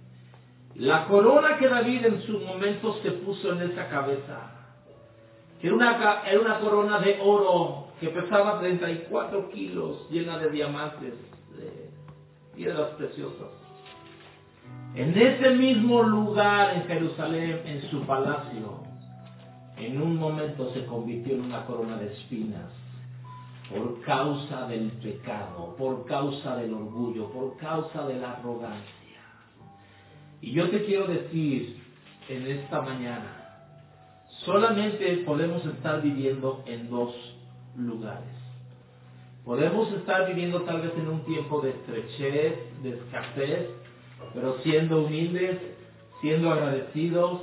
La 0.76 1.06
corona 1.06 1.58
que 1.58 1.68
David 1.68 2.06
en 2.06 2.22
su 2.22 2.38
momento 2.38 2.96
se 3.02 3.10
puso 3.10 3.52
en 3.52 3.72
esa 3.72 3.88
cabeza, 3.88 4.52
era 5.60 5.74
una, 5.74 6.22
era 6.24 6.40
una 6.40 6.60
corona 6.60 6.98
de 7.00 7.18
oro 7.20 7.88
que 8.00 8.08
pesaba 8.08 8.58
34 8.58 9.50
kilos, 9.50 10.08
llena 10.10 10.38
de 10.38 10.50
diamantes, 10.50 11.14
de 11.56 11.90
piedras 12.54 12.90
preciosas. 12.96 13.61
En 14.94 15.16
ese 15.16 15.50
mismo 15.50 16.02
lugar 16.02 16.76
en 16.76 16.84
Jerusalén, 16.84 17.62
en 17.64 17.82
su 17.90 18.02
palacio, 18.02 18.82
en 19.76 20.00
un 20.00 20.16
momento 20.16 20.72
se 20.74 20.84
convirtió 20.84 21.34
en 21.34 21.42
una 21.42 21.64
corona 21.64 21.96
de 21.96 22.12
espinas 22.12 22.70
por 23.70 24.02
causa 24.02 24.66
del 24.66 24.90
pecado, 24.92 25.74
por 25.78 26.04
causa 26.04 26.56
del 26.56 26.74
orgullo, 26.74 27.30
por 27.30 27.56
causa 27.56 28.06
de 28.06 28.18
la 28.18 28.32
arrogancia. 28.32 28.92
Y 30.42 30.52
yo 30.52 30.68
te 30.70 30.84
quiero 30.84 31.06
decir 31.06 31.82
en 32.28 32.46
esta 32.46 32.82
mañana, 32.82 33.66
solamente 34.44 35.22
podemos 35.24 35.64
estar 35.64 36.02
viviendo 36.02 36.62
en 36.66 36.90
dos 36.90 37.14
lugares. 37.76 38.36
Podemos 39.44 39.90
estar 39.92 40.26
viviendo 40.28 40.62
tal 40.62 40.82
vez 40.82 40.92
en 40.96 41.08
un 41.08 41.24
tiempo 41.24 41.60
de 41.60 41.70
estrechez, 41.70 42.82
de 42.82 42.90
escasez, 42.90 43.68
pero 44.34 44.58
siendo 44.62 45.02
humildes, 45.02 45.58
siendo 46.20 46.50
agradecidos, 46.50 47.40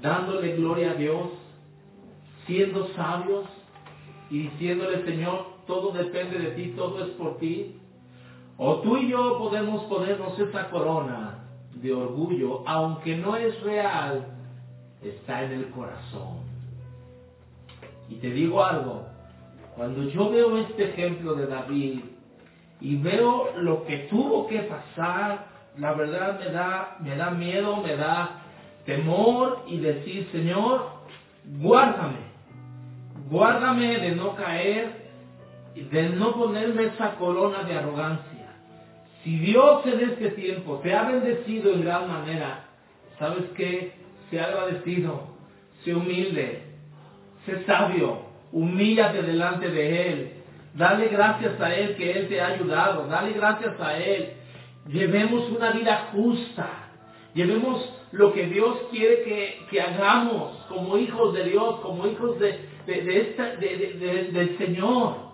dándole 0.00 0.56
gloria 0.56 0.92
a 0.92 0.94
Dios, 0.94 1.28
siendo 2.46 2.88
sabios 2.94 3.44
y 4.30 4.44
diciéndole, 4.44 5.04
Señor, 5.04 5.46
todo 5.66 5.92
depende 5.92 6.38
de 6.38 6.50
ti, 6.52 6.74
todo 6.76 7.04
es 7.04 7.10
por 7.12 7.38
ti. 7.38 7.76
O 8.56 8.76
tú 8.76 8.96
y 8.96 9.08
yo 9.08 9.38
podemos 9.38 9.82
ponernos 9.84 10.38
esa 10.38 10.70
corona 10.70 11.44
de 11.74 11.92
orgullo, 11.92 12.62
aunque 12.66 13.16
no 13.16 13.36
es 13.36 13.60
real, 13.62 14.26
está 15.02 15.44
en 15.44 15.52
el 15.52 15.70
corazón. 15.70 16.38
Y 18.08 18.16
te 18.16 18.30
digo 18.30 18.64
algo, 18.64 19.06
cuando 19.76 20.04
yo 20.04 20.30
veo 20.30 20.56
este 20.58 20.90
ejemplo 20.90 21.34
de 21.34 21.46
David 21.46 22.00
y 22.80 22.96
veo 22.96 23.50
lo 23.58 23.84
que 23.84 23.98
tuvo 24.10 24.46
que 24.46 24.60
pasar, 24.60 25.55
la 25.78 25.92
verdad 25.92 26.40
me 26.40 26.50
da, 26.50 26.96
me 27.00 27.16
da 27.16 27.30
miedo, 27.30 27.76
me 27.76 27.96
da 27.96 28.42
temor 28.84 29.64
y 29.66 29.78
decir, 29.78 30.28
Señor, 30.32 30.90
guárdame, 31.58 32.18
guárdame 33.28 33.98
de 33.98 34.12
no 34.12 34.34
caer, 34.36 35.06
de 35.74 36.08
no 36.10 36.32
ponerme 36.34 36.84
esa 36.84 37.16
corona 37.16 37.64
de 37.64 37.74
arrogancia. 37.74 38.46
Si 39.22 39.38
Dios 39.38 39.84
en 39.86 40.00
este 40.10 40.30
tiempo 40.30 40.78
te 40.82 40.94
ha 40.94 41.02
bendecido 41.02 41.72
en 41.72 41.84
gran 41.84 42.08
manera, 42.08 42.64
¿sabes 43.18 43.44
qué? 43.56 43.92
Sea 44.30 44.44
agradecido, 44.44 45.28
sé 45.84 45.94
humilde, 45.94 46.62
sé 47.44 47.64
sabio, 47.64 48.20
humíllate 48.52 49.22
delante 49.22 49.68
de 49.68 50.08
Él, 50.12 50.32
dale 50.74 51.08
gracias 51.08 51.60
a 51.60 51.74
Él 51.74 51.96
que 51.96 52.12
Él 52.12 52.28
te 52.28 52.40
ha 52.40 52.48
ayudado, 52.48 53.08
dale 53.08 53.32
gracias 53.32 53.78
a 53.80 53.98
Él. 53.98 54.35
Llevemos 54.88 55.50
una 55.50 55.72
vida 55.72 56.10
justa, 56.12 56.90
llevemos 57.34 57.92
lo 58.12 58.32
que 58.32 58.46
Dios 58.46 58.78
quiere 58.90 59.24
que, 59.24 59.66
que 59.70 59.80
hagamos 59.80 60.56
como 60.68 60.96
hijos 60.96 61.34
de 61.34 61.44
Dios, 61.44 61.80
como 61.80 62.06
hijos 62.06 62.38
de, 62.38 62.68
de, 62.86 63.02
de 63.02 63.96
de, 63.98 64.30
del 64.32 64.58
Señor. 64.58 65.26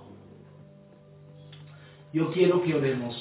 Yo 2.12 2.30
quiero 2.32 2.62
que 2.62 2.74
oremos. 2.74 3.14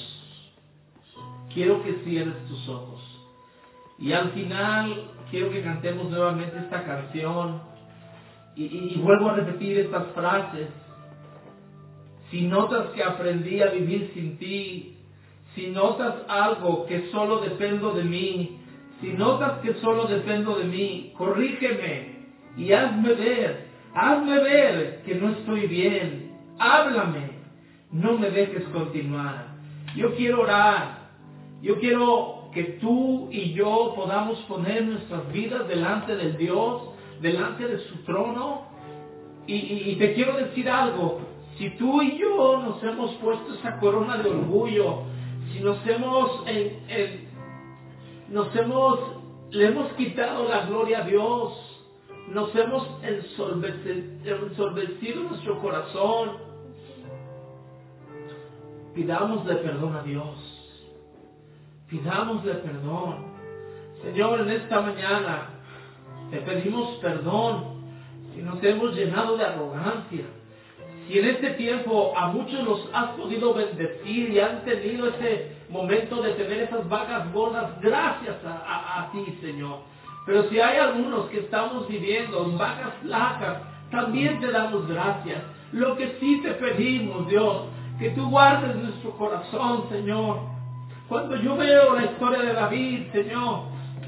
Quiero 1.52 1.82
que 1.82 1.94
cierres 2.04 2.44
tus 2.46 2.68
ojos. 2.68 3.00
Y 3.98 4.12
al 4.12 4.30
final 4.30 5.10
quiero 5.30 5.50
que 5.50 5.62
cantemos 5.62 6.10
nuevamente 6.10 6.58
esta 6.58 6.84
canción. 6.84 7.62
Y, 8.56 8.64
y 8.64 9.00
vuelvo 9.02 9.30
a 9.30 9.34
repetir 9.36 9.78
estas 9.80 10.08
frases. 10.08 10.68
Si 12.30 12.42
notas 12.46 12.88
que 12.90 13.02
aprendí 13.02 13.60
a 13.60 13.66
vivir 13.66 14.10
sin 14.14 14.38
ti, 14.38 14.91
si 15.54 15.68
notas 15.68 16.14
algo 16.28 16.86
que 16.86 17.10
solo 17.10 17.40
dependo 17.40 17.92
de 17.92 18.04
mí, 18.04 18.58
si 19.00 19.08
notas 19.12 19.58
que 19.60 19.74
solo 19.74 20.04
dependo 20.04 20.56
de 20.56 20.64
mí, 20.64 21.12
corrígeme 21.16 22.12
y 22.56 22.72
hazme 22.72 23.14
ver, 23.14 23.66
hazme 23.94 24.38
ver 24.40 25.02
que 25.04 25.14
no 25.16 25.30
estoy 25.30 25.66
bien, 25.66 26.32
háblame, 26.58 27.32
no 27.90 28.16
me 28.16 28.30
dejes 28.30 28.64
continuar. 28.68 29.48
Yo 29.96 30.14
quiero 30.14 30.42
orar, 30.42 31.10
yo 31.60 31.78
quiero 31.78 32.48
que 32.52 32.64
tú 32.80 33.28
y 33.30 33.52
yo 33.52 33.92
podamos 33.94 34.38
poner 34.42 34.84
nuestras 34.84 35.30
vidas 35.32 35.66
delante 35.68 36.16
del 36.16 36.36
Dios, 36.36 36.82
delante 37.20 37.66
de 37.66 37.78
su 37.78 37.96
trono. 38.04 38.70
Y, 39.46 39.54
y, 39.54 39.90
y, 39.90 39.96
te 39.96 40.14
quiero 40.14 40.36
decir 40.36 40.70
algo, 40.70 41.20
si 41.58 41.70
tú 41.70 42.00
y 42.00 42.16
yo 42.16 42.62
nos 42.62 42.82
hemos 42.84 43.12
puesto 43.16 43.54
esa 43.54 43.78
corona 43.80 44.18
de 44.18 44.30
orgullo, 44.30 45.02
si 45.52 45.60
nos 45.60 45.86
hemos, 45.86 46.46
en, 46.46 46.84
en, 46.88 47.28
nos 48.28 48.54
hemos, 48.56 48.98
le 49.50 49.66
hemos 49.66 49.92
quitado 49.92 50.48
la 50.48 50.64
gloria 50.66 51.00
a 51.00 51.06
Dios, 51.06 51.52
nos 52.28 52.54
hemos 52.54 52.88
ensorbecido 53.02 55.24
nuestro 55.24 55.60
corazón, 55.60 56.38
pidámosle 58.94 59.56
perdón 59.56 59.96
a 59.96 60.02
Dios, 60.02 60.36
pidámosle 61.88 62.54
perdón. 62.54 63.32
Señor, 64.02 64.40
en 64.40 64.50
esta 64.50 64.80
mañana 64.80 65.50
te 66.30 66.38
pedimos 66.38 66.96
perdón 66.98 67.82
si 68.34 68.42
nos 68.42 68.62
hemos 68.64 68.94
llenado 68.94 69.36
de 69.36 69.44
arrogancia. 69.44 70.24
Si 71.06 71.18
en 71.18 71.26
este 71.26 71.50
tiempo 71.50 72.12
a 72.16 72.28
muchos 72.28 72.62
los 72.64 72.88
has 72.92 73.10
podido 73.10 73.54
bendecir 73.54 74.30
y 74.30 74.40
han 74.40 74.64
tenido 74.64 75.08
ese 75.08 75.56
momento 75.68 76.22
de 76.22 76.32
tener 76.32 76.62
esas 76.62 76.88
vacas 76.88 77.32
gordas, 77.32 77.80
gracias 77.80 78.36
a, 78.44 78.52
a, 78.52 79.02
a 79.02 79.12
ti, 79.12 79.38
Señor. 79.40 79.80
Pero 80.24 80.48
si 80.48 80.60
hay 80.60 80.78
algunos 80.78 81.26
que 81.26 81.40
estamos 81.40 81.88
viviendo 81.88 82.44
en 82.44 82.56
vacas 82.56 82.94
flacas, 83.02 83.58
también 83.90 84.40
te 84.40 84.50
damos 84.50 84.86
gracias. 84.86 85.42
Lo 85.72 85.96
que 85.96 86.16
sí 86.20 86.40
te 86.42 86.52
pedimos, 86.52 87.28
Dios, 87.28 87.64
que 87.98 88.10
tú 88.10 88.28
guardes 88.30 88.76
nuestro 88.76 89.10
corazón, 89.12 89.88
Señor. 89.90 90.38
Cuando 91.08 91.36
yo 91.36 91.56
veo 91.56 91.94
la 91.94 92.04
historia 92.04 92.42
de 92.42 92.52
David, 92.52 93.12
Señor, 93.12 93.64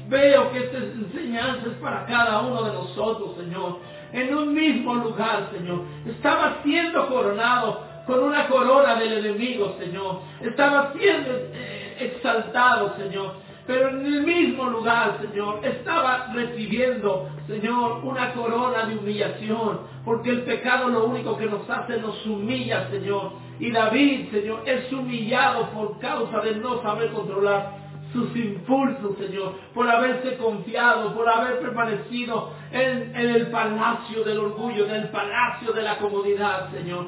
veo 0.07 0.51
que 0.51 0.59
esta 0.59 0.77
enseñanza 0.77 1.67
es 1.67 1.77
para 1.77 2.05
cada 2.05 2.41
uno 2.41 2.63
de 2.63 2.73
nosotros, 2.73 3.35
Señor. 3.37 3.79
En 4.13 4.35
un 4.35 4.53
mismo 4.53 4.95
lugar, 4.95 5.49
Señor. 5.51 5.81
Estaba 6.05 6.59
siendo 6.63 7.07
coronado 7.07 7.83
con 8.05 8.23
una 8.23 8.47
corona 8.47 8.95
del 8.95 9.25
enemigo, 9.25 9.75
Señor. 9.79 10.21
Estaba 10.41 10.93
siendo 10.93 11.31
eh, 11.53 11.97
exaltado, 11.99 12.95
Señor. 12.97 13.33
Pero 13.67 13.89
en 13.89 14.05
el 14.05 14.21
mismo 14.21 14.65
lugar, 14.69 15.17
Señor, 15.21 15.59
estaba 15.63 16.27
recibiendo, 16.33 17.29
Señor, 17.47 18.01
una 18.03 18.31
corona 18.33 18.85
de 18.85 18.95
humillación. 18.95 19.79
Porque 20.05 20.29
el 20.29 20.43
pecado 20.43 20.87
lo 20.87 21.05
único 21.05 21.35
que 21.35 21.47
nos 21.47 21.67
hace, 21.67 21.97
nos 21.97 22.23
humilla, 22.27 22.87
Señor. 22.91 23.31
Y 23.59 23.71
David, 23.71 24.29
Señor, 24.31 24.61
es 24.65 24.91
humillado 24.93 25.69
por 25.71 25.99
causa 25.99 26.41
de 26.41 26.55
no 26.57 26.81
saber 26.83 27.11
controlar 27.11 27.84
sus 28.15 28.35
impulsos, 28.35 29.17
Señor, 29.17 29.55
por 29.73 29.89
haberse 29.89 30.37
confiado, 30.37 31.13
por 31.13 31.29
haber 31.29 31.59
permanecido 31.59 32.51
en, 32.71 33.15
en 33.15 33.29
el 33.29 33.47
palacio 33.47 34.23
del 34.23 34.39
orgullo, 34.39 34.85
en 34.85 34.95
el 34.95 35.09
palacio 35.09 35.73
de 35.73 35.81
la 35.81 35.97
comodidad, 35.97 36.71
Señor. 36.71 37.07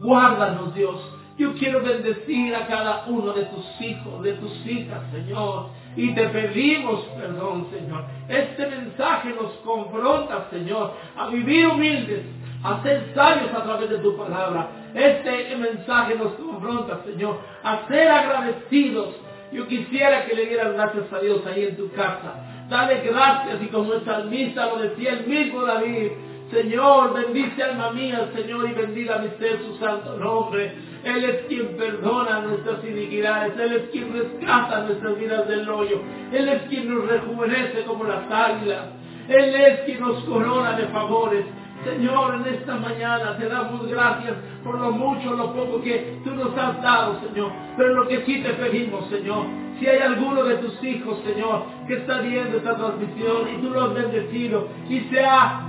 Guárdanos, 0.00 0.74
Dios. 0.74 1.12
Yo 1.38 1.52
quiero 1.54 1.82
bendecir 1.82 2.54
a 2.54 2.66
cada 2.66 3.04
uno 3.08 3.34
de 3.34 3.44
tus 3.44 3.80
hijos, 3.82 4.22
de 4.22 4.32
tus 4.34 4.66
hijas, 4.66 5.02
Señor. 5.12 5.68
Y 5.94 6.14
te 6.14 6.28
pedimos 6.28 7.04
perdón, 7.18 7.68
Señor. 7.70 8.04
Este 8.28 8.66
mensaje 8.66 9.34
nos 9.38 9.52
confronta, 9.64 10.48
Señor, 10.50 10.94
a 11.14 11.28
vivir 11.28 11.66
humildes, 11.66 12.24
a 12.62 12.82
ser 12.82 13.12
sabios 13.14 13.52
a 13.52 13.62
través 13.64 13.90
de 13.90 13.98
tu 13.98 14.16
palabra. 14.16 14.68
Este 14.94 15.54
mensaje 15.56 16.14
nos 16.14 16.32
confronta, 16.34 17.02
Señor, 17.04 17.38
a 17.62 17.86
ser 17.86 18.08
agradecidos. 18.08 19.25
Yo 19.52 19.66
quisiera 19.66 20.26
que 20.26 20.34
le 20.34 20.46
dieras 20.46 20.74
gracias 20.74 21.12
a 21.12 21.18
Dios 21.20 21.46
ahí 21.46 21.64
en 21.64 21.76
tu 21.76 21.90
casa. 21.92 22.34
Dale 22.68 23.00
gracias 23.02 23.62
y 23.62 23.66
como 23.66 23.94
el 23.94 24.04
salmista 24.04 24.66
lo 24.66 24.78
decía 24.78 25.12
el 25.12 25.26
mismo 25.26 25.62
David, 25.62 26.10
Señor, 26.50 27.12
bendice 27.12 27.62
alma 27.62 27.90
mía, 27.90 28.28
Señor, 28.34 28.68
y 28.70 28.72
bendiga 28.72 29.18
mi 29.18 29.28
ser 29.38 29.58
su 29.64 29.76
santo 29.78 30.16
nombre. 30.16 30.72
Él 31.04 31.24
es 31.24 31.42
quien 31.46 31.76
perdona 31.76 32.40
nuestras 32.40 32.84
iniquidades, 32.84 33.58
Él 33.58 33.72
es 33.72 33.82
quien 33.90 34.12
rescata 34.12 34.82
nuestras 34.82 35.18
vidas 35.18 35.48
del 35.48 35.68
hoyo, 35.68 36.00
Él 36.32 36.48
es 36.48 36.62
quien 36.62 36.92
nos 36.92 37.08
rejuvenece 37.08 37.82
como 37.84 38.04
las 38.04 38.30
águilas, 38.30 38.86
Él 39.28 39.54
es 39.54 39.80
quien 39.80 40.00
nos 40.00 40.22
corona 40.24 40.76
de 40.76 40.86
favores. 40.86 41.44
Señor, 41.84 42.34
en 42.34 42.54
esta 42.54 42.76
mañana 42.76 43.36
te 43.36 43.48
damos 43.48 43.86
gracias 43.86 44.34
por 44.64 44.78
lo 44.80 44.90
mucho 44.92 45.34
lo 45.34 45.52
poco 45.52 45.80
que 45.82 46.20
tú 46.24 46.34
nos 46.34 46.56
has 46.56 46.82
dado, 46.82 47.20
Señor. 47.20 47.52
Pero 47.76 47.94
lo 47.94 48.08
que 48.08 48.24
sí 48.24 48.42
te 48.42 48.50
pedimos, 48.54 49.08
Señor, 49.08 49.46
si 49.78 49.86
hay 49.86 49.98
alguno 49.98 50.42
de 50.44 50.56
tus 50.56 50.82
hijos, 50.82 51.18
Señor, 51.24 51.64
que 51.86 51.94
está 51.94 52.20
viendo 52.20 52.56
esta 52.56 52.76
transmisión 52.76 53.48
y 53.54 53.60
tú 53.60 53.70
lo 53.70 53.84
has 53.84 53.94
bendecido 53.94 54.68
y 54.88 55.00
se 55.00 55.24
ha 55.24 55.60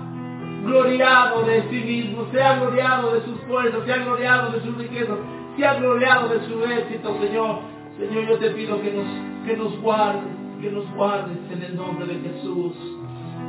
gloriado 0.64 1.44
de 1.44 1.62
sí 1.70 1.76
mismo, 1.76 2.28
se 2.32 2.42
ha 2.42 2.60
gloriado 2.60 3.14
de 3.14 3.22
sus 3.22 3.40
fuerzas, 3.42 3.82
se 3.86 3.94
ha 3.94 3.98
gloriado 3.98 4.52
de 4.52 4.62
sus 4.62 4.78
riquezas, 4.78 5.18
se 5.56 5.66
ha 5.66 5.74
gloriado 5.76 6.30
de 6.30 6.48
su 6.48 6.64
éxito, 6.64 7.18
Señor. 7.22 7.60
Señor, 7.98 8.28
yo 8.28 8.38
te 8.38 8.52
pido 8.52 8.82
que 8.82 8.92
nos, 8.92 9.08
que 9.46 9.58
nos 9.58 9.80
guardes, 9.82 10.24
que 10.62 10.72
nos 10.72 10.90
guardes 10.96 11.38
en 11.52 11.64
el 11.64 11.76
nombre 11.76 12.06
de 12.06 12.30
Jesús. 12.30 12.74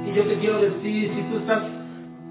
Y 0.06 0.14
yo 0.14 0.24
te 0.24 0.38
quiero 0.38 0.60
decir, 0.60 1.12
si 1.14 1.22
tú 1.30 1.38
estás 1.38 1.62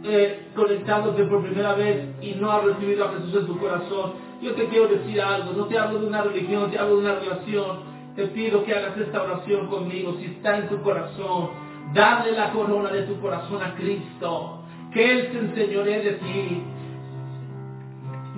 eh, 0.03 0.49
conectándote 0.55 1.23
por 1.25 1.43
primera 1.43 1.73
vez 1.73 2.15
y 2.21 2.35
no 2.35 2.51
has 2.51 2.63
recibido 2.63 3.05
a 3.05 3.09
Jesús 3.13 3.35
en 3.35 3.47
tu 3.47 3.57
corazón, 3.59 4.13
yo 4.41 4.53
te 4.53 4.67
quiero 4.67 4.87
decir 4.87 5.19
algo, 5.19 5.53
no 5.53 5.65
te 5.65 5.77
hablo 5.77 5.99
de 5.99 6.07
una 6.07 6.21
religión, 6.21 6.69
te 6.69 6.77
hablo 6.77 6.97
de 6.97 7.01
una 7.01 7.15
relación. 7.15 7.97
Te 8.15 8.27
pido 8.27 8.63
que 8.63 8.73
hagas 8.73 8.97
esta 8.97 9.21
oración 9.21 9.67
conmigo, 9.67 10.15
si 10.19 10.25
está 10.25 10.57
en 10.57 10.69
tu 10.69 10.81
corazón, 10.81 11.49
dale 11.93 12.31
la 12.31 12.51
corona 12.51 12.89
de 12.91 13.03
tu 13.03 13.19
corazón 13.19 13.61
a 13.61 13.75
Cristo, 13.75 14.63
que 14.91 15.11
Él 15.11 15.29
se 15.31 15.39
enseñoree 15.39 16.03
de 16.03 16.11
ti. 16.13 16.63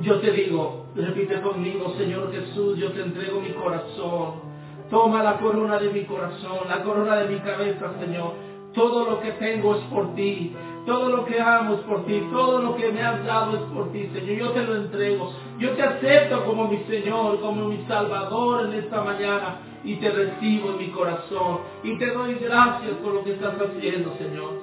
Yo 0.02 0.20
te 0.20 0.32
digo, 0.32 0.86
repite 0.96 1.42
conmigo, 1.42 1.94
Señor 1.98 2.32
Jesús, 2.32 2.78
yo 2.78 2.92
te 2.92 3.02
entrego 3.02 3.40
mi 3.42 3.52
corazón. 3.52 4.50
Toma 4.90 5.24
la 5.24 5.38
corona 5.38 5.78
de 5.78 5.90
mi 5.92 6.04
corazón, 6.04 6.68
la 6.68 6.84
corona 6.84 7.16
de 7.18 7.30
mi 7.30 7.40
cabeza, 7.40 7.94
Señor. 8.00 8.34
Todo 8.74 9.10
lo 9.10 9.22
que 9.22 9.32
tengo 9.34 9.76
es 9.76 9.82
por 9.84 10.16
ti. 10.16 10.54
Todo 10.86 11.10
lo 11.10 11.26
que 11.26 11.40
amo 11.40 11.76
es 11.76 11.82
por 11.82 12.06
ti, 12.06 12.22
todo 12.32 12.62
lo 12.62 12.76
que 12.76 12.92
me 12.92 13.02
has 13.02 13.24
dado 13.26 13.56
es 13.56 13.62
por 13.74 13.92
ti, 13.92 14.10
Señor. 14.14 14.38
Yo 14.38 14.52
te 14.52 14.64
lo 14.64 14.76
entrego. 14.76 15.32
Yo 15.60 15.72
te 15.72 15.84
acepto 15.84 16.46
como 16.46 16.68
mi 16.68 16.78
Señor, 16.90 17.40
como 17.42 17.68
mi 17.68 17.84
Salvador 17.88 18.66
en 18.66 18.74
esta 18.80 19.04
mañana 19.04 19.60
y 19.84 19.96
te 19.96 20.10
recibo 20.10 20.72
en 20.72 20.78
mi 20.78 20.88
corazón. 20.90 21.60
Y 21.84 21.98
te 21.98 22.12
doy 22.12 22.36
gracias 22.36 22.92
por 23.04 23.14
lo 23.14 23.24
que 23.24 23.34
estás 23.34 23.56
haciendo, 23.56 24.14
Señor. 24.18 24.54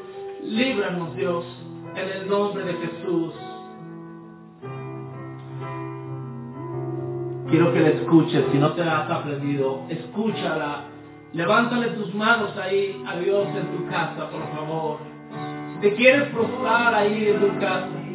Líbranos, 0.42 1.14
Dios, 1.16 1.44
en 1.94 2.08
el 2.08 2.28
nombre 2.28 2.64
de 2.64 2.72
Jesús. 2.74 3.34
Quiero 7.50 7.72
que 7.72 7.80
la 7.80 7.88
escuches, 7.90 8.44
si 8.50 8.58
no 8.58 8.72
te 8.72 8.84
la 8.84 9.02
has 9.02 9.10
aprendido, 9.10 9.82
escúchala. 9.88 10.84
Levántale 11.32 11.90
tus 11.90 12.12
manos 12.14 12.56
ahí 12.56 13.02
a 13.06 13.16
Dios 13.16 13.46
en 13.54 13.76
tu 13.76 13.86
casa, 13.88 14.28
por 14.30 14.42
favor. 14.56 14.98
Te 15.86 15.94
quieres 15.94 16.24
prostrar 16.30 16.96
ahí 16.96 17.28
en 17.28 17.38
tu 17.38 17.60
casa. 17.60 18.05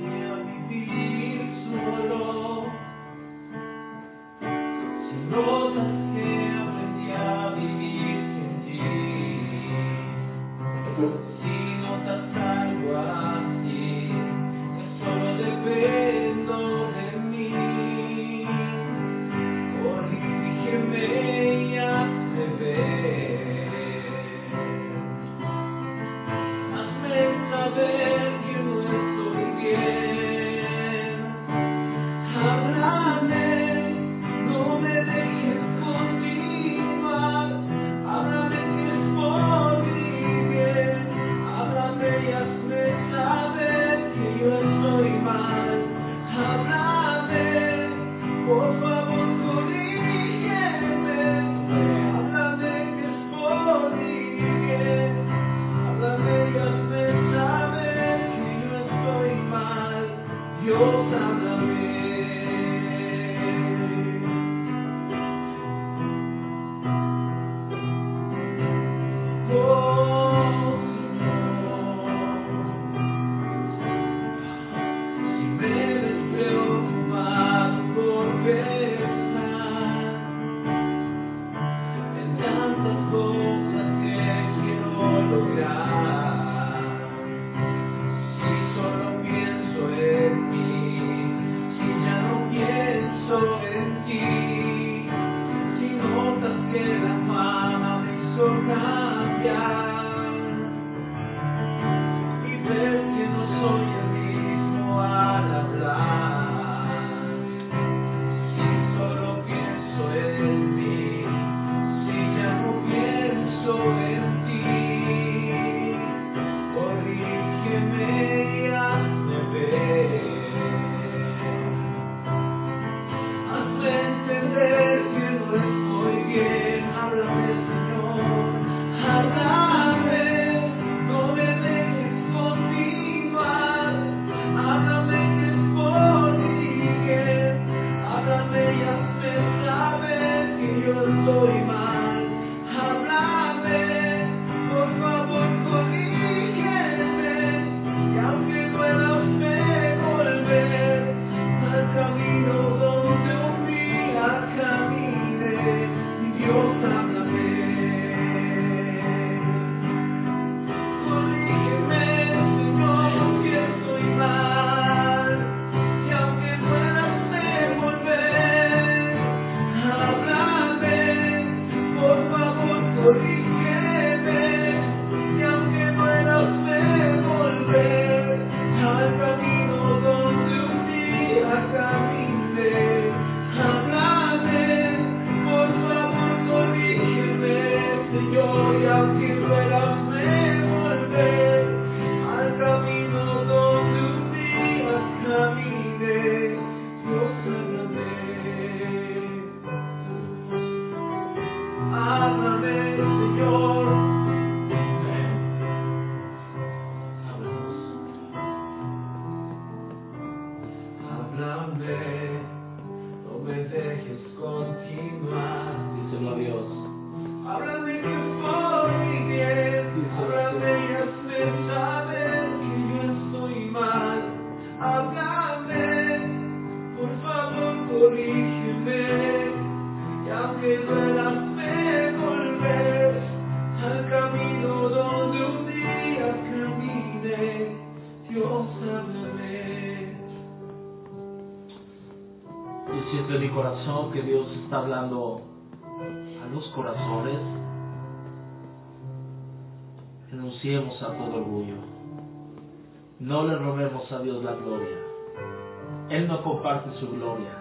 Su 257.01 257.09
gloria. 257.09 257.51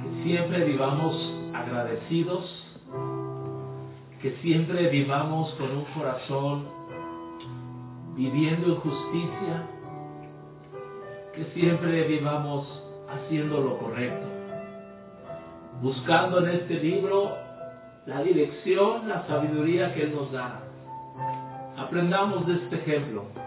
Que 0.00 0.22
siempre 0.22 0.64
vivamos 0.64 1.14
agradecidos. 1.52 2.44
Que 4.22 4.36
siempre 4.36 4.88
vivamos 4.88 5.52
con 5.54 5.76
un 5.76 5.84
corazón 5.96 6.68
viviendo 8.14 8.68
en 8.68 8.76
justicia. 8.76 9.66
Que 11.34 11.44
siempre 11.54 12.06
vivamos 12.06 12.66
haciendo 13.10 13.60
lo 13.60 13.78
correcto. 13.78 14.28
Buscando 15.82 16.38
en 16.38 16.50
este 16.50 16.74
libro 16.74 17.36
la 18.06 18.22
dirección, 18.22 19.08
la 19.08 19.26
sabiduría 19.26 19.92
que 19.94 20.06
nos 20.06 20.30
da. 20.30 20.60
Aprendamos 21.76 22.46
de 22.46 22.54
este 22.54 22.76
ejemplo. 22.76 23.41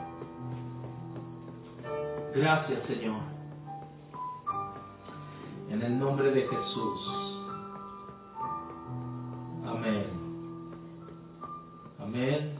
Gracias 2.35 2.83
Señor. 2.87 3.21
En 5.69 5.81
el 5.81 5.97
nombre 5.97 6.31
de 6.31 6.41
Jesús. 6.41 7.01
Amén. 9.65 10.03
Amén. 11.97 12.55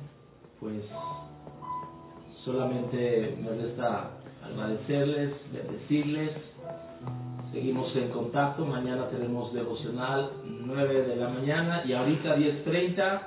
Pues 0.61 0.81
solamente 2.45 3.37
me 3.41 3.49
resta 3.49 4.11
agradecerles, 4.41 5.33
bendecirles. 5.51 6.31
Seguimos 7.51 7.93
en 7.97 8.09
contacto. 8.11 8.65
Mañana 8.65 9.09
tenemos 9.09 9.53
devocional 9.53 10.31
9 10.45 11.01
de 11.01 11.15
la 11.17 11.27
mañana 11.27 11.83
y 11.85 11.91
ahorita 11.91 12.37
10.30 12.37 13.21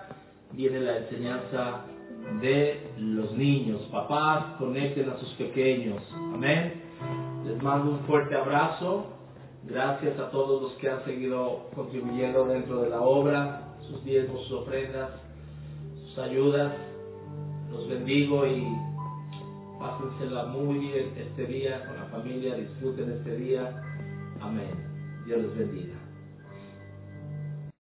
viene 0.53 0.81
la 0.81 0.97
enseñanza 0.97 1.85
de 2.41 2.91
los 2.99 3.33
niños. 3.33 3.83
Papás, 3.91 4.57
conecten 4.59 5.11
a 5.11 5.19
sus 5.19 5.31
pequeños. 5.35 6.03
Amén. 6.39 6.73
Les 7.44 7.60
mando 7.60 7.90
un 7.90 7.98
fuerte 8.06 8.36
abrazo. 8.36 9.06
Gracias 9.65 10.16
a 10.20 10.31
todos 10.31 10.62
los 10.62 10.73
que 10.74 10.89
han 10.89 11.05
seguido 11.05 11.69
contribuyendo 11.74 12.44
dentro 12.44 12.81
de 12.81 12.90
la 12.90 13.01
obra, 13.01 13.74
sus 13.89 14.05
diezmos, 14.05 14.44
sus 14.44 14.60
ofrendas, 14.60 15.10
sus 16.06 16.19
ayudas. 16.19 16.73
Los 17.73 17.89
bendigo 17.89 18.47
y 18.47 18.65
pásensela 19.81 20.44
muy 20.44 20.78
bien 20.78 21.12
este 21.16 21.44
día 21.47 21.85
con 21.85 21.97
la 21.97 22.05
familia. 22.05 22.55
Disfruten 22.55 23.10
este 23.10 23.35
día. 23.35 23.82
Amén. 24.40 24.70
Dios 25.27 25.43
les 25.43 25.59
bendiga. 25.59 25.98